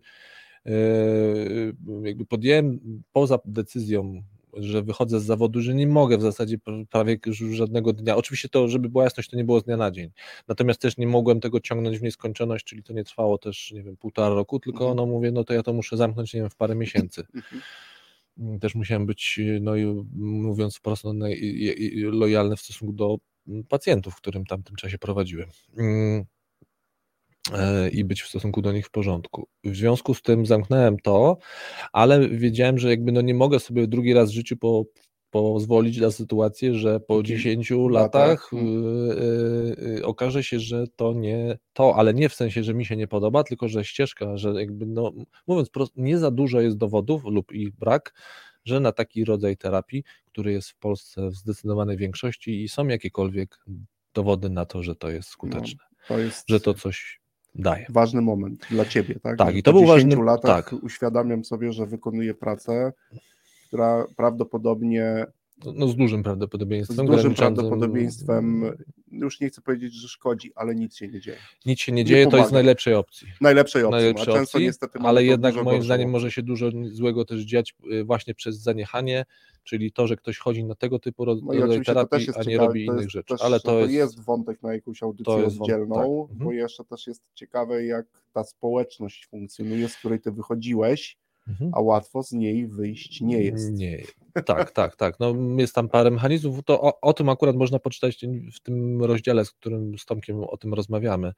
[0.65, 2.79] yy, jakby podjąłem
[3.11, 4.23] poza decyzją,
[4.53, 6.57] że wychodzę z zawodu, że nie mogę w zasadzie
[6.89, 7.17] prawie
[7.51, 8.15] żadnego dnia.
[8.15, 10.09] Oczywiście to, żeby była jasność, to nie było z dnia na dzień.
[10.47, 13.97] Natomiast też nie mogłem tego ciągnąć w nieskończoność, czyli to nie trwało też, nie wiem,
[13.97, 14.97] półtora roku, tylko mhm.
[14.97, 17.23] no mówię, no to ja to muszę zamknąć, nie wiem, w parę miesięcy.
[18.37, 18.59] Mhm.
[18.59, 21.25] Też musiałem być, no i mówiąc wprost, no,
[22.11, 23.17] lojalny w stosunku do
[23.69, 26.25] pacjentów, w którym tamtym czasie prowadziłem mm,
[27.53, 29.47] e, i być w stosunku do nich w porządku.
[29.63, 31.37] W związku z tym zamknąłem to,
[31.93, 34.85] ale wiedziałem, że jakby no nie mogę sobie drugi raz w życiu po,
[35.35, 38.49] pozwolić na sytuację, że po 10 latach.
[38.53, 42.95] yy, yy, okaże się, że to nie to, ale nie w sensie, że mi się
[42.95, 45.11] nie podoba, tylko że ścieżka, że jakby no,
[45.47, 48.13] mówiąc prosto, nie za dużo jest dowodów lub ich brak,
[48.65, 53.65] że na taki rodzaj terapii, który jest w Polsce w zdecydowanej większości i są jakiekolwiek
[54.13, 57.21] dowody na to, że to jest skuteczne, no, to jest że to coś
[57.55, 57.85] daje.
[57.89, 59.37] Ważny moment dla ciebie, tak?
[59.37, 60.83] Tak, i to był ważny latach tak.
[60.83, 62.93] uświadamiam sobie, że wykonuję pracę,
[63.67, 65.25] która prawdopodobnie
[65.65, 67.07] no, no, z dużym prawdopodobieństwem.
[67.07, 68.71] Z dużym prawdopodobieństwem,
[69.23, 71.37] już nie chcę powiedzieć, że szkodzi, ale nic się nie dzieje.
[71.65, 72.37] Nic się nie, nie dzieje, pomaga.
[72.37, 73.27] to jest najlepszej opcji.
[73.41, 77.25] Najlepszej opcji, najlepszej a często opcji, niestety Ale jednak moim zdaniem może się dużo złego
[77.25, 79.25] też dziać y, właśnie przez zaniechanie,
[79.63, 83.09] czyli to, że ktoś chodzi na tego typu no terapii, a nie ciekawe, robi innych
[83.09, 83.27] rzeczy.
[83.27, 86.05] Też, ale to, jest, jest wątek na jakąś audycję oddzielną, tak.
[86.05, 86.51] bo mhm.
[86.57, 91.17] jeszcze też jest ciekawe, jak ta społeczność funkcjonuje, z której ty wychodziłeś,
[91.47, 91.71] mhm.
[91.73, 93.71] a łatwo z niej wyjść nie jest.
[93.71, 94.03] Nie,
[94.45, 95.19] Tak, tak, tak.
[95.19, 96.63] No, jest tam parę mechanizmów.
[96.65, 100.57] To o, o, tym akurat można poczytać w tym rozdziale, z którym z Tomkiem o
[100.57, 101.33] tym rozmawiamy.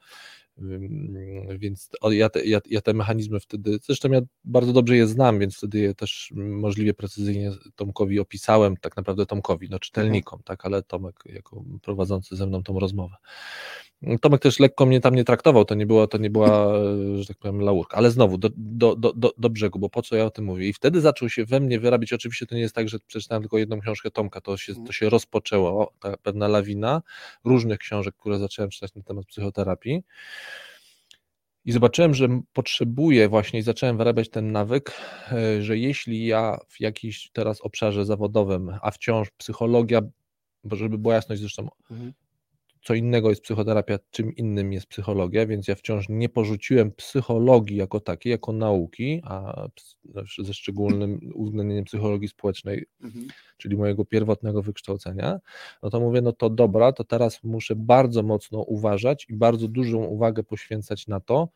[1.60, 5.58] Więc ja te, ja, ja te mechanizmy wtedy, zresztą ja bardzo dobrze je znam, więc
[5.58, 10.44] wtedy je też możliwie precyzyjnie Tomkowi opisałem, tak naprawdę Tomkowi, no czytelnikom, mhm.
[10.44, 13.16] tak, ale Tomek jako prowadzący ze mną tą rozmowę.
[14.22, 16.74] Tomek też lekko mnie tam nie traktował, to nie była, to nie była
[17.20, 20.26] że tak powiem, laurka, ale znowu do, do, do, do brzegu, bo po co ja
[20.26, 20.68] o tym mówię?
[20.68, 23.58] I wtedy zaczął się we mnie wyrabiać, oczywiście to nie jest tak, że przeczytałem tylko
[23.58, 27.02] jedną książkę Tomka, to się, to się rozpoczęło, ta pewna lawina
[27.44, 30.04] różnych książek, które zacząłem czytać na temat psychoterapii.
[31.66, 34.94] I zobaczyłem, że potrzebuję właśnie i zacząłem wyrabiać ten nawyk,
[35.32, 40.02] e, że jeśli ja w jakimś teraz obszarze zawodowym, a wciąż psychologia,
[40.72, 42.14] żeby była jasność zresztą, mhm
[42.88, 48.00] co innego jest psychoterapia, czym innym jest psychologia, więc ja wciąż nie porzuciłem psychologii jako
[48.00, 49.68] takiej, jako nauki, a
[50.40, 53.28] ze szczególnym uwzględnieniem psychologii społecznej, mhm.
[53.58, 55.40] czyli mojego pierwotnego wykształcenia,
[55.84, 60.04] no to mówię, no to dobra, to teraz muszę bardzo mocno uważać i bardzo dużą
[60.04, 61.50] uwagę poświęcać na to,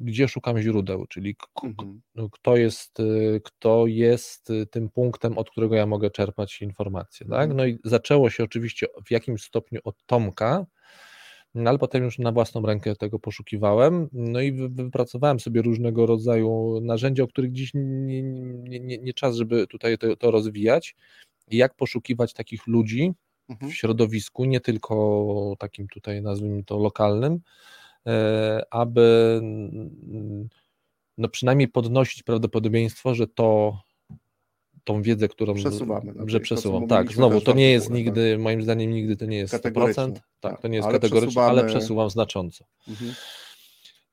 [0.00, 2.00] gdzie szukam źródeł, czyli mhm.
[2.14, 7.26] no, kto jest, e, kto jest e, tym punktem, od którego ja mogę czerpać informacje.
[7.26, 7.50] Tak?
[7.50, 7.56] Mhm.
[7.56, 10.66] No i zaczęło się oczywiście w jakimś stopniu od Tomka,
[11.54, 16.80] no ale potem już na własną rękę tego poszukiwałem, no i wypracowałem sobie różnego rodzaju
[16.80, 20.96] narzędzia, o których dziś nie, nie, nie, nie czas, żeby tutaj to, to rozwijać,
[21.48, 23.12] jak poszukiwać takich ludzi
[23.48, 23.72] mhm.
[23.72, 27.81] w środowisku, nie tylko takim tutaj nazwijmy to lokalnym, E,
[28.70, 29.40] aby
[31.18, 33.78] no przynajmniej podnosić prawdopodobieństwo, że to
[34.84, 36.14] tą wiedzę, którą przesuwamy.
[36.26, 36.86] Że przesuwam.
[36.86, 38.42] Tak, znowu to nie jest nigdy, tak.
[38.42, 40.98] moim zdaniem nigdy to nie jest 100%, tak, tak, to nie jest ale
[41.36, 42.64] ale przesuwam znacząco.
[42.88, 43.14] Mhm.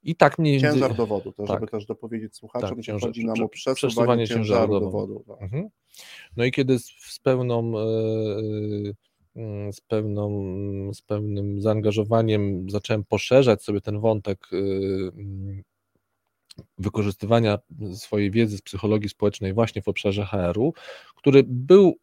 [0.04, 1.56] I tak mniej Ciężar dowodu, to tak.
[1.56, 5.14] żeby też dopowiedzieć słuchaczom, tak, ciężar, chodzi nam o przesuwanie, przesuwanie ciężaru, ciężaru dowodu.
[5.14, 5.44] dowodu.
[5.44, 5.70] Mhm.
[6.38, 8.94] No i kiedy z, z pełną yy,
[9.72, 10.30] z, pewną,
[10.94, 14.58] z pewnym zaangażowaniem zacząłem poszerzać sobie ten wątek y,
[15.18, 15.64] mm,
[16.78, 17.60] wykorzystywania
[17.94, 20.74] swojej wiedzy z psychologii społecznej właśnie w obszarze HR-u,
[21.16, 21.98] który był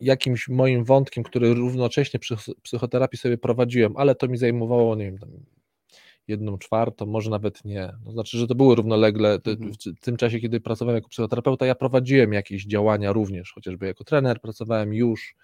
[0.00, 5.44] jakimś moim wątkiem, który równocześnie przy psychoterapii sobie prowadziłem, ale to mi zajmowało, nie wiem,
[6.28, 7.92] jedną czwartą, może nawet nie.
[8.04, 9.34] To znaczy, że to były równolegle.
[9.34, 9.72] Mhm.
[9.96, 14.40] W tym czasie, kiedy pracowałem jako psychoterapeuta, ja prowadziłem jakieś działania również, chociażby jako trener
[14.40, 15.34] pracowałem już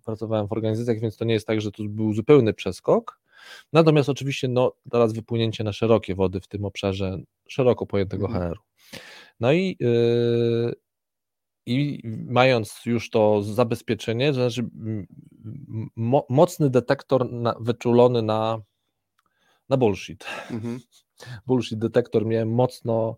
[0.00, 3.20] pracowałem w organizacjach, więc to nie jest tak, że to był zupełny przeskok.
[3.72, 7.18] Natomiast oczywiście no, teraz wypłynięcie na szerokie wody w tym obszarze
[7.48, 8.50] szeroko pojętego mhm.
[8.50, 8.62] HR-u.
[9.40, 10.74] No i, yy,
[11.66, 14.70] i mając już to zabezpieczenie, to znaczy
[15.96, 18.62] mo, mocny detektor na, wyczulony na,
[19.68, 20.24] na bullshit.
[20.50, 20.80] Mhm.
[21.46, 23.16] Bullshit detektor miałem mocno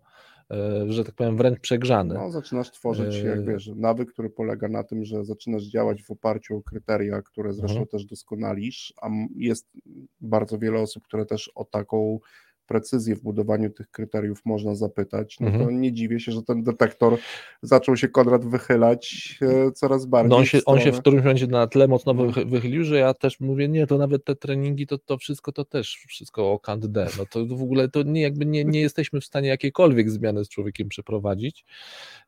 [0.87, 2.13] że tak powiem, wręcz przegrzany.
[2.13, 6.11] No, zaczynasz tworzyć, jak e, wiesz, nawyk, który polega na tym, że zaczynasz działać w
[6.11, 7.87] oparciu o kryteria, które zresztą mhm.
[7.87, 9.67] też doskonalisz, a jest
[10.21, 12.19] bardzo wiele osób, które też o taką
[12.65, 15.65] precyzję w budowaniu tych kryteriów można zapytać, no mhm.
[15.65, 17.17] to nie dziwię się, że ten detektor
[17.61, 20.29] zaczął się Konrad wychylać e, coraz bardziej.
[20.29, 22.49] No on, się, on się w którymś momencie na tle mocno mhm.
[22.49, 26.05] wychylił, że ja też mówię, nie, to nawet te treningi, to, to wszystko to też
[26.07, 27.07] wszystko o Kant D.
[27.17, 30.49] No to w ogóle to nie, jakby nie, nie jesteśmy w stanie jakiejkolwiek zmiany z
[30.49, 31.65] człowiekiem przeprowadzić,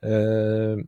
[0.04, 0.08] e,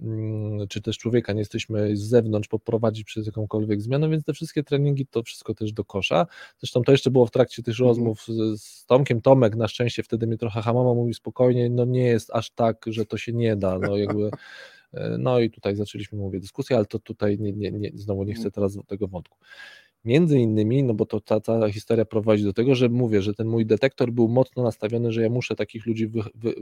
[0.02, 4.64] mm, czy też człowieka nie jesteśmy z zewnątrz poprowadzić przez jakąkolwiek zmianę, więc te wszystkie
[4.64, 6.28] treningi to wszystko też do kosza.
[6.60, 7.88] Zresztą to jeszcze było w trakcie tych mhm.
[7.88, 11.86] rozmów z, z Tomkiem, Tom Tomek na szczęście wtedy mnie trochę hamował, mówi spokojnie, no
[11.86, 14.30] nie jest aż tak, że to się nie da, no jakby,
[14.94, 18.34] e, no i tutaj zaczęliśmy, mówię, dyskusję, ale to tutaj nie, nie, nie, znowu nie
[18.34, 19.38] chcę teraz tego wątku.
[20.06, 23.48] Między innymi, no bo to ta, ta historia prowadzi do tego, że mówię, że ten
[23.48, 26.54] mój detektor był mocno nastawiony, że ja muszę takich ludzi wy, wy,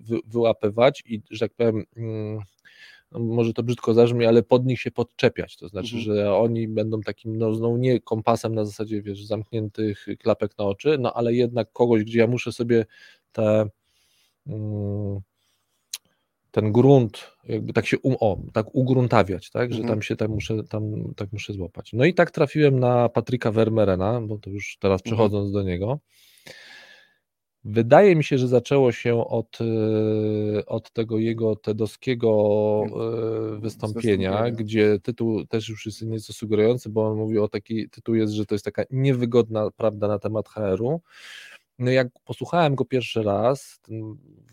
[0.00, 2.38] wy, wyłapywać i, że tak powiem, mm,
[3.18, 6.04] może to brzydko zabrzmi, ale pod nich się podczepiać, to znaczy, mhm.
[6.04, 11.12] że oni będą takim, no nie kompasem na zasadzie, wiesz, zamkniętych klapek na oczy, no
[11.12, 12.86] ale jednak kogoś, gdzie ja muszę sobie
[13.32, 13.68] te
[14.46, 15.20] mm,
[16.56, 19.94] ten grunt, jakby tak się um, o, tak ugruntawiać, tak, że mhm.
[19.94, 21.92] tam się tak muszę, tam tak muszę złapać.
[21.92, 25.04] No i tak trafiłem na Patryka Vermeerena, bo to już teraz mhm.
[25.04, 25.98] przechodząc do niego,
[27.68, 32.82] Wydaje mi się, że zaczęło się od, e, od tego jego tedowskiego
[33.56, 38.14] e, wystąpienia, gdzie tytuł też już jest nieco sugerujący, bo on mówi o taki tytuł
[38.14, 41.00] jest, że to jest taka niewygodna prawda na temat HR-u.
[41.78, 43.80] No jak posłuchałem go pierwszy raz,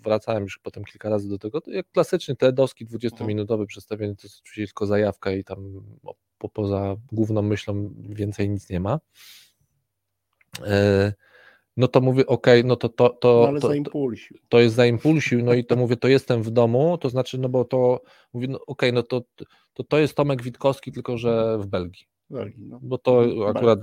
[0.04, 4.42] wracałem już potem kilka razy do tego, to jak klasyczny TEDowski 20-minutowy przedstawienie, to jest
[4.42, 5.84] oczywiście tylko zajawka i tam
[6.38, 9.00] po, poza główną myślą więcej nic nie ma.
[10.66, 11.14] E,
[11.78, 13.68] no to mówię, okej, okay, no to to, to, no to,
[14.50, 17.66] to jest zaimpulsił, no i to mówię, to jestem w domu, to znaczy, no bo
[17.66, 18.02] to,
[18.34, 19.22] mówię, no okej, okay, no to,
[19.74, 22.06] to to jest Tomek Witkowski, tylko że w Belgii.
[22.30, 22.80] Belgii no.
[22.82, 23.80] Bo to akurat,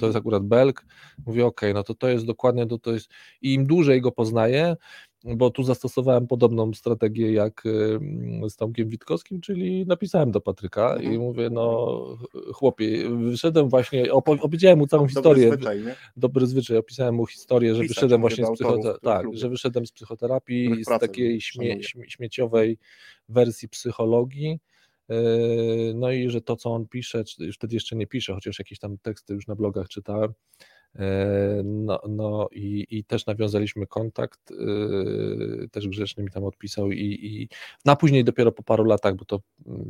[0.00, 0.86] to jest akurat Belg.
[1.26, 3.10] Mówię, okej, okay, no to to jest dokładnie, to, to jest
[3.42, 4.76] i im dłużej go poznaję,
[5.24, 7.62] bo tu zastosowałem podobną strategię jak
[8.48, 11.14] z Tomkiem Witkowskim, czyli napisałem do Patryka mhm.
[11.14, 11.98] i mówię, no
[12.52, 15.52] chłopie, wyszedłem właśnie, opo- opowiedziałem mu całą Dobry historię.
[15.52, 15.96] Zwyczaj, nie?
[16.16, 19.92] Dobry zwyczaj, opisałem mu historię, że Pisać, wyszedłem właśnie z psychoterapii, tak, że wyszedłem z
[19.92, 22.78] psychoterapii, z takiej śmie- śmieciowej
[23.28, 24.60] wersji psychologii.
[25.08, 25.16] Yy,
[25.94, 28.98] no i że to, co on pisze, już wtedy jeszcze nie pisze, chociaż jakieś tam
[28.98, 30.32] teksty już na blogach czytałem,
[31.64, 37.48] no, no i, i też nawiązaliśmy kontakt, e, też Grzeczny mi tam odpisał i, i
[37.84, 39.40] na później dopiero po paru latach, bo to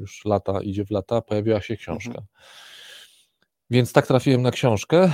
[0.01, 2.09] już lata idzie w lata, pojawiła się książka.
[2.09, 2.27] Mhm.
[3.71, 5.11] Więc tak trafiłem na książkę e,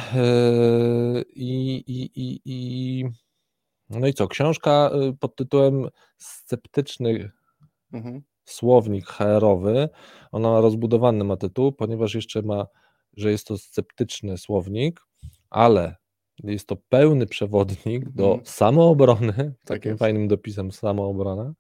[1.34, 3.04] i, i, i, i
[3.90, 7.30] no i co, książka pod tytułem Sceptyczny
[7.92, 8.22] mhm.
[8.44, 9.88] słownik HR-owy,
[10.32, 12.66] ona rozbudowany ma tytuł, ponieważ jeszcze ma,
[13.16, 15.00] że jest to sceptyczny słownik,
[15.50, 15.96] ale
[16.44, 18.46] jest to pełny przewodnik do mhm.
[18.46, 19.98] samoobrony, tak takim jest.
[19.98, 21.54] fajnym dopisem samoobrona,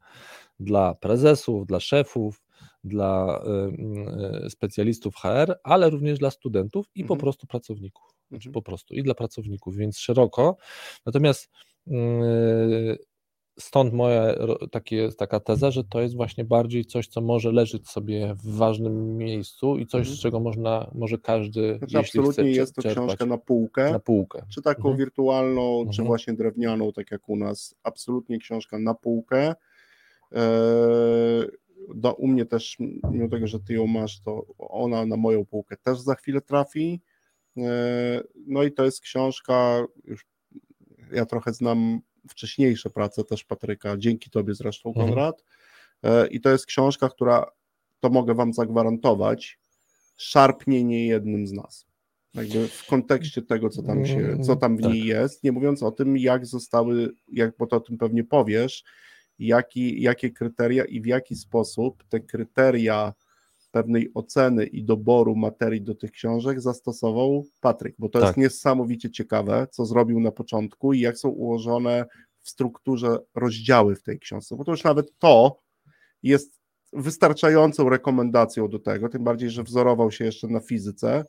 [0.60, 2.42] dla prezesów, dla szefów,
[2.84, 3.42] dla
[4.42, 7.20] y, y, specjalistów HR, ale również dla studentów i po mhm.
[7.20, 8.14] prostu pracowników.
[8.28, 8.52] Znaczy mhm.
[8.52, 10.56] po prostu i dla pracowników, więc szeroko.
[11.06, 11.50] Natomiast
[11.86, 11.92] y,
[13.60, 14.34] stąd moja
[14.70, 19.16] takie, taka teza, że to jest właśnie bardziej coś, co może leżeć sobie w ważnym
[19.16, 20.16] miejscu i coś, mhm.
[20.16, 23.04] z czego można, może każdy, znaczy, absolutnie chce, jest to czerpać.
[23.04, 24.42] książka na półkę, na półkę.
[24.48, 24.96] czy taką mhm.
[24.96, 25.92] wirtualną, mhm.
[25.92, 29.54] czy właśnie drewnianą, tak jak u nas, absolutnie książka na półkę.
[30.32, 30.40] Eee,
[31.94, 32.76] do, u mnie też,
[33.10, 37.00] mimo tego, że ty ją masz, to ona na moją półkę też za chwilę trafi.
[37.56, 40.26] Eee, no i to jest książka, już
[41.12, 45.06] ja trochę znam wcześniejsze prace też Patryka, dzięki Tobie zresztą, mhm.
[45.06, 45.44] Konrad.
[46.02, 46.30] Mhm.
[46.30, 47.46] I to jest książka, która,
[48.00, 49.58] to mogę Wam zagwarantować,
[50.16, 51.86] szarpnie nie jednym z nas.
[52.34, 54.92] Jakby w kontekście tego, co tam, się, co tam w tak.
[54.92, 58.84] niej jest, nie mówiąc o tym, jak zostały, jak, bo to o tym pewnie powiesz,
[59.38, 63.14] jaki, jakie kryteria i w jaki sposób te kryteria
[63.70, 68.26] pewnej oceny i doboru materii do tych książek zastosował Patryk, bo to tak.
[68.26, 72.04] jest niesamowicie ciekawe, co zrobił na początku i jak są ułożone
[72.38, 75.60] w strukturze rozdziały w tej książce, bo to już nawet to
[76.22, 76.60] jest
[76.92, 81.24] wystarczającą rekomendacją do tego, tym bardziej, że wzorował się jeszcze na fizyce,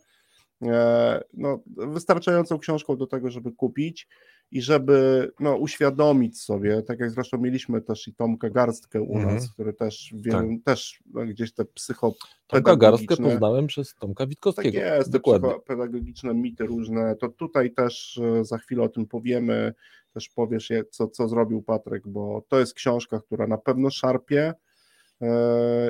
[0.62, 4.08] e, no, wystarczającą książką do tego, żeby kupić
[4.52, 9.32] i żeby no, uświadomić sobie, tak jak zresztą mieliśmy też i Tomka Garstkę u nas,
[9.32, 9.48] mm.
[9.54, 10.66] który też, wiem, tak.
[10.66, 12.48] też no, gdzieś te psychopedagogiczne...
[12.48, 14.80] Tomka Garstkę poznałem przez Tomka Witkowskiego.
[14.80, 15.50] Tak jest, Dokładnie.
[15.50, 19.74] te psychopedagogiczne mity różne, to tutaj też e, za chwilę o tym powiemy,
[20.14, 24.54] też powiesz, co, co zrobił Patryk, bo to jest książka, która na pewno szarpie,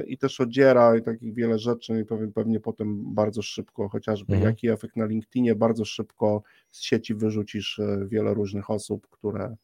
[0.08, 4.50] i też odziera i takich wiele rzeczy i pewnie, pewnie potem bardzo szybko, chociażby mhm.
[4.52, 9.56] jaki efekt na LinkedInie, bardzo szybko z sieci wyrzucisz e, wiele różnych osób, które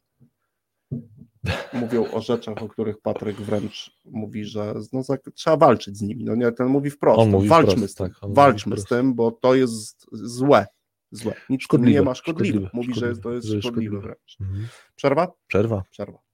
[1.74, 5.02] mówią o rzeczach, o których Patryk wręcz mówi, że no,
[5.34, 6.24] trzeba walczyć z nimi.
[6.24, 9.14] No nie, ten mówi wprost, on mówi walczmy wprost, z tym, tak, walczmy z tym,
[9.14, 10.66] bo to jest złe.
[11.12, 11.34] Złe.
[11.50, 12.50] Nic szkodliwe, nie ma szkodliwe.
[12.50, 12.70] szkodliwe.
[12.74, 14.38] Mówi, szkodliwe, że to jest szkodliwe, szkodliwe wręcz.
[14.42, 14.68] Mhm.
[14.96, 15.32] Przerwa?
[15.48, 15.84] Przerwa.
[15.90, 16.27] Przerwa.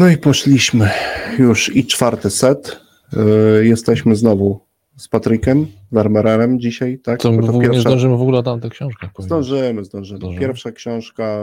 [0.00, 0.90] No i poszliśmy
[1.38, 2.80] już i czwarty set.
[3.12, 4.60] Yy, jesteśmy znowu
[4.96, 7.20] z Patrykiem Warmererem dzisiaj, tak?
[7.20, 7.72] To, to pierwsza...
[7.72, 10.40] nie zdążymy w ogóle tam tę książkę Zdążymy, zdążymy, zdążymy.
[10.40, 11.38] Pierwsza książka,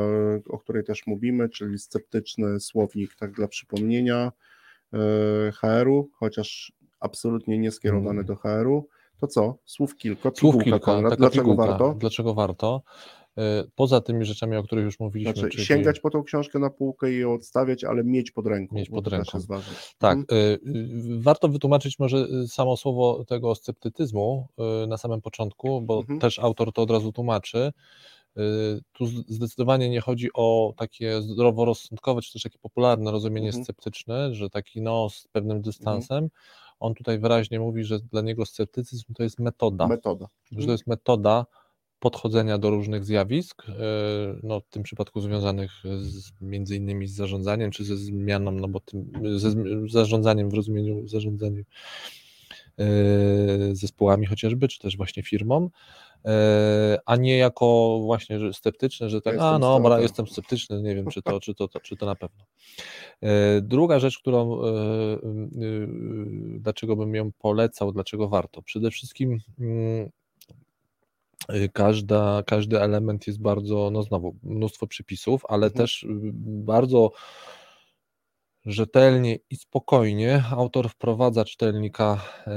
[0.50, 4.32] o której też mówimy, czyli Sceptyczny Słownik, tak dla przypomnienia,
[4.94, 5.00] yy,
[5.52, 8.26] HR-u, chociaż absolutnie nie skierowany mm.
[8.26, 8.88] do HR-u.
[9.22, 9.58] To co?
[9.66, 10.32] Słów kilka.
[10.36, 10.80] Słów kilka.
[10.80, 11.18] Konrad.
[11.18, 11.68] Dlaczego pigułka.
[11.68, 11.96] warto?
[12.00, 12.82] Dlaczego warto?
[13.38, 15.34] E, poza tymi rzeczami, o których już mówiliśmy.
[15.34, 15.66] Znaczy, czyli...
[15.66, 18.76] sięgać po tą książkę na półkę i ją odstawiać, ale mieć pod ręką.
[18.76, 19.40] Mieć pod ręką.
[19.98, 20.18] Tak.
[20.30, 21.22] Hmm.
[21.22, 24.48] Warto wytłumaczyć może samo słowo tego sceptycyzmu
[24.88, 26.20] na samym początku, bo hmm.
[26.20, 27.72] też autor to od razu tłumaczy.
[28.94, 33.64] Tu zdecydowanie nie chodzi o takie zdroworozsądkowe, czy też takie popularne rozumienie hmm.
[33.64, 36.30] sceptyczne, że taki no z pewnym dystansem.
[36.80, 39.88] On tutaj wyraźnie mówi, że dla niego sceptycyzm to jest metoda.
[39.88, 40.28] Metoda.
[40.52, 41.46] Że to jest metoda
[42.00, 43.74] podchodzenia do różnych zjawisk, e,
[44.44, 45.72] no, w tym przypadku związanych
[46.02, 49.52] z, między innymi z zarządzaniem, czy ze zmianą, no bo tym, ze
[49.90, 51.64] zarządzaniem w rozumieniu zarządzaniem
[52.80, 52.86] e,
[53.76, 55.70] zespołami chociażby, czy też właśnie firmą,
[56.26, 60.82] e, a nie jako właśnie że sceptyczny, że tak, ja a no, dobra, jestem sceptyczny,
[60.82, 62.46] nie wiem, czy to, czy, to, czy to na pewno.
[63.62, 64.62] Druga rzecz, którą,
[66.60, 68.62] dlaczego bym ją polecał, dlaczego warto?
[68.62, 70.10] Przede wszystkim mm,
[71.74, 75.78] każda, każdy element jest bardzo, no znowu, mnóstwo przypisów, ale mhm.
[75.86, 77.12] też y, bardzo
[78.68, 82.52] rzetelnie i spokojnie autor wprowadza czytelnika e,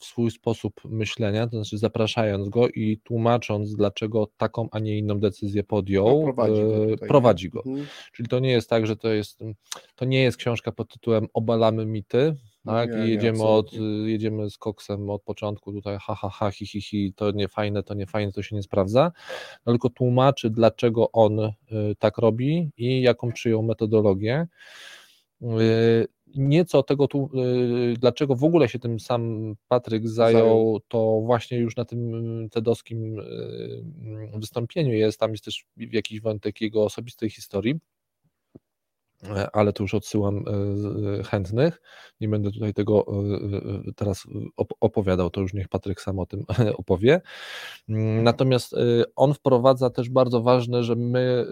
[0.00, 5.20] w swój sposób myślenia, to znaczy zapraszając go i tłumacząc, dlaczego taką, a nie inną
[5.20, 6.92] decyzję podjął, no, prowadzi go.
[6.92, 7.62] E, prowadzi go.
[7.66, 7.86] Mhm.
[8.12, 9.40] Czyli to nie jest tak, że to jest,
[9.96, 12.36] to nie jest książka pod tytułem Obalamy mity,
[12.66, 12.90] tak?
[12.90, 13.72] Nie, I jedziemy, nie, od,
[14.04, 17.82] jedziemy z koksem od początku tutaj, ha, ha, ha, hi, hi, hi, to nie fajne,
[17.82, 19.12] to nie fajne, to się nie sprawdza,
[19.66, 21.52] no, tylko tłumaczy, dlaczego on y,
[21.98, 24.46] tak robi i jaką przyjął metodologię.
[25.42, 27.30] Y, nieco tego, tu,
[27.92, 33.16] y, dlaczego w ogóle się tym sam Patryk zajął, to właśnie już na tym tedowskim
[34.34, 37.74] wystąpieniu jest, tam jest też jakiś wątek jego osobistej historii,
[39.52, 40.44] ale to już odsyłam
[41.18, 41.82] e, chętnych.
[42.20, 43.06] Nie będę tutaj tego
[43.88, 44.26] e, teraz
[44.80, 46.44] opowiadał, to już niech Patryk sam o tym
[46.76, 47.20] opowie.
[47.88, 48.74] Mm, natomiast
[49.16, 51.46] on wprowadza też bardzo ważne, że my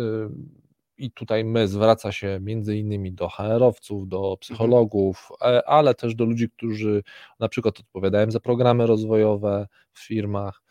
[0.98, 4.36] i tutaj my zwraca się między innymi do HR-owców, do mhm.
[4.38, 5.28] psychologów,
[5.66, 7.02] ale też do ludzi, którzy
[7.40, 10.62] na przykład odpowiadają za programy rozwojowe w firmach,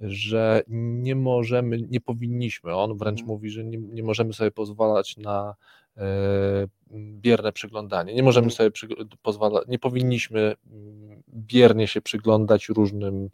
[0.00, 3.28] że nie możemy, nie powinniśmy, on wręcz mhm.
[3.28, 5.85] mówi, że nie, nie możemy sobie pozwalać na E,
[6.94, 8.14] bierne przyglądanie.
[8.14, 8.70] Nie możemy sobie
[9.22, 13.30] pozwalać, nie powinniśmy mm, biernie się przyglądać różnym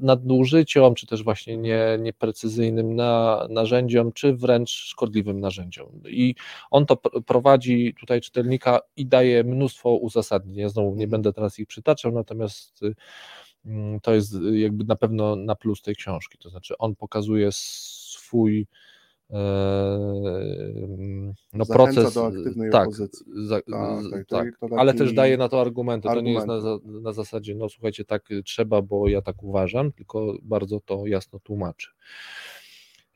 [0.00, 6.02] nadużyciom, czy też właśnie nie, nieprecyzyjnym na, narzędziom, czy wręcz szkodliwym narzędziom.
[6.06, 6.34] I
[6.70, 6.96] on to
[7.26, 10.56] prowadzi tutaj czytelnika i daje mnóstwo uzasadnień.
[10.56, 12.80] Ja znowu nie będę teraz ich przytaczał, natomiast
[13.64, 16.38] mm, to jest jakby na pewno na plus tej książki.
[16.38, 18.66] To znaczy on pokazuje swój
[21.52, 23.06] no proces do aktywnej tak, za,
[23.56, 26.08] tak, tak, tak ale też daje na to argumenty.
[26.08, 26.46] argumenty.
[26.46, 30.34] To nie jest na, na zasadzie, no słuchajcie, tak trzeba, bo ja tak uważam, tylko
[30.42, 31.90] bardzo to jasno tłumaczy.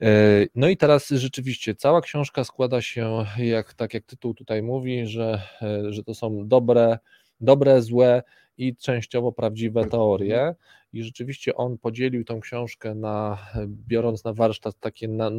[0.03, 5.07] E, no i teraz rzeczywiście cała książka składa się, jak, tak jak tytuł tutaj mówi,
[5.07, 6.99] że, e, że to są dobre,
[7.41, 8.23] dobre, złe
[8.59, 10.55] i częściowo prawdziwe teorie.
[10.93, 15.31] I rzeczywiście on podzielił tą książkę na, biorąc na warsztat takie na,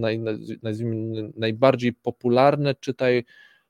[1.36, 3.24] najbardziej popularne, czytaj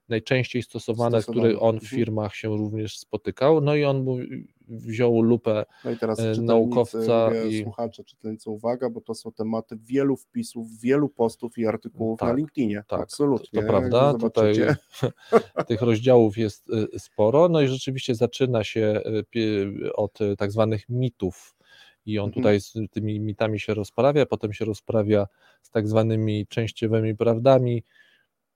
[0.10, 1.50] najczęściej stosowane, stosowane.
[1.50, 2.00] które on w mhm.
[2.00, 3.62] firmach się również spotykał.
[3.62, 4.06] No i on
[4.68, 9.78] wziął lupę no i teraz e, naukowca i słuchacze, czytelnicy, uwaga, bo to są tematy
[9.84, 12.84] wielu wpisów, wielu postów i artykułów tak, na LinkedInie.
[12.88, 13.62] Tak, Absolutnie.
[13.62, 14.14] To, to prawda.
[14.14, 14.54] Tutaj
[15.68, 17.50] tych rozdziałów jest e, sporo.
[17.50, 19.02] No i rzeczywiście zaczyna się
[19.36, 21.56] e, od tak zwanych mitów
[22.06, 22.44] i on mhm.
[22.44, 25.28] tutaj z tymi mitami się rozprawia, potem się rozprawia
[25.62, 27.84] z tak zwanymi częściowymi prawdami,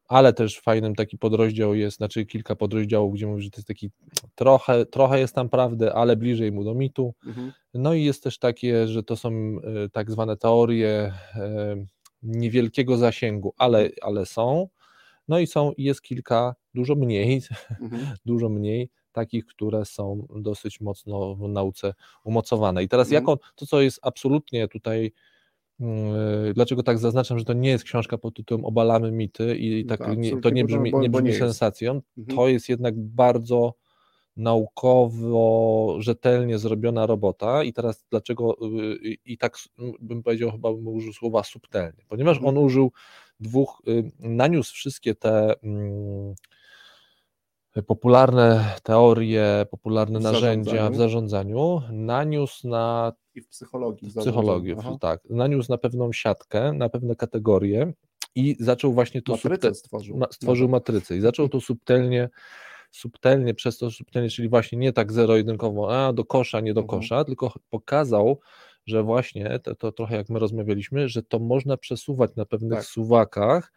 [0.10, 3.90] ale też fajnym taki podrozdział jest, znaczy kilka podrozdziałów, gdzie mówi, że to jest taki
[4.36, 7.14] trochę, trochę jest tam prawdy, ale bliżej mu do mitu.
[7.26, 7.52] Mhm.
[7.74, 11.76] No i jest też takie, że to są e, tak zwane teorie e,
[12.24, 13.96] niewielkiego zasięgu, ale, mhm.
[14.02, 14.68] ale są.
[15.28, 17.42] No i są, jest kilka, dużo mniej,
[17.82, 18.08] mhm.
[18.26, 21.94] dużo mniej takich, które są dosyć mocno w nauce
[22.24, 22.84] umocowane.
[22.84, 23.22] I teraz mhm.
[23.22, 25.12] jaką, to co jest absolutnie tutaj
[26.54, 30.00] dlaczego tak zaznaczam, że to nie jest książka pod tytułem Obalamy mity i no tak,
[30.08, 32.02] tak nie, to nie brzmi, nie brzmi sensacją.
[32.18, 32.38] Mhm.
[32.38, 33.74] To jest jednak bardzo
[34.38, 39.58] naukowo, rzetelnie zrobiona robota i teraz dlaczego yy, i tak
[40.02, 42.58] bym powiedział, chyba bym użył słowa subtelnie, ponieważ mhm.
[42.58, 42.92] on użył
[43.40, 46.36] dwóch, yy, naniósł wszystkie te mm,
[47.88, 50.94] popularne teorie, popularne W narzędzia zarządzaniu.
[50.94, 54.10] w zarządzaniu, naniósł na I w psychologii.
[54.10, 57.94] w psychologii, tak, naniósł na pewną siatkę, na pewne kategorie
[58.36, 60.18] i zaczął właśnie to Matrycę stworzył.
[60.18, 60.88] ma, stworzył Nawet.
[60.88, 62.30] matrycę i zaczął to subtelnie,
[62.92, 67.00] subtelnie, przez to subtelnie, czyli właśnie nie tak zero-jedynkowo, a do kosza, nie do Mhm.
[67.02, 68.40] kosza, tylko pokazał,
[68.86, 72.88] że właśnie, to, to trochę jak my rozmawialiśmy, że to można przesuwać na pewnych Tak.
[72.88, 73.72] suwakach,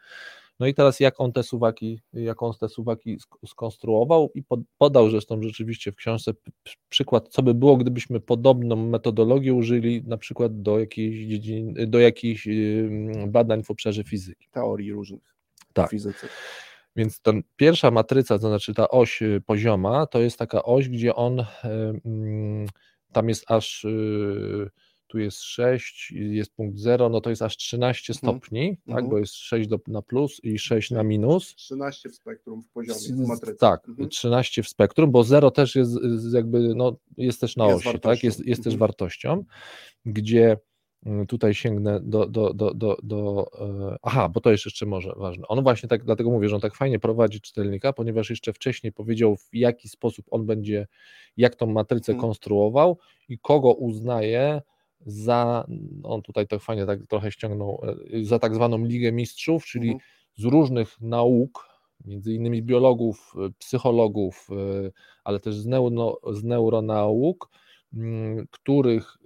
[0.60, 4.60] no i teraz jak on te suwaki, jak on te suwaki sk- skonstruował i pod,
[4.78, 6.32] podał zresztą rzeczywiście w książce
[6.88, 12.48] przykład, co by było, gdybyśmy podobną metodologię użyli na przykład do jakiejś, dziedzin, do jakichś
[13.26, 14.48] badań w obszarze fizyki.
[14.50, 15.36] Teorii różnych
[15.72, 15.88] Tak.
[15.88, 16.28] w fizyce.
[16.96, 21.14] Więc ta pierwsza matryca, to znaczy ta oś y, pozioma, to jest taka oś, gdzie
[21.14, 21.44] on, y,
[22.04, 22.66] mm,
[23.12, 24.70] tam jest aż, y,
[25.12, 28.18] tu jest 6, jest punkt 0, no to jest aż 13 Mhm.
[28.40, 29.08] stopni, tak, Mhm.
[29.08, 31.54] bo jest 6 do, na plus i 6 na minus.
[31.54, 33.58] 13 w spektrum w poziomie, w matrycy.
[33.58, 34.08] Tak, Mhm.
[34.08, 35.92] 13 w spektrum, bo 0 też jest
[36.32, 37.92] jakby, no, jest też na Jest osi, tak?
[37.92, 38.26] wartością.
[38.26, 38.78] Jest, jest też Mhm.
[38.78, 39.44] wartością,
[40.06, 40.56] gdzie
[41.06, 45.12] mm, tutaj sięgnę do, do, do, do, do e, aha, bo to jest jeszcze może
[45.16, 45.48] ważne.
[45.48, 49.36] On właśnie tak, dlatego mówię, że on tak fajnie prowadzi czytelnika, ponieważ jeszcze wcześniej powiedział,
[49.36, 50.86] w jaki sposób on będzie,
[51.36, 52.28] jak tą matrycę Mhm.
[52.28, 52.98] konstruował
[53.28, 54.62] i kogo uznaje
[55.06, 55.66] za,
[56.02, 57.82] on tutaj tak fajnie tak trochę ściągnął,
[58.14, 60.00] e, za tak zwaną Ligę Mistrzów, czyli Mhm.
[60.36, 61.68] z różnych nauk,
[62.04, 64.48] między innymi biologów, y, psychologów,
[64.86, 64.92] y,
[65.24, 67.50] ale też z, neuro, z neuronauk,
[67.94, 69.16] mm, których,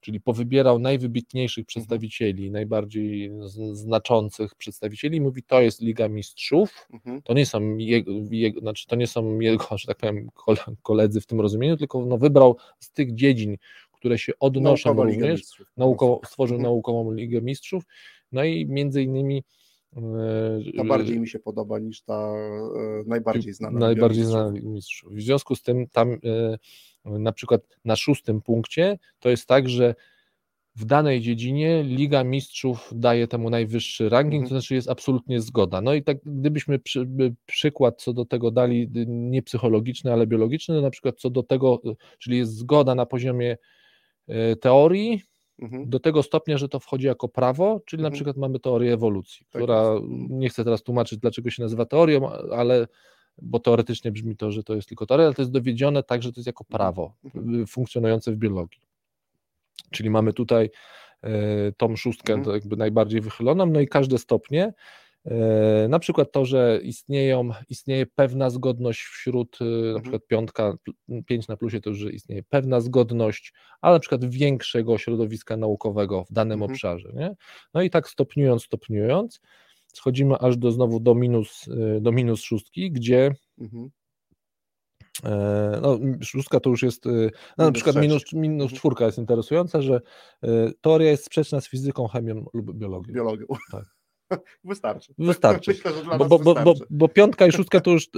[0.00, 7.22] czyli powybierał najwybitniejszych przedstawicieli, najbardziej z- znaczących przedstawicieli, mówi, to jest Liga Mistrzów, Mhm.
[7.22, 11.20] to nie są jego, jego znaczy to nie są jego, że tak powiem, kole- koledzy
[11.20, 13.56] w tym rozumieniu, tylko no, wybrał z tych dziedzin,
[14.02, 16.72] które się odnoszą Naukowa Liga również, naukowo, stworzył Mhm.
[16.72, 17.84] naukową Ligę Mistrzów,
[18.32, 19.44] no i między innymi
[19.96, 20.00] e,
[20.76, 23.78] Ta bardziej mi się podoba niż ta e, najbardziej znana.
[23.78, 25.12] Najbardziej znana Mistrzów.
[25.14, 26.18] W związku z tym tam
[27.04, 29.94] e, na przykład na szóstym punkcie to jest tak, że
[30.76, 34.48] w danej dziedzinie Liga Mistrzów daje temu najwyższy ranking, Mhm.
[34.48, 35.80] to znaczy jest absolutnie zgoda.
[35.80, 37.08] No i tak gdybyśmy przy,
[37.46, 41.80] przykład co do tego dali, y, nie psychologiczny, ale biologiczny, na przykład co do tego,
[41.84, 43.56] y, czyli jest zgoda na poziomie
[44.60, 45.22] teorii,
[45.62, 45.90] Mhm.
[45.90, 48.14] do tego stopnia, że to wchodzi jako prawo, czyli na Mhm.
[48.14, 50.02] przykład mamy teorię ewolucji, Tak która jest.
[50.04, 50.38] Mhm.
[50.38, 52.86] nie chcę teraz tłumaczyć, dlaczego się nazywa teorią, ale
[53.42, 56.32] bo teoretycznie brzmi to, że to jest tylko teoria, ale to jest dowiedzione tak, że
[56.32, 57.60] to jest jako prawo Mhm.
[57.62, 58.80] y, funkcjonujące w biologii.
[59.90, 60.70] Czyli mamy tutaj
[61.22, 62.54] e, tą szóstkę Mhm.
[62.56, 64.72] jakby najbardziej wychyloną, no i każde stopnie.
[65.26, 70.02] E, Na przykład to, że istnieją, istnieje pewna zgodność wśród, e, na Mhm.
[70.02, 70.74] przykład piątka,
[71.26, 76.32] 5 na plusie to już, istnieje pewna zgodność, ale na przykład większego środowiska naukowego w
[76.32, 76.70] danym Mhm.
[76.72, 77.12] obszarze.
[77.14, 77.34] Nie?
[77.74, 79.40] No i tak stopniując, stopniując,
[79.94, 83.90] schodzimy aż do znowu do minus, e, do minus szóstki, gdzie Mhm.
[85.82, 87.04] No, szóstka to już jest.
[87.58, 88.78] No, na przykład minus, minus Mhm.
[88.78, 90.00] czwórka jest interesująca, że
[90.80, 93.12] teoria jest sprzeczna z fizyką, chemią lub biologią.
[93.14, 93.46] Biologią.
[93.72, 93.84] Tak.
[94.64, 95.14] Wystarczy.
[95.18, 95.70] Wystarczy.
[95.70, 96.84] Myślę, że dla Bo, bo, bo, bo, wystarczy.
[96.90, 98.04] bo piątka i szóstka to już.
[98.04, 98.08] e,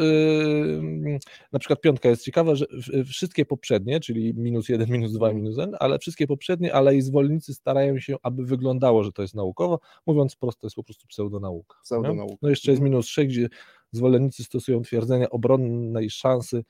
[1.53, 5.43] na przykład piątka jest ciekawa, że w- wszystkie poprzednie, czyli minus jeden, minus dwa, Mhm.
[5.45, 9.35] minus jeden, ale wszystkie poprzednie, ale i zwolennicy starają się, aby wyglądało, że to jest
[9.35, 9.81] naukowo.
[10.07, 11.75] Mówiąc prosto, to jest po prostu pseudonauka.
[11.79, 11.83] nie?
[11.83, 12.35] Pseudonauka.
[12.43, 12.93] No jeszcze jest Mhm.
[12.93, 13.49] minus 6, gdzie
[13.93, 16.65] zwolennicy stosują twierdzenia obronnej szansy,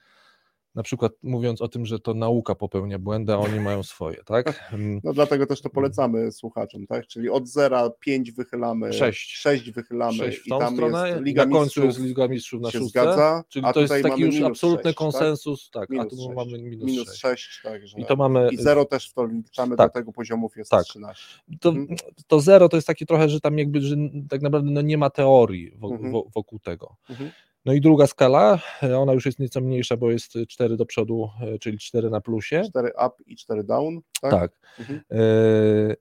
[0.75, 4.47] na przykład mówiąc o tym, że to nauka popełnia błędy, a oni mają swoje, tak?
[4.73, 7.07] Mm, No dlatego też to polecamy słuchaczom, tak?
[7.07, 9.37] Czyli od 0 5 wychylamy, Sześć.
[9.37, 12.61] 6 wychylamy Sześć w i tą tam stronę, jest Liga na końcu jest Liga Mistrzów
[12.63, 14.95] na się szóstce, zgadza, czyli a to jest taki już absolutny sześć, tak?
[14.95, 16.37] konsensus, tak, a Minus tu sześć.
[16.37, 17.21] mamy minus, minus 6.
[17.21, 19.89] 6, także I to mamy, i 0 też w to liczamy Tak.
[19.93, 20.85] do tego poziomów jest Tak.
[20.85, 21.25] 13.
[21.61, 21.97] to, Mhm.
[22.27, 23.97] to zero to jest takie trochę, że tam jakby, że
[24.31, 26.13] tak naprawdę no nie ma teorii wo, Mhm.
[26.13, 26.97] wo, wokół tego.
[27.11, 27.31] Mhm.
[27.65, 31.31] No i druga skala, e, ona już jest nieco mniejsza, bo jest 4 do przodu,
[31.41, 32.63] e, czyli 4 na plusie.
[32.69, 34.31] 4 up i 4 down, tak?
[34.31, 34.53] Tak.
[34.79, 35.01] Mhm.
[35.11, 35.95] E,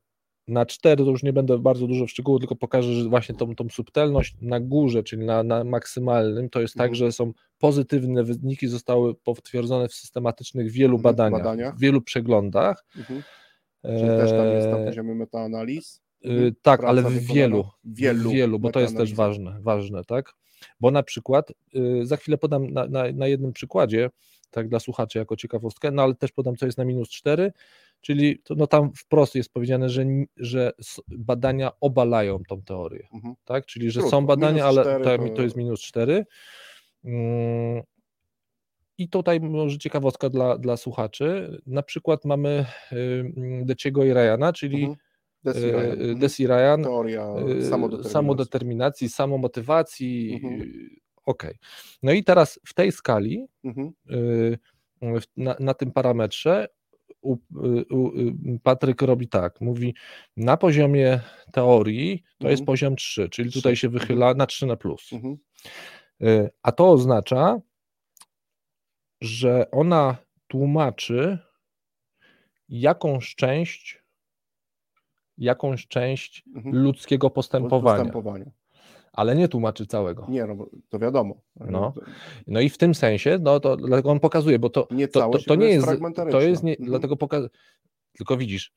[0.48, 3.70] Na 4 to już nie będę bardzo dużo w tylko pokażę, że właśnie tą, tą
[3.70, 6.96] subtelność na górze, czyli na, na maksymalnym, to jest tak, Mhm.
[6.96, 11.76] że są pozytywne wyniki, zostały potwierdzone w systematycznych wielu Mhm, badaniach, badaniach.
[11.76, 12.86] w wielu przeglądach.
[12.98, 13.24] Mhm.
[13.86, 16.02] Czyli też tam jest na E, poziomie metaanaliz.
[16.62, 20.34] Tak, ale w wielu, wielu, wielu, bo to jest też ważne, ważne, tak?
[20.80, 24.10] Bo na przykład, y, za chwilę podam na, na, na jednym przykładzie,
[24.52, 27.52] tak dla słuchaczy jako ciekawostkę, no ale też podam, co jest na minus 4,
[28.02, 30.06] czyli to, no tam wprost jest powiedziane, że,
[30.38, 30.72] że
[31.08, 33.36] badania obalają tą teorię, Mhm.
[33.46, 33.66] tak?
[33.66, 36.26] Czyli, że Krótko, są badania, ale 4 to, to- to jest minus 4.
[37.06, 37.84] Mm,
[38.98, 41.58] I tutaj może ciekawostka dla, dla słuchaczy.
[41.68, 43.24] Na przykład mamy y,
[43.66, 44.98] Deciego i Ryana, czyli Mhm.
[45.44, 46.02] Desi Ryan.
[46.02, 46.20] y, Mhm.
[46.20, 48.12] Desi Ryan, Teoria y, samodeterminacji.
[48.12, 50.62] samodeterminacji, samomotywacji, Mhm.
[50.62, 50.90] y,
[51.26, 51.44] ok.
[52.04, 53.92] No i teraz w tej skali, mhm.
[55.38, 56.68] na, na, tym parametrze,
[57.22, 57.38] u,
[57.92, 58.12] u,
[58.64, 59.96] Patryk robi tak, mówi
[60.38, 61.20] na poziomie
[61.52, 62.52] teorii to mhm.
[62.52, 63.60] jest poziom 3, czyli 3.
[63.60, 64.38] tutaj się wychyla mhm.
[64.38, 65.14] na 3 na plus.
[65.14, 65.38] Mhm.
[66.64, 67.60] A to oznacza,
[69.22, 70.18] że ona
[70.48, 71.38] tłumaczy
[72.70, 74.03] jakąś część
[75.38, 76.76] jakąś część mhm.
[76.76, 77.98] ludzkiego postępowania.
[77.98, 78.52] postępowania.
[79.14, 80.26] Ale nie tłumaczy całego.
[80.30, 81.42] Nie, no to wiadomo.
[81.56, 81.94] No.
[82.48, 85.40] no i w tym sensie, no to dlatego on pokazuje, bo to nie, to, to,
[85.48, 85.88] to nie jest,
[86.32, 86.90] to jest nie, mhm.
[86.90, 87.50] dlatego pokazuje,
[88.18, 88.74] tylko widzisz,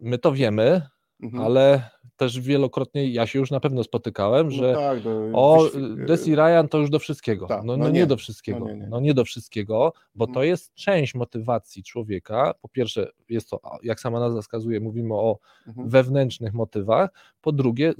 [0.00, 0.82] my to wiemy,
[1.22, 1.44] Mhm.
[1.44, 5.70] Ale też wielokrotnie ja się już na pewno spotykałem, no że tak, do, o,
[6.06, 7.46] Desi Ryan to już do wszystkiego.
[7.46, 8.00] Tak, no, no, no nie.
[8.00, 8.06] nie.
[8.06, 8.58] do wszystkiego.
[8.58, 8.86] No nie, nie.
[8.86, 10.34] no nie, do wszystkiego, bo mhm.
[10.34, 12.54] to jest część motywacji człowieka.
[12.62, 15.88] Po pierwsze, jest to, jak sama nazwa wskazuje, mówimy o mhm.
[15.88, 17.10] wewnętrznych motywach.
[17.40, 17.94] Po drugie,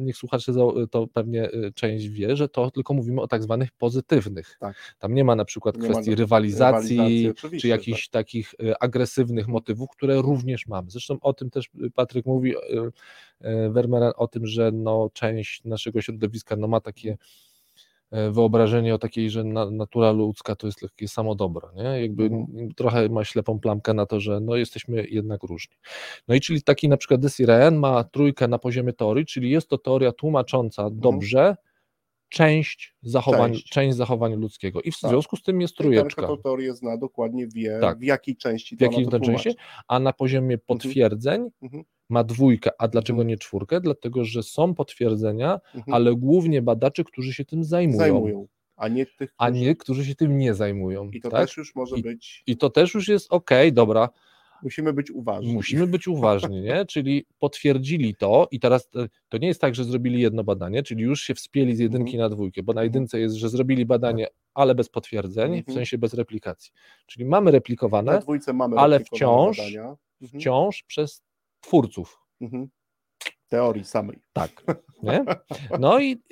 [0.00, 0.52] niech słuchacze
[0.90, 4.56] to pewnie y, część wie, że to tylko mówimy o tak zwanych pozytywnych.
[4.60, 4.94] Tak.
[4.98, 8.22] Tam nie ma na przykład nie kwestii rywalizacji, rywalizacji czy jakichś tak.
[8.22, 10.90] takich y, agresywnych motywów, które również mamy.
[10.90, 16.56] Zresztą o tym też Patryk mówi, y, Vermeeren o tym, że no, część naszego środowiska
[16.56, 17.16] no, ma takie
[18.30, 22.02] wyobrażenie o takiej, że natura ludzka to jest takie samo dobro, nie?
[22.02, 22.74] Jakby mhm.
[22.74, 25.76] trochę ma ślepą plamkę na to, że no jesteśmy jednak różni.
[26.28, 29.68] No i czyli taki na przykład Desi Ryan ma trójkę na poziomie teorii, czyli jest
[29.68, 31.00] to teoria tłumacząca mhm.
[31.00, 31.56] dobrze
[32.28, 33.68] część zachowań, część.
[33.68, 35.10] część zachowania ludzkiego i w tak.
[35.10, 36.22] związku z tym jest trójeczka.
[36.22, 37.98] I tą teorię zna, dokładnie wie tak.
[37.98, 39.50] w jakiej części w jakiej to części,
[39.88, 40.60] a na poziomie mhm.
[40.66, 43.28] potwierdzeń mhm ma dwójkę, a dlaczego mhm.
[43.28, 43.80] nie czwórkę?
[43.80, 45.94] Dlatego, że są potwierdzenia, mhm.
[45.94, 47.98] ale głównie badacze, którzy się tym zajmują.
[47.98, 48.46] zajmują.
[48.76, 49.34] A nie tych, którzy...
[49.38, 51.10] a nie, którzy się tym nie zajmują.
[51.10, 51.40] I to tak?
[51.40, 52.42] też już może I, być.
[52.46, 54.08] I to też już jest ok, dobra.
[54.62, 55.52] Musimy być uważni.
[55.52, 56.84] Musimy być uważni, nie?
[56.92, 58.90] Czyli potwierdzili to i teraz
[59.28, 62.30] to nie jest tak, że zrobili jedno badanie, czyli już się wspięli z jedynki mhm.
[62.30, 62.86] na dwójkę, bo na mhm.
[62.86, 65.74] jedynce jest, że zrobili badanie, ale bez potwierdzeń, w mhm.
[65.74, 66.72] sensie bez replikacji.
[67.06, 68.22] Czyli mamy replikowane,
[68.54, 69.60] mamy ale wciąż,
[70.28, 71.22] wciąż przez
[71.66, 72.20] twórców.
[72.40, 72.68] Mhm.
[73.48, 74.22] Teorii samej.
[74.32, 74.64] Tak.
[75.02, 75.24] Nie?
[75.80, 76.22] No i,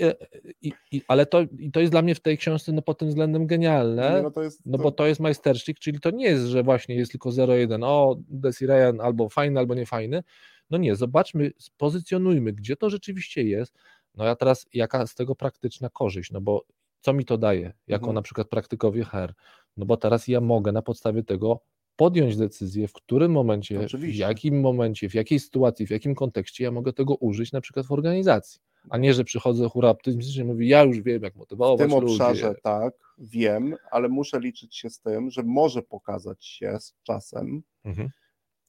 [0.63, 3.09] i, i, ale to, i to jest dla mnie w tej książce no, pod tym
[3.09, 6.63] względem genialne, no, to jest, no bo to jest majstersztyk, czyli to nie jest, że
[6.63, 10.23] właśnie jest tylko 0,1, o Desi Ryan albo fajny, albo niefajny.
[10.71, 13.75] No nie, zobaczmy, pozycjonujmy, gdzie to rzeczywiście jest.
[14.15, 16.65] No ja teraz, jaka z tego praktyczna korzyść, no bo
[17.01, 18.15] co mi to daje, jako mhm.
[18.15, 19.35] na przykład praktykowi HR?
[19.77, 21.61] No bo teraz ja mogę na podstawie tego
[21.97, 24.25] podjąć decyzję, w którym momencie, Oczywiście.
[24.25, 27.87] w jakim momencie, w jakiej sytuacji, w jakim kontekście ja mogę tego użyć na przykład
[27.87, 28.61] w organizacji.
[28.91, 32.01] A nie, że przychodzę hura optymistycznie i mówię, ja już wiem, jak motywować W tym
[32.01, 32.13] ludzi.
[32.15, 37.63] obszarze tak, wiem, ale muszę liczyć się z tym, że może pokazać się z czasem
[37.85, 38.09] mhm.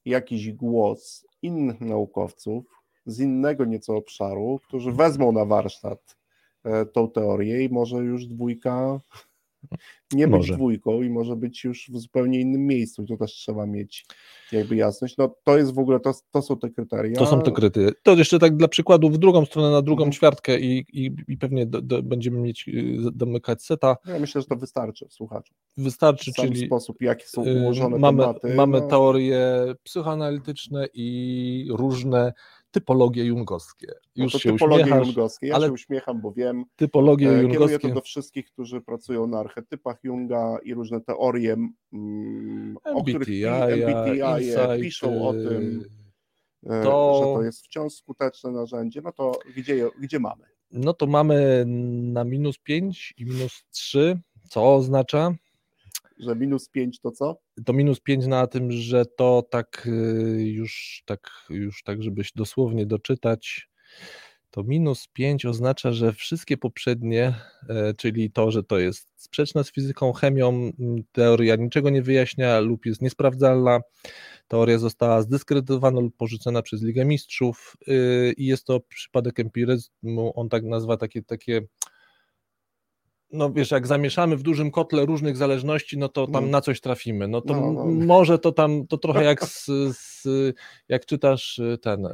[0.05, 2.65] jakiś głos innych naukowców
[3.05, 6.17] z innego nieco obszaru, którzy wezmą na warsztat
[6.63, 8.99] e, tą teorię i może już dwójka
[10.11, 10.53] nie być może.
[10.53, 13.05] dwójką i może być już w zupełnie innym miejscu.
[13.05, 14.05] To też trzeba mieć
[14.51, 15.17] jakby jasność.
[15.17, 17.15] No to jest w ogóle, to, to są te kryteria.
[17.15, 17.89] To są te kryteria.
[18.03, 20.11] To jeszcze tak dla przykładu w drugą stronę, na drugą mhm.
[20.11, 23.97] ćwiartkę i, i, i pewnie do, do, będziemy mieć y, domykać seta.
[24.05, 25.55] Ja myślę, że to wystarczy słuchaczom.
[25.77, 28.55] Wystarczy, w czyli sposób, jakie są y, ułożone mamy, tematy.
[28.55, 28.87] Mamy no.
[28.87, 29.39] teorie
[29.83, 32.33] psychoanalityczne i różne
[32.73, 33.87] typologie jungowskie.
[34.15, 35.47] No Już no to się typologie jungowskie.
[35.47, 36.65] Ja ale się uśmiecham, bo wiem.
[36.75, 37.59] Typologie e, jungowskie.
[37.59, 41.57] Kieruję to do wszystkich, którzy pracują na archetypach Junga i różne teorie,
[41.93, 45.89] mm, o których MBTI, insight, piszą o tym,
[46.65, 47.21] e, to...
[47.23, 49.01] że to jest wciąż skuteczne narzędzie.
[49.01, 50.43] No to gdzie, gdzie mamy?
[50.71, 51.65] No to mamy
[52.13, 54.19] na minus 5 i minus 3,
[54.49, 55.35] co oznacza?
[56.23, 57.37] Że minus 5 to co?
[57.65, 62.85] To minus 5 na tym, że to tak y, już tak, już tak, żebyś dosłownie
[62.85, 63.69] doczytać,
[64.53, 67.33] to minus 5 oznacza, że wszystkie poprzednie,
[67.69, 70.71] e, czyli to, że to jest sprzeczne z fizyką, chemią,
[71.11, 73.79] teoria niczego nie wyjaśnia lub jest niesprawdzalna,
[74.47, 80.49] teoria została zdyskredytowana lub porzucona przez Ligę Mistrzów y, i jest to przypadek empiryzmu, on
[80.49, 81.61] tak nazywa takie, takie
[83.33, 86.51] no wiesz, jak zamieszamy w dużym kotle różnych zależności, no to tam no.
[86.51, 87.27] na coś trafimy.
[87.27, 87.85] No to no, no.
[87.85, 89.65] może to tam, to trochę jak z,
[89.97, 90.23] z
[90.89, 92.11] jak czytasz y, ten, e,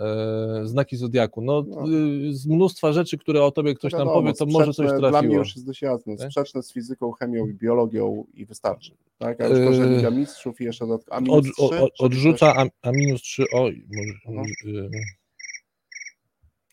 [0.64, 4.46] znaki Zodiaku, no, no, y, z mnóstwa rzeczy, które o tobie ktoś tam powie, to
[4.46, 5.10] może coś trafiło.
[5.10, 8.96] Dla mnie już jest dość jasne, sprzeczne z fizyką, chemią i biologią i wystarczy.
[9.18, 11.88] Tak, a już to, że y, Liga Mistrzów i jeszcze dodatkowo, a minus Od, 3,
[12.00, 12.70] Odrzuca, też...
[12.84, 13.86] a, a, minus 3, oj,
[14.28, 14.50] może,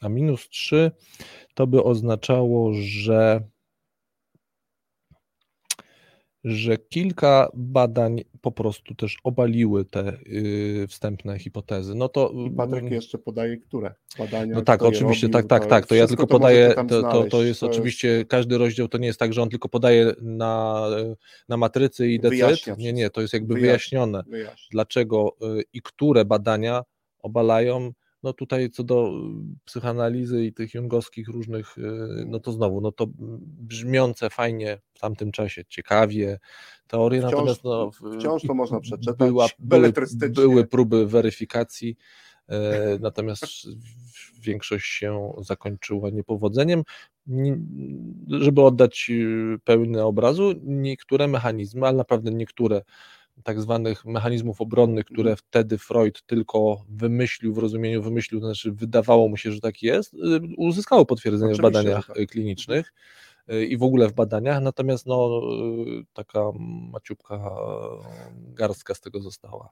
[0.01, 0.91] a minus 3
[1.55, 3.49] to by oznaczało, że
[6.47, 11.95] że kilka badań po prostu też obaliły te y, wstępne hipotezy.
[11.95, 14.55] No to I Patryk mm, jeszcze podaje które badania.
[14.55, 15.87] No tak, oczywiście, robił, tak, tak, tak.
[15.87, 18.29] To ja tylko to podaję, to, to, to, jest to oczywiście jest...
[18.31, 20.87] każdy rozdział to nie jest tak, że on tylko podaje na,
[21.49, 22.79] na matrycy i decyd.
[22.79, 24.69] Nie, nie, to jest jakby wyjaśnione, Wyjaśnia.
[24.71, 26.83] dlaczego y, i które badania
[27.19, 27.93] obalają
[28.27, 29.13] no tutaj co do y,
[29.65, 31.83] psychoanalizy i tych jungowskich różnych, y,
[32.27, 33.07] no to znowu, no to
[33.59, 36.39] brzmiące fajnie w tamtym czasie, ciekawie,
[36.87, 39.93] teorie, wciąż, natomiast no, wciąż to można przeczytać, była, były,
[40.29, 41.97] były próby weryfikacji,
[42.49, 43.45] e, natomiast
[44.41, 46.83] większość się zakończyła niepowodzeniem.
[48.29, 52.83] Żeby oddać y, pełny obrazu, niektóre mechanizmy, ale naprawdę niektóre
[53.45, 55.37] tak zwanych mechanizmów obronnych, które mhm.
[55.37, 60.15] wtedy Freud tylko wymyślił, w rozumieniu wymyślił, to znaczy wydawało mu się, że tak jest,
[60.15, 60.19] y,
[60.57, 62.29] uzyskało potwierdzenie Oczywiście, w badaniach tak.
[62.29, 62.93] klinicznych
[63.53, 65.41] y, i w ogóle w badaniach, natomiast no,
[66.01, 66.41] y, taka
[66.93, 67.51] maciubka
[68.37, 69.71] garstka z tego została,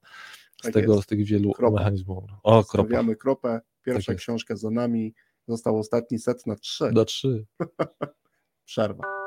[0.61, 1.79] z, tak tego, z tych wielu kropa.
[1.79, 2.25] mechanizmów.
[2.43, 5.15] O, Stawiamy kropę, pierwsza tak książka za nami,
[5.49, 6.93] został ostatni set na trzy.
[6.93, 7.47] Na trzy.
[8.65, 9.24] Przerwa.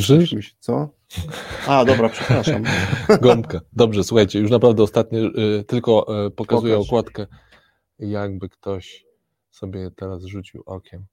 [0.00, 0.56] Słyszysz?
[0.58, 0.88] Co?
[1.66, 2.62] A, dobra, przepraszam.
[3.22, 3.60] Gąbka.
[3.72, 6.88] Dobrze, słuchajcie, już naprawdę ostatnie, y, tylko y, pokazuję Pokaż.
[6.88, 7.26] okładkę,
[7.98, 9.06] jakby ktoś
[9.50, 11.04] sobie teraz rzucił okiem.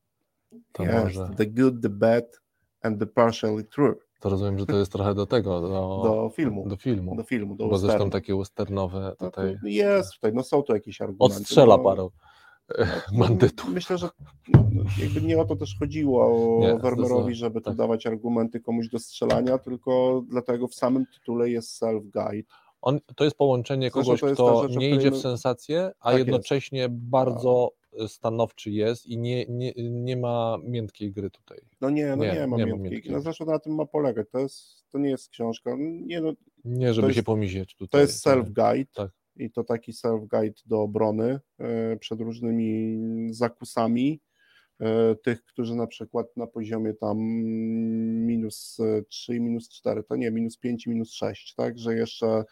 [0.72, 1.30] To yes, może...
[1.38, 2.42] The good, the bad
[2.82, 3.96] and the partially true.
[4.20, 5.68] To rozumiem, że to jest trochę do tego, do,
[6.04, 6.70] do filmu.
[6.70, 7.16] Do filmu.
[7.16, 9.58] Do filmu, do Bo zresztą takie westernowe no tutaj.
[9.64, 11.38] Jest tutaj, no są tu jakieś argumenty.
[11.38, 12.10] Odstrzela no, parę
[13.20, 13.70] bandytów.
[13.70, 14.10] Myślę, że
[15.02, 17.74] jakby nie o to też chodziło o Wermerowi, żeby tak.
[17.74, 22.44] tu dawać argumenty komuś do strzelania, tylko dlatego w samym tytule jest self-guide.
[22.82, 26.94] On, to jest połączenie kogoś, kto rzecz, nie idzie w sensację, a tak jednocześnie jest.
[26.94, 27.72] bardzo
[28.08, 31.60] stanowczy jest i nie, nie, nie ma miętkiej gry tutaj.
[31.82, 32.92] No nie, no nie, nie ma nie miętkiej.
[32.92, 33.12] miętkiej.
[33.12, 34.28] No zresztą na tym ma polegać.
[34.32, 35.76] To, jest, to nie jest książka.
[35.80, 36.34] Nie, no,
[36.66, 37.90] nie żeby się pomisieć tutaj.
[37.90, 38.86] To jest self-guide.
[38.94, 44.22] Tak i to taki self-guide do obrony e, przed różnymi zakusami.
[44.80, 47.18] e, tych, którzy na przykład na poziomie tam
[48.26, 48.78] minus
[49.10, 52.44] 3, minus 4, to nie, minus 5, minus 6, tak, że jeszcze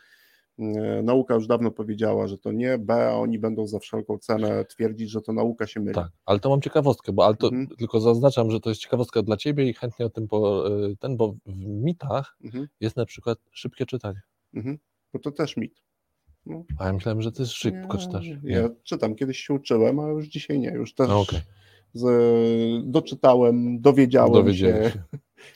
[0.60, 4.66] E, nauka już dawno powiedziała, że to nie B, a oni będą za wszelką cenę
[4.66, 5.96] twierdzić, że to nauka się myli.
[5.96, 7.68] Tak, ale to mam ciekawostkę, bo ale to mhm.
[7.68, 11.18] tylko zaznaczam, że to jest ciekawostka dla Ciebie i chętnie o tym po, e, ten,
[11.18, 12.68] bo w mitach mhm.
[12.80, 14.22] jest na przykład szybkie czytanie.
[14.54, 14.78] Mhm.
[15.14, 15.87] Bo to też mit.
[16.50, 16.64] No.
[16.80, 18.26] A ja myślałem, że Ty szybko czytasz.
[18.26, 18.40] Nie.
[18.44, 21.42] Ja czytam, kiedyś się uczyłem, a już dzisiaj nie, już też okay.
[21.94, 24.90] z, doczytałem, dowiedziałem, dowiedziałem się.
[24.90, 25.00] się.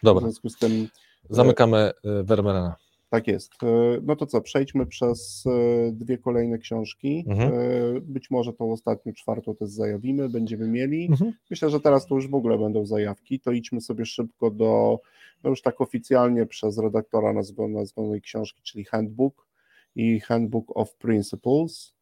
[0.03, 0.21] Dobra.
[0.21, 0.87] W związku z tym...
[1.29, 2.75] Zamykamy e, Wermerana.
[3.11, 3.51] Tak jest.
[3.63, 3.67] E,
[4.03, 7.25] no to co, przejdźmy przez e, dwie kolejne książki.
[7.27, 7.53] Mhm.
[7.53, 11.05] E, być może tą ostatnią, czwartą też zajawimy, będziemy mieli.
[11.05, 11.33] Mhm.
[11.49, 13.39] Myślę, że teraz to już w ogóle będą zajawki.
[13.39, 14.99] To idźmy sobie szybko do,
[15.43, 17.33] no już tak oficjalnie przez redaktora
[17.69, 19.47] nazwanej książki, czyli Handbook
[19.95, 21.93] i Handbook of Principles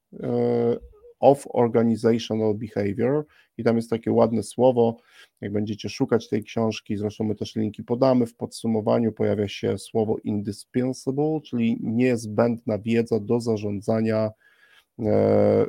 [1.19, 3.25] of Organizational Behavior
[3.57, 4.97] i tam jest takie ładne słowo,
[5.41, 10.17] jak będziecie szukać tej książki, zresztą my też linki podamy, w podsumowaniu pojawia się słowo
[10.23, 14.31] indispensable, czyli niezbędna wiedza do zarządzania
[14.99, 15.65] e,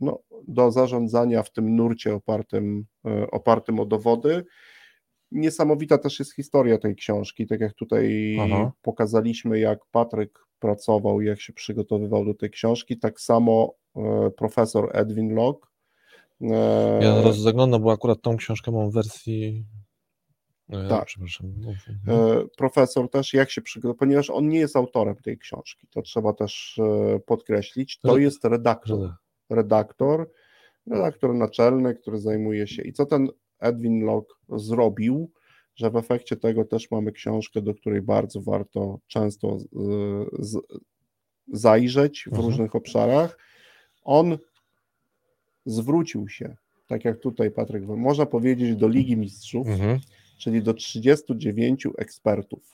[0.00, 0.18] no,
[0.48, 4.44] do zarządzania w tym nurcie opartym, e, opartym o dowody.
[5.34, 8.72] Niesamowita też jest historia tej książki, tak jak tutaj Aha.
[8.82, 15.34] pokazaliśmy, jak Patryk pracował, jak się przygotowywał do tej książki, tak samo e, profesor Edwin
[15.34, 15.68] Locke.
[16.40, 19.64] E, ja raz zaglądam, bo akurat tą książkę mam w wersji
[20.68, 21.04] no tak.
[21.04, 21.46] Przepraszam.
[22.08, 26.32] E, profesor też, jak się przygotował, ponieważ on nie jest autorem tej książki, to trzeba
[26.32, 26.80] też
[27.26, 29.14] podkreślić, to jest redaktor.
[29.50, 30.30] Redaktor,
[30.86, 32.82] redaktor naczelny, który zajmuje się.
[32.82, 33.28] I co ten
[33.64, 35.30] Edwin Locke zrobił?
[35.76, 39.58] że w efekcie tego też mamy książkę, do której bardzo warto często
[40.38, 40.56] z,
[41.52, 42.46] zajrzeć w mhm.
[42.46, 43.38] różnych obszarach.
[44.02, 44.38] On
[45.66, 49.98] zwrócił się, tak jak tutaj Patryk, można powiedzieć, do Ligi Mistrzów, mhm.
[50.38, 52.70] czyli do 39 ekspertów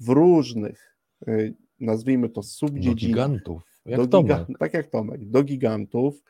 [0.00, 0.96] w różnych,
[1.28, 2.94] y, nazwijmy to subdziedzinach.
[2.94, 6.24] Do gigantów, jak do giga, tak jak Tomek, do gigantów, E,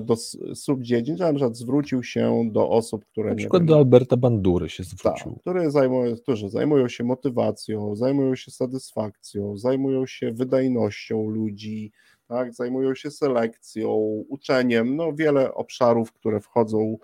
[0.00, 0.16] do
[0.54, 3.30] subdziedzin, że na przykład zwrócił się do osób, które.
[3.30, 5.32] Na przykład wiem, do Alberta Bandury się zwrócił.
[5.32, 11.92] Tak, które zajmują, którzy zajmują się motywacją, zajmują się satysfakcją, zajmują się wydajnością ludzi,
[12.28, 13.88] tak, zajmują się selekcją,
[14.28, 16.96] uczeniem, no wiele obszarów, które wchodzą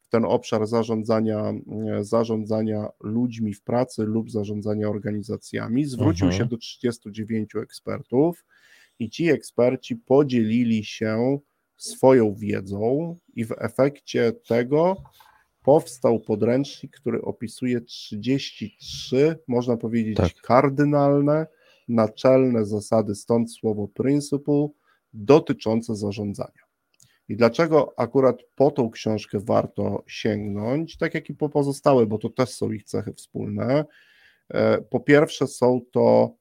[0.00, 1.54] w ten obszar zarządzania,
[1.98, 5.84] e, zarządzania ludźmi w pracy lub zarządzania organizacjami.
[5.84, 6.32] Zwrócił mhm.
[6.32, 8.44] się do 39 ekspertów
[8.98, 11.38] i ci eksperci podzielili się
[11.76, 14.96] swoją wiedzą i w efekcie tego
[15.62, 20.34] powstał podręcznik, który opisuje 33, można powiedzieć, tak.
[20.34, 21.46] kardynalne,
[21.88, 24.68] naczelne zasady, stąd słowo principle,
[25.12, 26.66] dotyczące zarządzania.
[27.28, 32.30] I dlaczego akurat po tą książkę warto sięgnąć, tak jak i po pozostałe, bo to
[32.30, 33.84] też są ich cechy wspólne.
[34.48, 36.34] E, po pierwsze, są to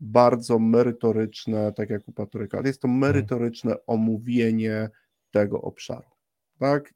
[0.00, 3.00] bardzo merytoryczne, tak jak u Patryka, ale jest to mhm.
[3.00, 4.90] merytoryczne omówienie
[5.30, 6.10] tego obszaru.
[6.58, 6.94] Tak?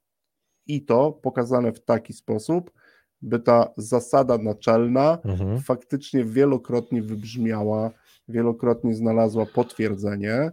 [0.66, 2.70] I to pokazane w taki sposób,
[3.22, 5.60] by ta zasada naczelna mhm.
[5.60, 7.90] faktycznie wielokrotnie wybrzmiała,
[8.28, 10.50] wielokrotnie znalazła potwierdzenie,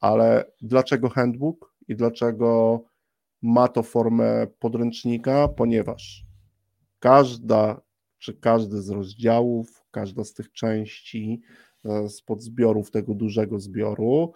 [0.00, 2.80] ale dlaczego handbook i dlaczego
[3.42, 5.48] ma to formę podręcznika?
[5.48, 6.24] Ponieważ
[6.98, 7.80] każda
[8.18, 11.42] czy każdy z rozdziałów, każda z tych części
[11.84, 14.32] z podzbiorów tego dużego zbioru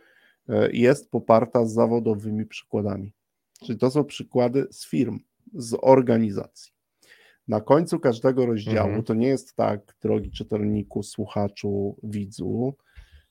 [0.49, 3.13] e, jest poparta zawodowymi przykładami.
[3.65, 5.19] Czyli to są przykłady z firm,
[5.55, 6.73] z organizacji.
[7.49, 9.03] Na końcu każdego rozdziału mhm.
[9.03, 12.75] to nie jest tak, drogi czytelniku, słuchaczu, widzu,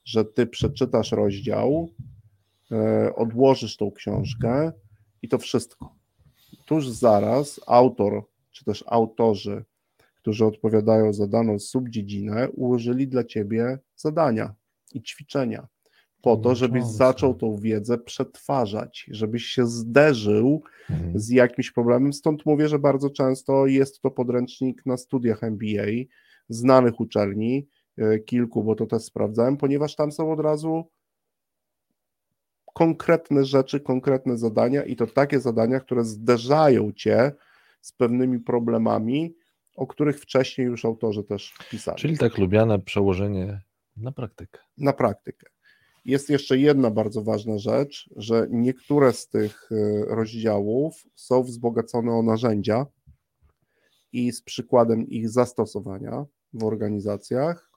[0.04, 1.88] że ty przeczytasz rozdział,
[2.72, 4.72] e, odłożysz tą książkę
[5.22, 5.94] i to wszystko.
[6.66, 9.64] Tuż zaraz autor, czy też autorzy
[10.22, 14.54] którzy odpowiadają za daną subdziedzinę, ułożyli dla ciebie zadania
[14.94, 15.68] i ćwiczenia
[16.22, 21.20] po to, żebyś zaczął tą wiedzę przetwarzać, żebyś się zderzył mhm.
[21.20, 22.12] z jakimś problemem.
[22.12, 25.86] Stąd mówię, że bardzo często jest to podręcznik na studiach MBA,
[26.48, 27.68] znanych uczelni,
[27.98, 30.90] e, kilku, bo to też sprawdzałem, ponieważ tam są od razu
[32.74, 37.32] konkretne rzeczy, konkretne zadania i to takie zadania, które zderzają cię
[37.80, 39.34] z pewnymi problemami,
[39.76, 41.98] o których wcześniej już autorzy też pisali.
[41.98, 43.60] Czyli tak lubiane przełożenie
[43.96, 44.60] na praktykę.
[44.78, 45.46] Na praktykę.
[46.04, 52.22] Jest jeszcze jedna bardzo ważna rzecz, że niektóre z tych y, rozdziałów są wzbogacone o
[52.22, 52.86] narzędzia
[54.12, 57.70] i z przykładem ich zastosowania w organizacjach.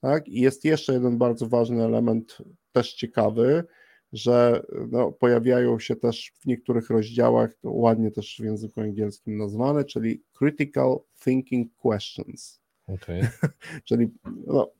[0.00, 0.28] Tak?
[0.28, 2.38] I jest jeszcze jeden bardzo ważny element,
[2.72, 3.64] też ciekawy,
[4.12, 9.84] że no, pojawiają się też w niektórych rozdziałach, to ładnie też w języku angielskim nazwane,
[9.84, 12.60] czyli critical thinking questions.
[12.86, 13.28] Okay.
[13.88, 14.08] czyli
[14.46, 14.70] no,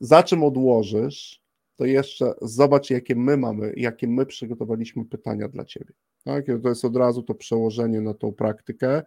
[0.00, 1.42] za czym odłożysz,
[1.76, 5.94] to jeszcze zobacz, jakie my mamy, jakie my przygotowaliśmy pytania dla ciebie.
[6.24, 6.46] Tak?
[6.62, 9.02] To jest od razu to przełożenie na tą praktykę.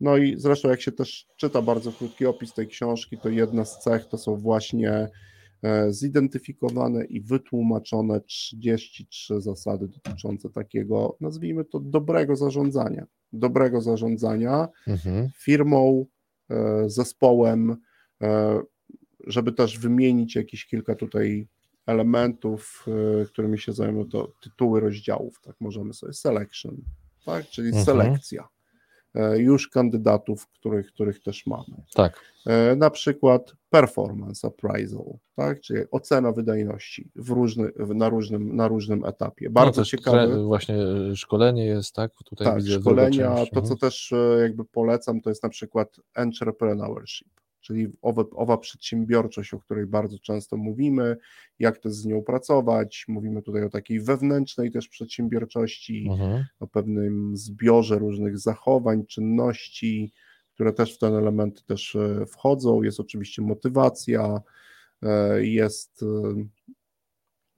[0.00, 3.78] No i zresztą, jak się też czyta bardzo krótki opis tej książki, to jedna z
[3.78, 5.08] cech to są właśnie
[5.62, 13.06] e, zidentyfikowane i wytłumaczone 33 zasady dotyczące takiego, nazwijmy to, dobrego zarządzania.
[13.32, 15.28] Dobrego zarządzania mhm.
[15.38, 16.06] firmą,
[16.50, 17.76] e, zespołem,
[18.22, 18.60] e,
[19.26, 21.48] żeby też wymienić jakieś kilka tutaj
[21.86, 22.86] elementów,
[23.26, 26.76] którymi się zajmują, to tytuły rozdziałów, tak możemy sobie, selection,
[27.26, 27.84] tak, czyli mhm.
[27.84, 28.48] selekcja
[29.14, 31.82] E, już kandydatów, których, których też mamy.
[31.94, 32.20] Tak.
[32.46, 35.60] E, na przykład performance appraisal, tak?
[35.60, 39.46] czyli ocena wydajności w różny, na, różnym, na różnym etapie.
[39.46, 40.44] No Bardzo no ciekawe.
[40.44, 40.76] Właśnie
[41.14, 42.12] szkolenie jest, tak?
[42.24, 43.34] Tutaj tak, szkolenia.
[43.34, 43.78] To, co mhm.
[43.78, 49.86] też e, jakby polecam, to jest na przykład entrepreneurship czyli owa, owa przedsiębiorczość, o której
[49.86, 51.16] bardzo często mówimy,
[51.58, 53.04] jak to z nią pracować.
[53.08, 56.44] Mówimy tutaj o takiej wewnętrznej też przedsiębiorczości, mhm.
[56.60, 60.12] o pewnym zbiorze różnych zachowań, czynności,
[60.54, 62.82] które też w ten element też e, wchodzą.
[62.82, 64.40] Jest oczywiście motywacja,
[65.02, 66.06] e, jest e,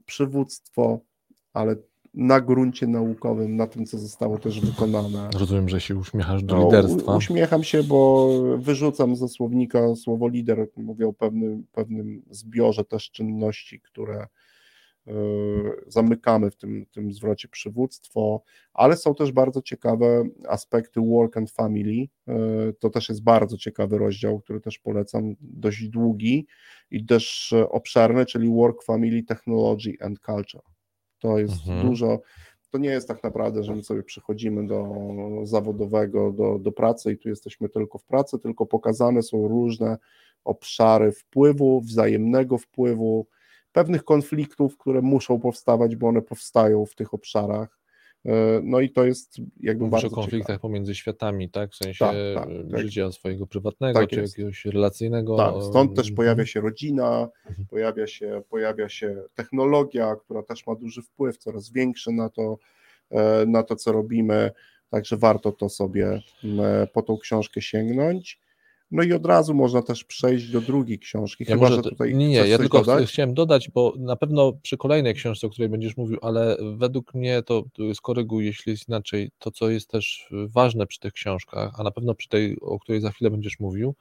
[0.05, 1.01] przywództwo,
[1.53, 1.77] ale
[2.15, 5.31] na gruncie naukowym, na tym, co zostało też wykonane.
[5.39, 7.17] Rozumiem, że się uśmiechasz do no, liderstwa.
[7.17, 13.81] Uśmiecham się, bo wyrzucam ze słownika słowo lider, mówię o pewnym, pewnym zbiorze też czynności,
[13.81, 14.27] które
[15.09, 15.13] y,
[15.87, 18.43] zamykamy w tym, tym zwrocie przywództwo,
[18.73, 22.09] ale są też bardzo ciekawe aspekty work and family.
[22.29, 26.47] Y, to też jest bardzo ciekawy rozdział, który też polecam, dość długi
[26.91, 30.74] i też obszerny, czyli work, family, technology and culture.
[31.25, 31.89] To jest mhm.
[31.89, 32.21] dużo.
[32.71, 34.95] To nie jest tak naprawdę, że my sobie przychodzimy do
[35.43, 39.99] zawodowego, do, do pracy i tu jesteśmy tylko w pracy, tylko pokazane są różne
[40.45, 43.27] obszary wpływu, wzajemnego wpływu,
[43.73, 47.79] pewnych konfliktów, które muszą powstawać, bo one powstają w tych obszarach.
[48.27, 50.59] E, no i to jest jakby Mówisz bardzo o konfliktach ciekawe.
[50.59, 51.73] pomiędzy światami, tak?
[51.73, 52.81] W sensie tak, tak, tak.
[52.81, 54.39] życia swojego prywatnego, tak czy jest.
[54.39, 55.37] jakiegoś relacyjnego.
[55.37, 57.67] Tak, stąd też pojawia się rodzina, mhm.
[57.69, 62.59] pojawia się, pojawia się technologia, która też ma duży wpływ, coraz większy na to,
[63.11, 64.51] e, na to, co robimy.
[64.91, 66.23] Także warto to sobie
[66.93, 68.41] po tą książkę sięgnąć.
[68.95, 71.45] No i od razu można też przejść do drugiej książki.
[71.49, 73.09] Ja chyba, może, że tutaj nie, nie, ja tylko dodać?
[73.09, 77.43] chciałem dodać, bo na pewno przy kolejnej książce, o której będziesz mówił, ale według mnie
[77.43, 77.65] to
[77.95, 82.15] skoryguj, jeśli jest inaczej, to co jest też ważne przy tych książkach, a na pewno
[82.15, 83.95] przy tej, o której za chwilę będziesz mówił,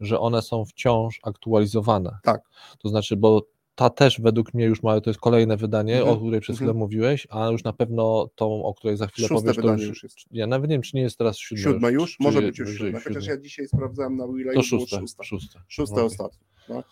[0.00, 2.18] że one są wciąż aktualizowane.
[2.22, 2.42] Tak.
[2.78, 6.08] To znaczy, bo ta też według mnie już ma, to jest kolejne wydanie, -hmm.
[6.08, 6.76] o której przez chwilę -hmm.
[6.76, 9.88] mówiłeś, a już na pewno tą, o której za chwilę Szóste powiesz, wydanie to już,
[9.88, 10.16] już jest.
[10.30, 11.62] Ja nawet nie wiem, czy nie jest teraz siódme.
[11.62, 12.10] Siódme już?
[12.10, 12.20] już?
[12.20, 15.24] Może być już siódme, chociaż ja dzisiaj sprawdzałem na Willa to szóste, szóste.
[15.24, 16.04] Szóste, szóste no.
[16.04, 16.46] ostatnie.
[16.68, 16.86] Tak?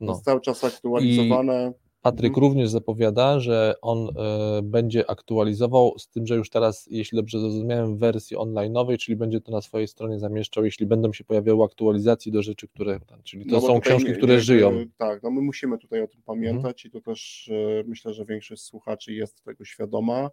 [0.00, 0.12] No.
[0.12, 1.72] Jest cały czas aktualizowane.
[1.80, 2.42] I Patryk mhm.
[2.42, 7.96] również zapowiada, że on e, będzie aktualizował, z tym, że już teraz, jeśli dobrze zrozumiałem,
[7.96, 12.32] w wersji online'owej, czyli będzie to na swojej stronie zamieszczał, jeśli będą się pojawiały aktualizacje
[12.32, 13.00] do rzeczy, które.
[13.22, 14.84] Czyli to no są książki, nie, które żyją.
[14.96, 16.88] Tak, no my musimy tutaj o tym pamiętać mhm.
[16.88, 20.30] i to też e, myślę, że większość słuchaczy jest tego świadoma,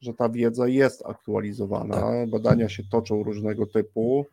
[0.00, 1.94] że ta wiedza jest aktualizowana.
[1.94, 2.30] Tak.
[2.30, 4.26] Badania się toczą różnego typu.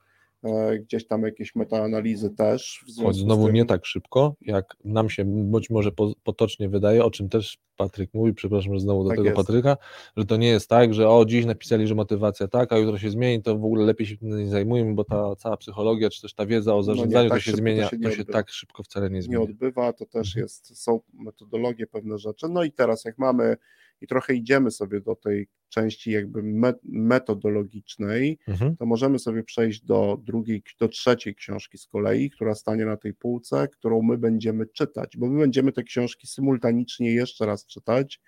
[0.44, 2.86] E, gdzieś tam jakieś metaanalizy też.
[3.04, 3.56] Choć znowu tym...
[3.56, 5.92] nie tak szybko, jak nam się być może
[6.24, 9.38] potocznie wydaje, o czym też Patryk mówi, przepraszam, że znowu do tak tego jest.
[9.38, 9.78] Patryka,
[10.18, 13.10] że to nie jest tak, że o dziś napisali, że motywacja tak, a jutro się
[13.10, 16.34] zmieni, to w ogóle lepiej się tym nie zajmujemy, bo ta cała psychologia, czy też
[16.34, 18.50] ta wiedza o zarządzaniu, no nie, tak to się zmienia, to się, to się tak
[18.50, 19.40] szybko wcale nie zmienia.
[19.40, 20.44] Nie odbywa, to też mhm.
[20.44, 22.48] jest, są metodologie, pewne rzeczy.
[22.50, 23.58] No i teraz jak mamy
[24.02, 26.44] i trochę idziemy sobie do tej części jakby
[26.84, 28.78] metodologicznej, mhm.
[28.78, 33.14] to możemy sobie przejść do drugiej, do trzeciej książki z kolei, która stanie na tej
[33.14, 38.22] półce, którą my będziemy czytać, bo my będziemy te książki symultanicznie jeszcze raz czytać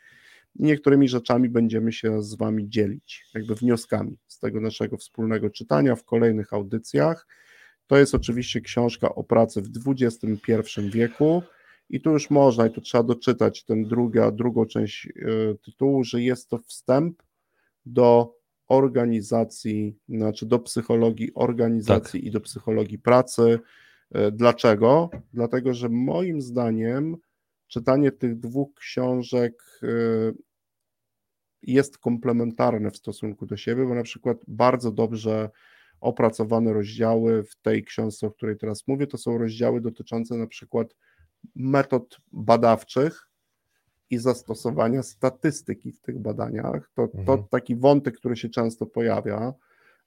[0.56, 5.96] i niektórymi rzeczami będziemy się z Wami dzielić, jakby wnioskami z tego naszego wspólnego czytania
[5.96, 7.28] w kolejnych audycjach.
[7.88, 11.44] To jest oczywiście książka o pracy w XXI wieku,
[11.90, 15.12] i tu już można, i tu trzeba doczytać tę druga, drugą część e,
[15.56, 17.24] tytułu, że jest to wstęp
[17.86, 18.36] do
[18.68, 22.28] organizacji, znaczy do psychologii organizacji tak.
[22.28, 23.60] i do psychologii pracy.
[24.12, 25.10] E, dlaczego?
[25.34, 27.18] Dlatego, że moim zdaniem
[27.68, 29.88] czytanie tych dwóch książek e,
[31.62, 35.50] jest komplementarne w stosunku do siebie, bo na przykład bardzo dobrze
[36.02, 40.96] opracowane rozdziały w tej książce, o której teraz mówię, to są rozdziały dotyczące na przykład
[41.56, 43.30] metod badawczych
[44.10, 46.92] i zastosowania statystyki w tych badaniach.
[46.96, 47.26] To, mhm.
[47.26, 49.54] to taki wątek, który się często pojawia,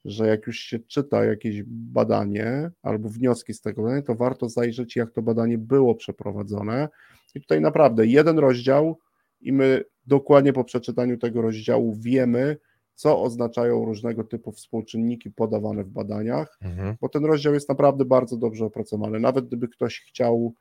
[0.05, 4.97] że jak już się czyta jakieś badanie albo wnioski z tego badania, to warto zajrzeć,
[4.97, 6.89] jak to badanie było przeprowadzone.
[7.35, 8.99] I tutaj naprawdę jeden rozdział,
[9.41, 12.57] i my dokładnie po przeczytaniu tego rozdziału wiemy,
[12.95, 16.97] co oznaczają różnego typu współczynniki podawane w badaniach, mhm.
[17.01, 19.21] bo ten rozdział jest naprawdę bardzo dobrze opracowany.
[19.21, 20.55] Nawet gdyby ktoś chciał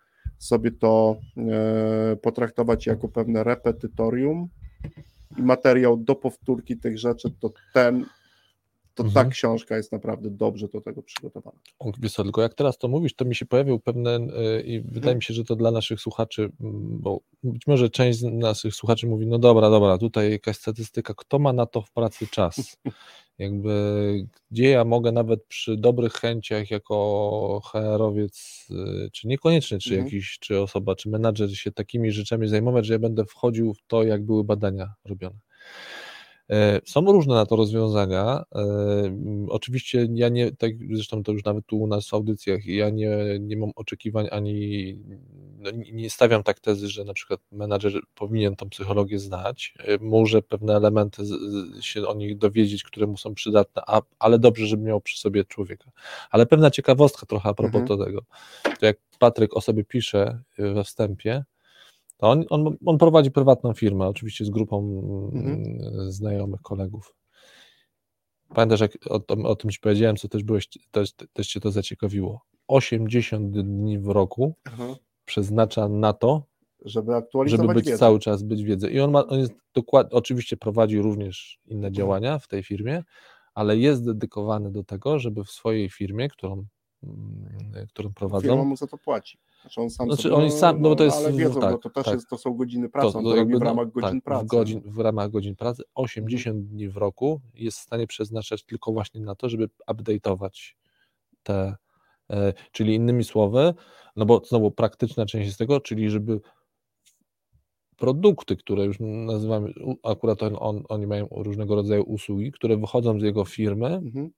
[0.44, 4.48] sobie to e, potraktować jako pewne repetytorium
[5.38, 8.06] i materiał do powtórki tych rzeczy, to ten
[8.94, 9.26] to mhm.
[9.26, 11.58] ta książka jest naprawdę dobrze do tego przygotowana.
[12.00, 15.16] Wiesz co, tylko jak teraz to mówisz, to mi się pojawił pewne yy, i wydaje
[15.16, 16.52] mi się, że to dla naszych słuchaczy,
[17.00, 21.40] bo być może część z naszych słuchaczy mówi, no dobra, dobra, tutaj jakaś statystyka, kto
[21.40, 22.56] ma na to w pracy czas?
[23.40, 30.06] Jakby, gdzie ja mogę nawet przy dobrych chęciach jako HR-owiec, yy, czy niekoniecznie, czy mhm.
[30.06, 34.04] jakiś, czy osoba, czy menadżer się takimi rzeczami zajmować, że ja będę wchodził w to,
[34.04, 35.36] jak były badania robione.
[36.52, 38.44] E, są różne na to rozwiązania.
[38.56, 38.64] E,
[39.50, 43.18] oczywiście ja nie, tak zresztą to już nawet tu u nas w audycjach, ja nie,
[43.40, 44.98] nie mam oczekiwań ani
[45.62, 49.74] no, nie stawiam tak tezy, że na przykład menadżer powinien tą psychologię znać.
[49.80, 51.24] E, może pewne elementy
[51.82, 55.46] się o nich dowiedzieć, które mu są przydatne, a, ale dobrze, żeby miał przy sobie
[55.46, 55.92] człowieka.
[56.32, 58.00] Ale pewna ciekawostka trochę a propos mhm.
[58.00, 58.22] tego.
[58.80, 61.44] To jak Patryk o sobie pisze we wstępie,
[62.22, 64.78] on, on, on prowadzi prywatną firmę, oczywiście z grupą
[65.34, 66.12] mhm.
[66.12, 67.16] znajomych, kolegów.
[68.56, 72.42] Pamiętasz, jak o, o, tym ci powiedziałem, co też byłeś, też, też cię to zaciekawiło.
[72.68, 74.56] 80 dni w roku
[75.26, 76.44] przeznacza na to,
[76.86, 77.98] żeby aktualizować żeby być wiedzę.
[77.98, 78.92] cały czas być wiedzę.
[78.92, 81.94] I on, ma, on jest dokładnie, oczywiście prowadzi również inne mhm.
[81.94, 83.04] działania w tej firmie,
[83.54, 86.66] ale jest dedykowany do tego, żeby w swojej firmie, którą,
[87.04, 88.48] mm, którą prowadzą.
[88.48, 89.38] Firma mu za to płaci.
[89.62, 91.90] Znaczy on sam znaczy sobie, on sam, no, bo to jest, ale wiedzą, tak, to
[91.90, 92.14] też tak.
[92.14, 94.46] jest, to są godziny pracy, to, to jakby, w ramach godzin tak, pracy.
[94.46, 96.76] W, godzin, w ramach godzin pracy 80 mhm.
[96.76, 100.76] dni w roku jest w stanie przeznaczać tylko właśnie na to, żeby update'ować
[101.44, 101.76] te,
[102.30, 103.74] e, czyli innymi słowy,
[104.16, 106.40] no bo znowu praktyczna część jest tego, czyli żeby
[107.98, 109.74] produkty, które już nazywamy,
[110.04, 114.30] akurat on, on, oni mają różnego rodzaju usługi, które wychodzą z jego firmy, mhm.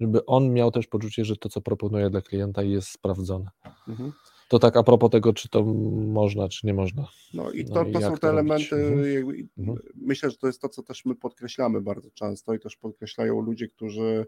[0.00, 3.50] żeby on miał też poczucie, że to, co proponuje dla klienta jest sprawdzone.
[3.88, 4.12] Mhm.
[4.48, 7.08] To tak a propos tego, czy to można, czy nie można.
[7.34, 9.48] No i to, no to są te elementy, mhm.
[9.58, 9.78] mhm.
[9.94, 13.68] myślę, że to jest to, co też my podkreślamy bardzo często i też podkreślają ludzie,
[13.68, 14.26] którzy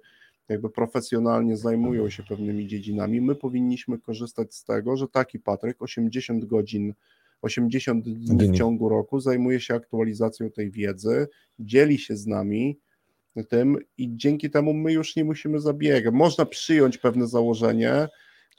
[0.48, 3.20] jakby profesjonalnie zajmują się pewnymi dziedzinami.
[3.20, 6.94] My powinniśmy korzystać z tego, że taki Patryk 80 godzin
[7.42, 11.28] 80 dni w ciągu roku zajmuje się aktualizacją tej wiedzy,
[11.59, 12.78] dzieli się z nami
[13.48, 16.14] tym i dzięki temu my już nie musimy zabiegać.
[16.14, 18.09] Można przyjąć pewne założenie,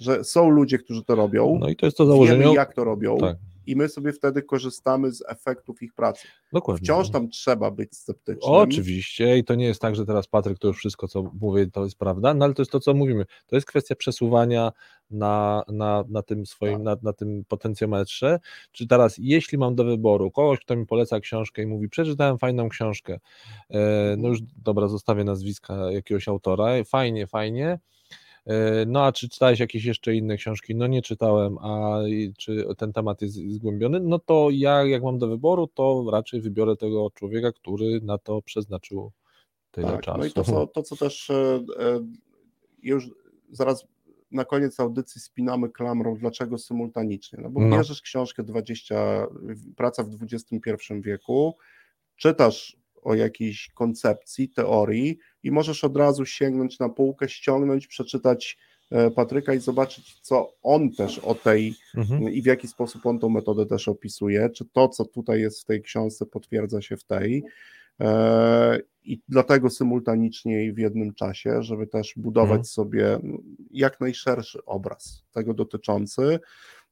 [0.01, 1.57] że są ludzie, którzy to robią.
[1.59, 2.43] No i to jest to założenie.
[2.43, 3.17] Wiemy, jak to robią.
[3.17, 3.37] Tak.
[3.67, 6.27] I my sobie wtedy korzystamy z efektów ich pracy.
[6.53, 6.85] Dokładnie.
[6.85, 8.53] Wciąż tam trzeba być sceptycznym.
[8.53, 11.83] Oczywiście, i to nie jest tak, że teraz Patryk to już wszystko, co mówię, to
[11.83, 13.25] jest prawda, no ale to jest to, co mówimy.
[13.47, 14.71] To jest kwestia przesuwania
[15.11, 16.83] na, na, na tym swoim, tak.
[16.83, 18.39] na, na tym potencjometrze.
[18.71, 22.69] Czy teraz, jeśli mam do wyboru kogoś, kto mi poleca książkę i mówi, przeczytałem fajną
[22.69, 23.19] książkę,
[23.69, 27.79] e, no już dobra, zostawię nazwiska jakiegoś autora, fajnie, fajnie
[28.87, 30.75] no a czy czytałeś jakieś jeszcze inne książki?
[30.75, 31.99] No nie czytałem, a
[32.37, 33.99] czy ten temat jest zgłębiony?
[33.99, 38.41] No to ja jak mam do wyboru, to raczej wybiorę tego człowieka, który na to
[38.41, 39.11] przeznaczył
[39.71, 40.17] tyle tak, czasu.
[40.17, 42.07] No i to, co, to, co też e, e,
[42.83, 43.09] już
[43.51, 43.87] zaraz
[44.31, 47.39] na koniec audycji spinamy klamrą, dlaczego symultanicznie.
[47.41, 47.77] No bo no.
[47.77, 49.27] bierzesz książkę 20,
[49.75, 50.59] praca w XXI
[51.01, 51.57] wieku,
[52.15, 58.57] czytasz o jakiejś koncepcji, teorii i możesz od razu sięgnąć na półkę, ściągnąć, przeczytać
[58.91, 62.33] e, Patryka i zobaczyć, co on też o tej mhm.
[62.33, 65.65] i w jaki sposób on tą metodę też opisuje, czy to, co tutaj jest w
[65.65, 67.43] tej książce, potwierdza się w tej.
[67.99, 72.65] E, I dlatego symultanicznie i w jednym czasie, żeby też budować mhm.
[72.65, 73.19] sobie
[73.71, 76.39] jak najszerszy obraz tego dotyczący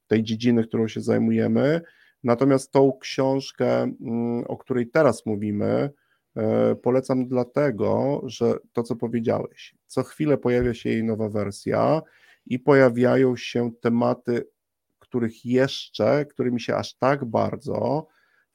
[0.06, 1.80] tej dziedziny, którą się zajmujemy.
[2.24, 5.90] Natomiast tą książkę, mm, o której teraz mówimy,
[6.82, 12.02] polecam dlatego, że to, co powiedziałeś, co chwilę pojawia się jej nowa wersja
[12.46, 14.48] i pojawiają się tematy,
[14.98, 18.06] których jeszcze, którymi się aż tak bardzo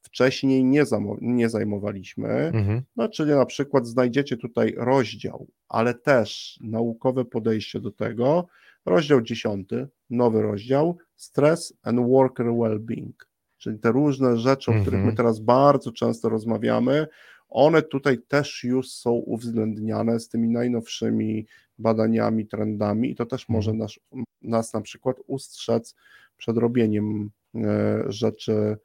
[0.01, 0.83] wcześniej nie,
[1.21, 2.29] nie zajmowaliśmy.
[2.29, 2.81] Mhm.
[2.95, 8.47] No, czyli na przykład znajdziecie tutaj rozdział, ale też naukowe podejście do tego.
[8.85, 13.27] Rozdział dziesiąty, nowy rozdział, Stress and Worker Wellbeing,
[13.57, 15.15] czyli te różne rzeczy, o których my mhm.
[15.15, 17.07] teraz bardzo często rozmawiamy,
[17.55, 21.45] one tutaj też już są uwzględniane z tymi najnowszymi
[21.77, 23.79] badaniami, trendami i to też może mhm.
[23.79, 25.95] nas, nas na przykład ustrzec
[26.37, 28.77] przed robieniem e, rzeczy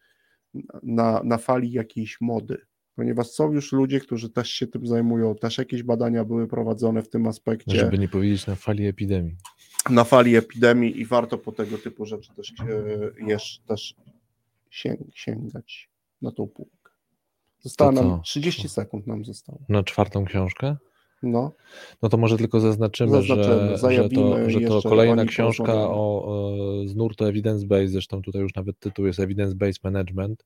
[0.83, 2.59] na, na fali jakiejś mody,
[2.95, 7.09] ponieważ są już ludzie, którzy też się tym zajmują, też jakieś badania były prowadzone w
[7.09, 7.79] tym aspekcie.
[7.79, 9.37] Żeby nie powiedzieć na fali epidemii.
[9.91, 12.55] Na fali epidemii i warto po tego typu rzeczy też,
[13.31, 13.95] e, też
[15.15, 15.91] sięgać
[16.23, 16.80] na tą półkę.
[17.63, 19.59] Zostało nam 30 sekund nam zostało.
[19.69, 20.77] Na czwartą książkę?
[21.23, 21.53] No.
[22.03, 26.57] no to może tylko zaznaczymy, zaznaczymy że, że, to, że to kolejna książka o, o,
[26.87, 30.45] z nurtu evidence-based, zresztą tutaj już nawet tytuł jest evidence-based management,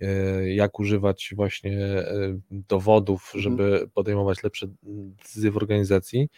[0.00, 3.42] e, jak używać właśnie e, dowodów, mhm.
[3.42, 6.28] żeby podejmować lepsze decyzje w organizacji.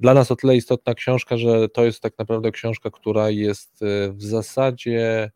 [0.00, 4.12] Dla nas o tyle istotna książka, że to jest tak naprawdę książka, która jest e,
[4.12, 5.30] w zasadzie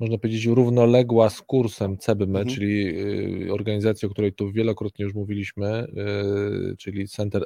[0.00, 2.48] można powiedzieć, równoległa z kursem CBM, mhm.
[2.48, 3.00] czyli
[3.46, 5.86] y, organizacji, o której tu wielokrotnie już mówiliśmy,
[6.72, 7.42] y, czyli Center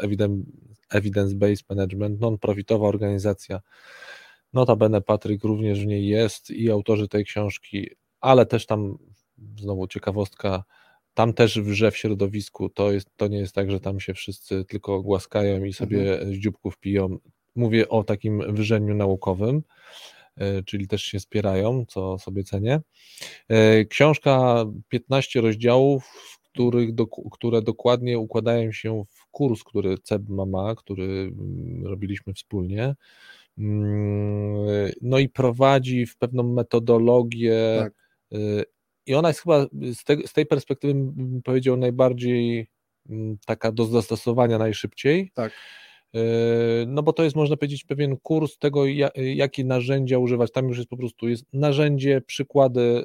[0.91, 3.61] Evidence-Based Management, non-profitowa organizacja.
[4.53, 7.91] Notabene Patryk również w niej jest i autorzy tej książki,
[8.21, 8.99] ale też tam,
[9.59, 10.65] znowu ciekawostka,
[11.15, 14.65] tam też wrze w środowisku, to, jest, to nie jest tak, że tam się wszyscy
[14.65, 16.35] tylko głaskają i sobie mhm.
[16.35, 17.19] z dzióbków piją.
[17.57, 19.63] Mówię o takim wrzeniu naukowym.
[20.37, 22.81] E, czyli też się spierają, co sobie cenię.
[23.49, 26.11] E, książka 15 rozdziałów,
[26.43, 26.91] których
[27.33, 32.95] które dokładnie układają się w kurs, który CEBMA ma, który mm, robiliśmy wspólnie.
[33.59, 37.77] Mm, no i prowadzi w pewną metodologię.
[37.79, 37.93] Tak.
[38.33, 38.65] E,
[39.07, 39.67] I ona jest chyba
[40.27, 42.69] z tej perspektywy, bym powiedział, najbardziej
[43.11, 45.31] mm, taka do zastosowania najszybciej.
[45.35, 45.53] Tak.
[46.15, 46.21] Yy,
[46.87, 48.85] no bo to jest, można powiedzieć, pewien kurs tego,
[49.15, 50.53] jakie narzędzia używać.
[50.53, 53.05] Tam już jest po prostu jest narzędzie, przykłady,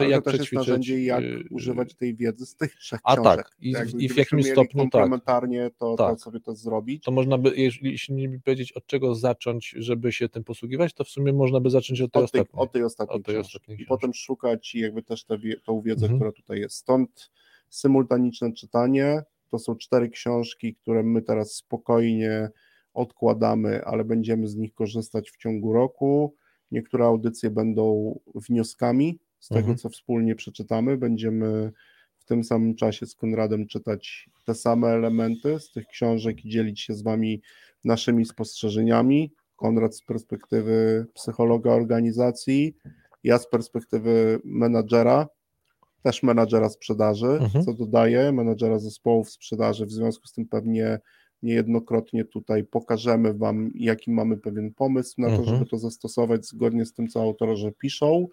[0.00, 3.16] yy, jak to też jest narzędzie, jak yy, używać tej wiedzy z tych trzech A
[3.16, 4.92] tak, i, w, i w jakim stopniu tak.
[4.92, 5.78] komplementarnie tak.
[5.78, 6.14] to, tak.
[6.14, 7.04] to sobie to zrobić.
[7.04, 7.52] To można by,
[7.82, 11.70] jeśli nie powiedzieć, od czego zacząć, żeby się tym posługiwać, to w sumie można by
[11.70, 12.62] zacząć od tej od ostatniej.
[12.62, 15.38] Od tej ostatniej, od tej ostatniej I potem szukać jakby też tę
[15.84, 16.18] wiedzę, mhm.
[16.18, 16.76] która tutaj jest.
[16.76, 17.30] Stąd
[17.68, 19.22] symultaniczne czytanie,
[19.54, 22.50] to są cztery książki, które my teraz spokojnie
[22.94, 26.34] odkładamy, ale będziemy z nich korzystać w ciągu roku.
[26.70, 29.78] Niektóre audycje będą wnioskami z tego, mhm.
[29.78, 30.96] co wspólnie przeczytamy.
[30.96, 31.72] Będziemy
[32.18, 36.80] w tym samym czasie z Konradem czytać te same elementy z tych książek i dzielić
[36.80, 37.42] się z Wami
[37.84, 39.32] naszymi spostrzeżeniami.
[39.56, 42.76] Konrad z perspektywy psychologa organizacji,
[43.24, 45.28] ja z perspektywy menadżera,
[46.04, 47.64] też menadżera sprzedaży, mhm.
[47.64, 51.00] co dodaję, menadżera zespołów sprzedaży, w związku z tym pewnie
[51.42, 55.48] niejednokrotnie tutaj pokażemy Wam, jaki mamy pewien pomysł na to, mhm.
[55.48, 58.28] żeby to zastosować zgodnie z tym, co autorzy piszą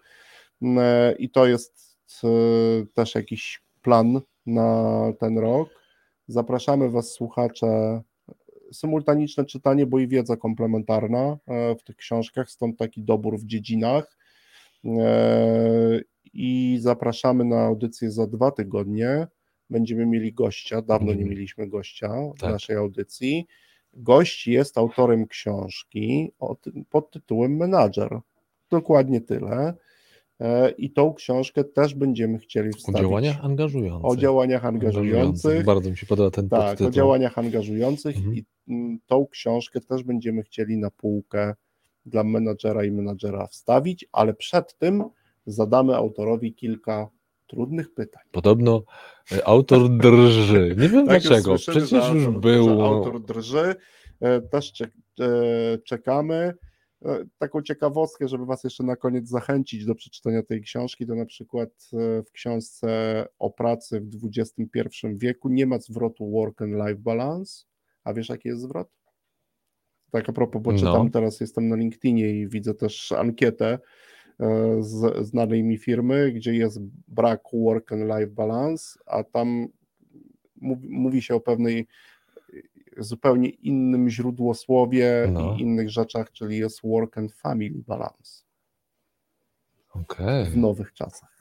[0.62, 2.28] e, i to jest e,
[2.94, 5.68] też jakiś plan na ten rok.
[6.28, 8.02] Zapraszamy Was, słuchacze,
[8.72, 14.16] symultaniczne czytanie, bo i wiedza komplementarna e, w tych książkach, stąd taki dobór w dziedzinach
[16.32, 19.26] i zapraszamy na audycję za dwa tygodnie.
[19.70, 21.30] Będziemy mieli gościa, dawno nie mhm.
[21.30, 22.52] mieliśmy gościa w tak.
[22.52, 23.46] naszej audycji.
[23.94, 26.32] Gość jest autorem książki
[26.90, 28.20] pod tytułem Menadżer.
[28.70, 29.74] Dokładnie tyle.
[30.40, 33.00] E, I tą książkę też będziemy chcieli wstawić.
[33.00, 34.10] O działaniach angażujących.
[34.10, 35.14] O działaniach angażujących.
[35.14, 35.64] angażujących.
[35.64, 36.86] Bardzo mi się podoba ten Tak, podtytuł.
[36.86, 38.34] o działaniach angażujących mhm.
[38.34, 41.54] i mm, tą książkę też będziemy chcieli na półkę
[42.06, 45.04] dla menadżera i menadżera wstawić, ale przed tym
[45.46, 47.08] zadamy autorowi kilka
[47.46, 48.22] trudnych pytań.
[48.30, 48.82] Podobno
[49.32, 50.76] e, autor drży.
[50.78, 51.54] Nie wiem tak dlaczego.
[51.54, 52.82] Przecież już autor, był.
[52.82, 53.74] Autor drży.
[54.20, 54.88] E, też e,
[55.78, 56.54] czekamy.
[57.38, 61.68] Taką ciekawostkę, żeby Was jeszcze na koniec zachęcić do przeczytania tej książki, to na przykład
[62.26, 67.64] w książce o pracy w XXI wieku nie ma zwrotu work and life balance.
[68.04, 68.88] A wiesz, jaki jest zwrot?
[70.10, 71.10] Tak a propos, bo czytam no.
[71.10, 73.78] teraz, jestem na LinkedInie i widzę też ankietę
[74.80, 79.68] z znanej mi firmy, gdzie jest brak work and life balance, a tam
[80.88, 81.86] mówi, się o pewnej
[82.98, 85.56] zupełnie innym źródłosłowie no.
[85.56, 88.42] i innych rzeczach, czyli jest work and family balance.
[89.94, 90.44] Okay.
[90.44, 91.32] W nowych czasach.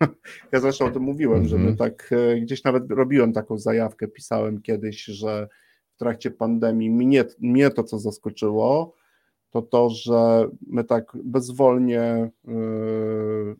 [0.52, 1.50] Ja zresztą o tym mówiłem, mm -hmm.
[1.50, 5.48] żeby tak e, gdzieś nawet robiłem taką zajawkę, pisałem kiedyś, że
[5.94, 8.94] w trakcie pandemii mnie, mnie to, co zaskoczyło,
[9.52, 13.56] to to, że my tak bezwolnie yy,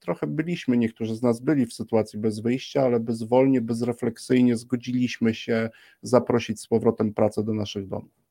[0.00, 5.70] trochę byliśmy, niektórzy z nas byli w sytuacji bez wyjścia, ale bezwolnie, bezrefleksyjnie zgodziliśmy się
[6.02, 8.24] zaprosić z powrotem pracę do naszych domów.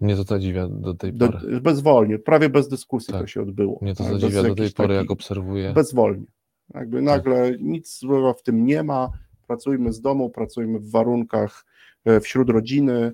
[0.00, 1.38] Mnie to zadziwia do tej pory.
[1.50, 3.20] Do, bezwolnie, prawie bez dyskusji tak.
[3.20, 3.78] to się odbyło.
[3.82, 5.72] Mnie to tak, zadziwia do tej pory, jak obserwuję.
[5.72, 6.26] Bezwolnie.
[6.74, 7.60] Jakby nagle tak.
[7.60, 9.10] nic złego w tym nie ma,
[9.46, 11.64] pracujmy z domu, pracujmy w warunkach
[12.04, 13.12] e, wśród rodziny,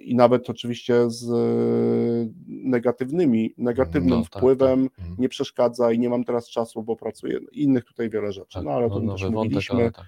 [0.00, 5.18] i nawet oczywiście z e, negatywnymi, negatywnym no, tak, wpływem, tak, tak.
[5.18, 8.70] nie przeszkadza i nie mam teraz czasu, bo pracuję, innych tutaj wiele rzeczy, tak, no
[8.70, 10.04] ale no, tym też mówiliśmy, wątek,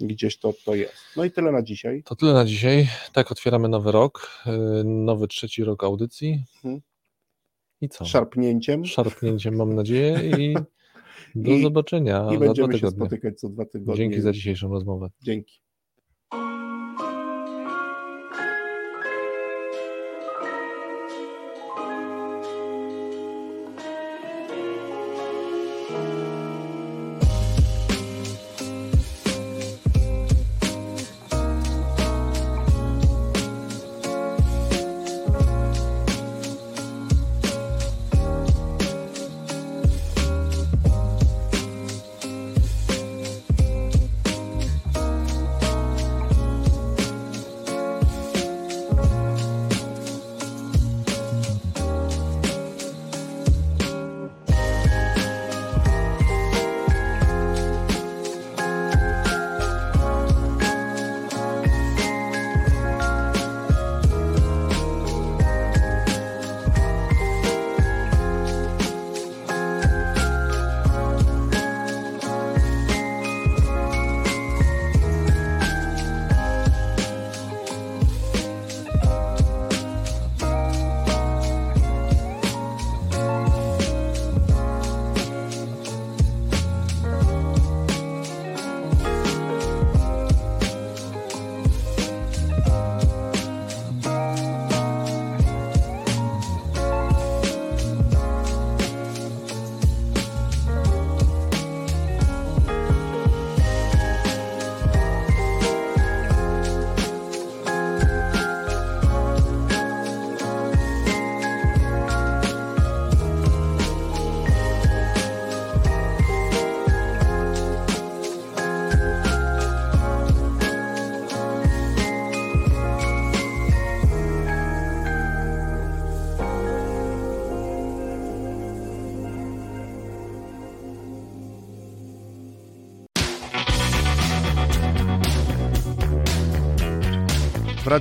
[0.00, 0.94] gdzieś to, to jest.
[1.16, 2.02] No i tyle na dzisiaj.
[2.02, 4.52] To tyle na dzisiaj, tak otwieramy nowy rok, e,
[4.84, 6.80] nowy trzeci rok audycji hmm.
[7.80, 8.04] i co?
[8.04, 8.84] Szarpnięciem.
[8.84, 10.54] Szarpnięciem mam nadzieję i
[11.34, 13.96] do I, zobaczenia I będziemy się spotykać co dwa tygodnie.
[13.96, 15.10] Dzięki za dzisiejszą rozmowę.
[15.22, 15.62] Dzięki.